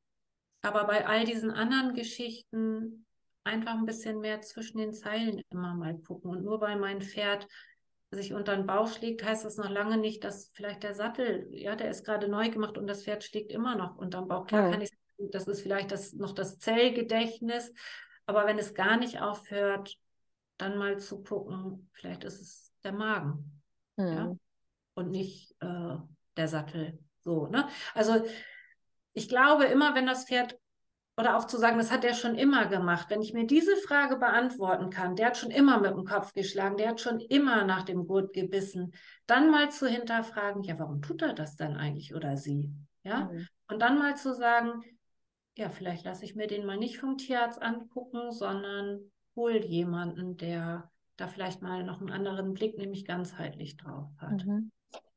aber 0.62 0.84
bei 0.84 1.06
all 1.06 1.24
diesen 1.24 1.50
anderen 1.50 1.94
Geschichten 1.94 3.03
einfach 3.44 3.74
ein 3.74 3.86
bisschen 3.86 4.20
mehr 4.20 4.40
zwischen 4.40 4.78
den 4.78 4.92
Zeilen 4.92 5.42
immer 5.50 5.74
mal 5.74 5.96
gucken. 5.98 6.30
Und 6.30 6.44
nur 6.44 6.60
weil 6.60 6.78
mein 6.78 7.02
Pferd 7.02 7.46
sich 8.10 8.32
unter 8.32 8.56
den 8.56 8.66
Bauch 8.66 8.88
schlägt, 8.88 9.24
heißt 9.24 9.44
das 9.44 9.56
noch 9.56 9.68
lange 9.68 9.96
nicht, 9.96 10.24
dass 10.24 10.50
vielleicht 10.54 10.82
der 10.82 10.94
Sattel, 10.94 11.48
ja, 11.50 11.76
der 11.76 11.90
ist 11.90 12.04
gerade 12.04 12.28
neu 12.28 12.48
gemacht 12.48 12.78
und 12.78 12.86
das 12.86 13.04
Pferd 13.04 13.24
schlägt 13.24 13.52
immer 13.52 13.76
noch 13.76 13.96
unter 13.96 14.20
den 14.20 14.28
Bauch. 14.28 14.46
Klar 14.46 14.64
ja. 14.64 14.70
kann 14.70 14.80
ich 14.80 14.90
sagen, 14.90 15.30
das 15.30 15.46
ist 15.46 15.62
vielleicht 15.62 15.90
das, 15.90 16.12
noch 16.12 16.32
das 16.32 16.58
Zellgedächtnis, 16.58 17.72
aber 18.26 18.46
wenn 18.46 18.58
es 18.58 18.74
gar 18.74 18.96
nicht 18.96 19.20
aufhört, 19.20 19.96
dann 20.56 20.78
mal 20.78 20.98
zu 20.98 21.22
gucken, 21.22 21.90
vielleicht 21.92 22.24
ist 22.24 22.40
es 22.40 22.72
der 22.84 22.92
Magen. 22.92 23.62
Mhm. 23.96 24.06
Ja? 24.06 24.36
Und 24.94 25.10
nicht 25.10 25.54
äh, 25.60 25.96
der 26.36 26.48
Sattel. 26.48 26.98
So, 27.20 27.48
ne? 27.48 27.68
Also 27.94 28.24
ich 29.12 29.28
glaube, 29.28 29.64
immer 29.64 29.94
wenn 29.94 30.06
das 30.06 30.26
Pferd 30.26 30.56
oder 31.16 31.36
auch 31.36 31.46
zu 31.46 31.58
sagen, 31.58 31.78
das 31.78 31.92
hat 31.92 32.04
er 32.04 32.14
schon 32.14 32.34
immer 32.34 32.66
gemacht. 32.66 33.06
Wenn 33.08 33.22
ich 33.22 33.32
mir 33.32 33.46
diese 33.46 33.76
Frage 33.76 34.16
beantworten 34.16 34.90
kann, 34.90 35.14
der 35.14 35.26
hat 35.26 35.36
schon 35.36 35.50
immer 35.50 35.80
mit 35.80 35.92
dem 35.92 36.04
Kopf 36.04 36.32
geschlagen, 36.32 36.76
der 36.76 36.90
hat 36.90 37.00
schon 37.00 37.20
immer 37.20 37.64
nach 37.64 37.82
dem 37.82 38.06
Gurt 38.06 38.32
gebissen, 38.32 38.92
dann 39.26 39.50
mal 39.50 39.70
zu 39.70 39.86
hinterfragen, 39.86 40.62
ja, 40.64 40.78
warum 40.78 41.02
tut 41.02 41.22
er 41.22 41.32
das 41.32 41.56
dann 41.56 41.76
eigentlich 41.76 42.14
oder 42.14 42.36
sie? 42.36 42.72
Ja, 43.04 43.30
mhm. 43.32 43.46
und 43.68 43.82
dann 43.82 43.98
mal 43.98 44.16
zu 44.16 44.34
sagen, 44.34 44.82
ja, 45.56 45.68
vielleicht 45.68 46.04
lasse 46.04 46.24
ich 46.24 46.34
mir 46.34 46.48
den 46.48 46.66
mal 46.66 46.76
nicht 46.76 46.98
vom 46.98 47.16
Tierarzt 47.16 47.62
angucken, 47.62 48.32
sondern 48.32 49.12
hol 49.36 49.56
jemanden, 49.64 50.36
der 50.36 50.90
da 51.16 51.28
vielleicht 51.28 51.62
mal 51.62 51.84
noch 51.84 52.00
einen 52.00 52.10
anderen 52.10 52.54
Blick, 52.54 52.76
nämlich 52.76 53.04
ganzheitlich 53.04 53.76
drauf 53.76 54.08
hat. 54.18 54.44
Mhm. 54.44 54.72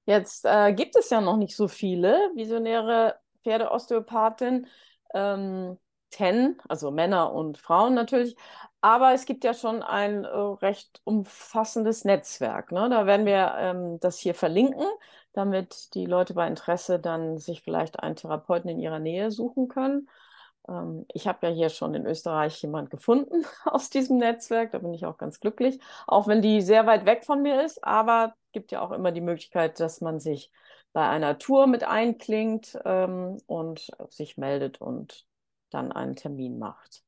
Jetzt 0.06 0.46
äh, 0.46 0.74
gibt 0.74 0.96
es 0.96 1.10
ja 1.10 1.22
noch 1.22 1.38
nicht 1.38 1.56
so 1.56 1.68
viele 1.68 2.14
visionäre 2.36 3.16
Pferdeosteopathen. 3.44 4.68
Ähm, 5.14 5.78
ten, 6.10 6.58
also 6.68 6.92
Männer 6.92 7.34
und 7.34 7.58
Frauen 7.58 7.94
natürlich. 7.94 8.36
Aber 8.82 9.14
es 9.14 9.26
gibt 9.26 9.44
ja 9.44 9.54
schon 9.54 9.84
ein 9.84 10.24
äh, 10.24 10.28
recht 10.28 11.02
umfassendes 11.04 12.06
Netzwerk. 12.06 12.72
Ne? 12.72 12.90
Da 12.90 13.06
werden 13.06 13.26
wir 13.26 13.56
ähm, 13.58 14.00
das 14.00 14.20
hier 14.20 14.36
verlinken, 14.36 14.86
damit 15.34 15.94
die 15.94 16.06
Leute 16.06 16.34
bei 16.34 16.48
Interesse 16.48 17.00
dann 17.00 17.38
sich 17.38 17.62
vielleicht 17.64 18.00
einen 18.00 18.16
Therapeuten 18.16 18.70
in 18.70 18.80
ihrer 18.80 19.00
Nähe 19.00 19.32
suchen 19.32 19.68
können. 19.68 20.08
Ähm, 20.68 21.06
ich 21.14 21.28
habe 21.28 21.48
ja 21.48 21.54
hier 21.54 21.70
schon 21.70 21.94
in 21.96 22.06
Österreich 22.06 22.62
jemand 22.62 22.90
gefunden 22.90 23.46
aus 23.66 23.90
diesem 23.90 24.18
Netzwerk. 24.18 24.72
Da 24.72 24.80
bin 24.80 24.94
ich 24.94 25.06
auch 25.06 25.18
ganz 25.18 25.40
glücklich. 25.40 25.80
Auch 26.08 26.28
wenn 26.28 26.42
die 26.42 26.62
sehr 26.62 26.86
weit 26.86 27.06
weg 27.06 27.26
von 27.26 27.42
mir 27.42 27.64
ist. 27.64 27.84
Aber 27.84 28.36
es 28.48 28.52
gibt 28.54 28.72
ja 28.72 28.82
auch 28.82 28.92
immer 28.92 29.12
die 29.12 29.22
Möglichkeit, 29.22 29.80
dass 29.80 30.02
man 30.02 30.20
sich 30.20 30.52
bei 30.94 31.08
einer 31.08 31.38
Tour 31.38 31.68
mit 31.68 31.84
einklingt 31.84 32.78
ähm, 32.86 33.38
und 33.46 33.92
sich 34.10 34.38
meldet 34.38 34.82
und 34.82 35.27
dann 35.70 35.92
einen 35.92 36.16
Termin 36.16 36.60
macht. 36.60 37.04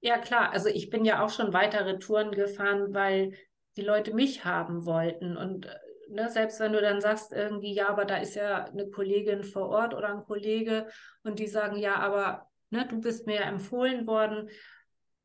Ja, 0.00 0.18
klar. 0.18 0.52
Also 0.52 0.68
ich 0.68 0.90
bin 0.90 1.04
ja 1.04 1.24
auch 1.24 1.30
schon 1.30 1.52
weitere 1.52 1.98
Touren 1.98 2.30
gefahren, 2.32 2.92
weil 2.92 3.32
die 3.76 3.82
Leute 3.82 4.12
mich 4.14 4.44
haben 4.44 4.84
wollten. 4.84 5.36
Und 5.36 5.66
ne, 6.08 6.28
selbst 6.30 6.60
wenn 6.60 6.72
du 6.72 6.80
dann 6.80 7.00
sagst, 7.00 7.32
irgendwie, 7.32 7.74
ja, 7.74 7.88
aber 7.88 8.04
da 8.04 8.16
ist 8.16 8.34
ja 8.34 8.64
eine 8.64 8.88
Kollegin 8.90 9.44
vor 9.44 9.68
Ort 9.68 9.94
oder 9.94 10.10
ein 10.10 10.24
Kollege 10.24 10.88
und 11.22 11.38
die 11.38 11.46
sagen, 11.46 11.76
ja, 11.76 11.96
aber 11.96 12.50
ne, 12.70 12.86
du 12.86 13.00
bist 13.00 13.26
mir 13.26 13.36
ja 13.36 13.48
empfohlen 13.48 14.06
worden, 14.06 14.50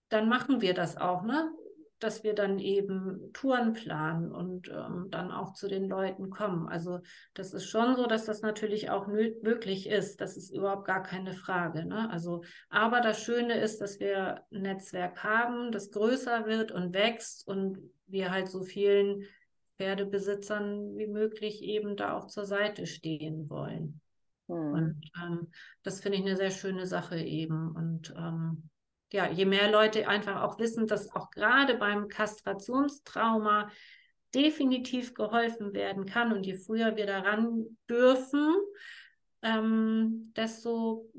dann 0.10 0.30
machen 0.30 0.62
wir 0.62 0.74
das 0.74 0.98
auch, 0.98 1.24
ne? 1.24 1.52
Dass 2.00 2.24
wir 2.24 2.34
dann 2.34 2.60
eben 2.60 3.32
Touren 3.34 3.74
planen 3.74 4.32
und 4.32 4.70
ähm, 4.70 5.08
dann 5.10 5.32
auch 5.32 5.54
zu 5.54 5.68
den 5.68 5.88
Leuten 5.88 6.30
kommen. 6.30 6.68
Also 6.68 7.00
das 7.34 7.54
ist 7.54 7.66
schon 7.66 7.96
so, 7.96 8.08
dass 8.08 8.26
das 8.26 8.42
natürlich 8.42 8.90
auch 8.90 9.08
möglich 9.08 9.88
ist. 9.88 10.22
Das 10.22 10.38
ist 10.38 10.52
überhaupt 10.52 10.86
gar 10.86 11.04
keine 11.04 11.34
Frage. 11.34 11.86
Ne? 11.86 12.10
Also, 12.10 12.44
aber 12.70 13.02
das 13.02 13.22
Schöne 13.22 13.60
ist, 13.60 13.82
dass 13.82 14.00
wir 14.00 14.44
ein 14.52 14.62
Netzwerk 14.62 15.24
haben, 15.24 15.72
das 15.72 15.92
größer 15.92 16.46
wird 16.46 16.72
und 16.72 16.94
wächst 16.94 17.48
und 17.48 17.78
wir 18.08 18.32
halt 18.32 18.48
so 18.50 18.64
vielen 18.64 19.26
Pferdebesitzern 19.78 20.98
wie 20.98 21.08
möglich 21.08 21.62
eben 21.64 21.96
da 21.96 22.18
auch 22.18 22.28
zur 22.28 22.46
Seite 22.46 22.86
stehen 22.86 23.50
wollen. 23.50 24.02
Hm. 24.48 24.74
Und 24.74 25.12
ähm, 25.24 25.48
das 25.84 26.02
finde 26.02 26.18
ich 26.18 26.26
eine 26.26 26.36
sehr 26.36 26.52
schöne 26.52 26.86
Sache 26.86 27.20
eben. 27.20 27.72
Und 27.72 28.14
ähm, 28.18 28.70
ja, 29.12 29.30
je 29.30 29.46
mehr 29.46 29.70
Leute 29.72 30.08
einfach 30.08 30.44
auch 30.44 30.60
wissen, 30.60 30.88
dass 30.88 31.14
auch 31.14 31.30
gerade 31.32 31.76
beim 31.76 32.08
Kastrationstrauma 32.08 33.70
definitiv 34.34 35.14
geholfen 35.14 35.74
werden 35.74 36.06
kann 36.06 36.32
und 36.32 36.46
je 36.46 36.54
früher 36.54 36.96
wir 36.96 37.08
daran 37.08 37.78
dürfen, 37.90 38.56
ähm, 39.42 40.32
desto 40.36 41.10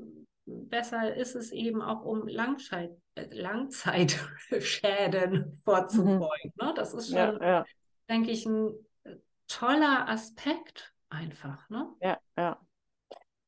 besser 0.46 1.14
ist 1.16 1.34
es 1.34 1.52
eben 1.52 1.82
auch, 1.82 2.04
um 2.04 2.28
Langzeit, 2.28 2.92
äh, 3.14 3.26
Langzeitschäden 3.30 5.60
vorzubeugen. 5.64 6.52
Mhm. 6.56 6.66
Ne? 6.66 6.74
Das 6.74 6.92
ist 6.94 7.08
schon, 7.08 7.16
ja, 7.16 7.42
ja. 7.42 7.64
denke 8.08 8.30
ich, 8.30 8.46
ein 8.46 8.72
äh, 9.04 9.16
toller 9.48 10.08
Aspekt 10.08 10.92
einfach. 11.08 11.68
Ne? 11.70 11.88
Ja, 12.00 12.18
ja. 12.36 12.60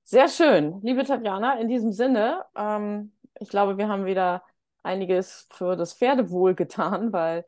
Sehr 0.05 0.29
schön, 0.29 0.81
liebe 0.83 1.05
Tatjana. 1.05 1.55
In 1.55 1.69
diesem 1.69 1.93
Sinne, 1.93 2.45
ähm, 2.57 3.13
ich 3.41 3.49
glaube, 3.49 3.79
wir 3.79 3.89
haben 3.89 4.07
wieder 4.07 4.43
einiges 4.83 5.47
für 5.53 5.77
das 5.77 5.95
Pferdewohl 5.95 6.55
getan, 6.55 7.13
weil 7.13 7.45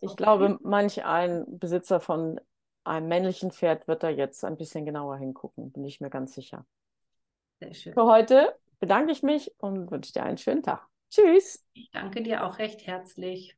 ich 0.00 0.16
glaube, 0.16 0.58
manch 0.62 1.04
ein 1.04 1.44
Besitzer 1.58 2.00
von 2.00 2.40
einem 2.84 3.08
männlichen 3.08 3.50
Pferd 3.50 3.86
wird 3.88 4.02
da 4.02 4.08
jetzt 4.08 4.44
ein 4.44 4.56
bisschen 4.56 4.86
genauer 4.86 5.18
hingucken, 5.18 5.72
bin 5.72 5.84
ich 5.84 6.00
mir 6.00 6.10
ganz 6.10 6.34
sicher. 6.34 6.64
Sehr 7.60 7.74
schön. 7.74 7.94
Für 7.94 8.04
heute 8.04 8.54
bedanke 8.80 9.12
ich 9.12 9.22
mich 9.22 9.52
und 9.58 9.90
wünsche 9.90 10.12
dir 10.12 10.22
einen 10.22 10.38
schönen 10.38 10.62
Tag. 10.62 10.86
Tschüss. 11.10 11.64
Ich 11.74 11.90
danke 11.90 12.22
dir 12.22 12.44
auch 12.44 12.58
recht 12.58 12.86
herzlich. 12.86 13.57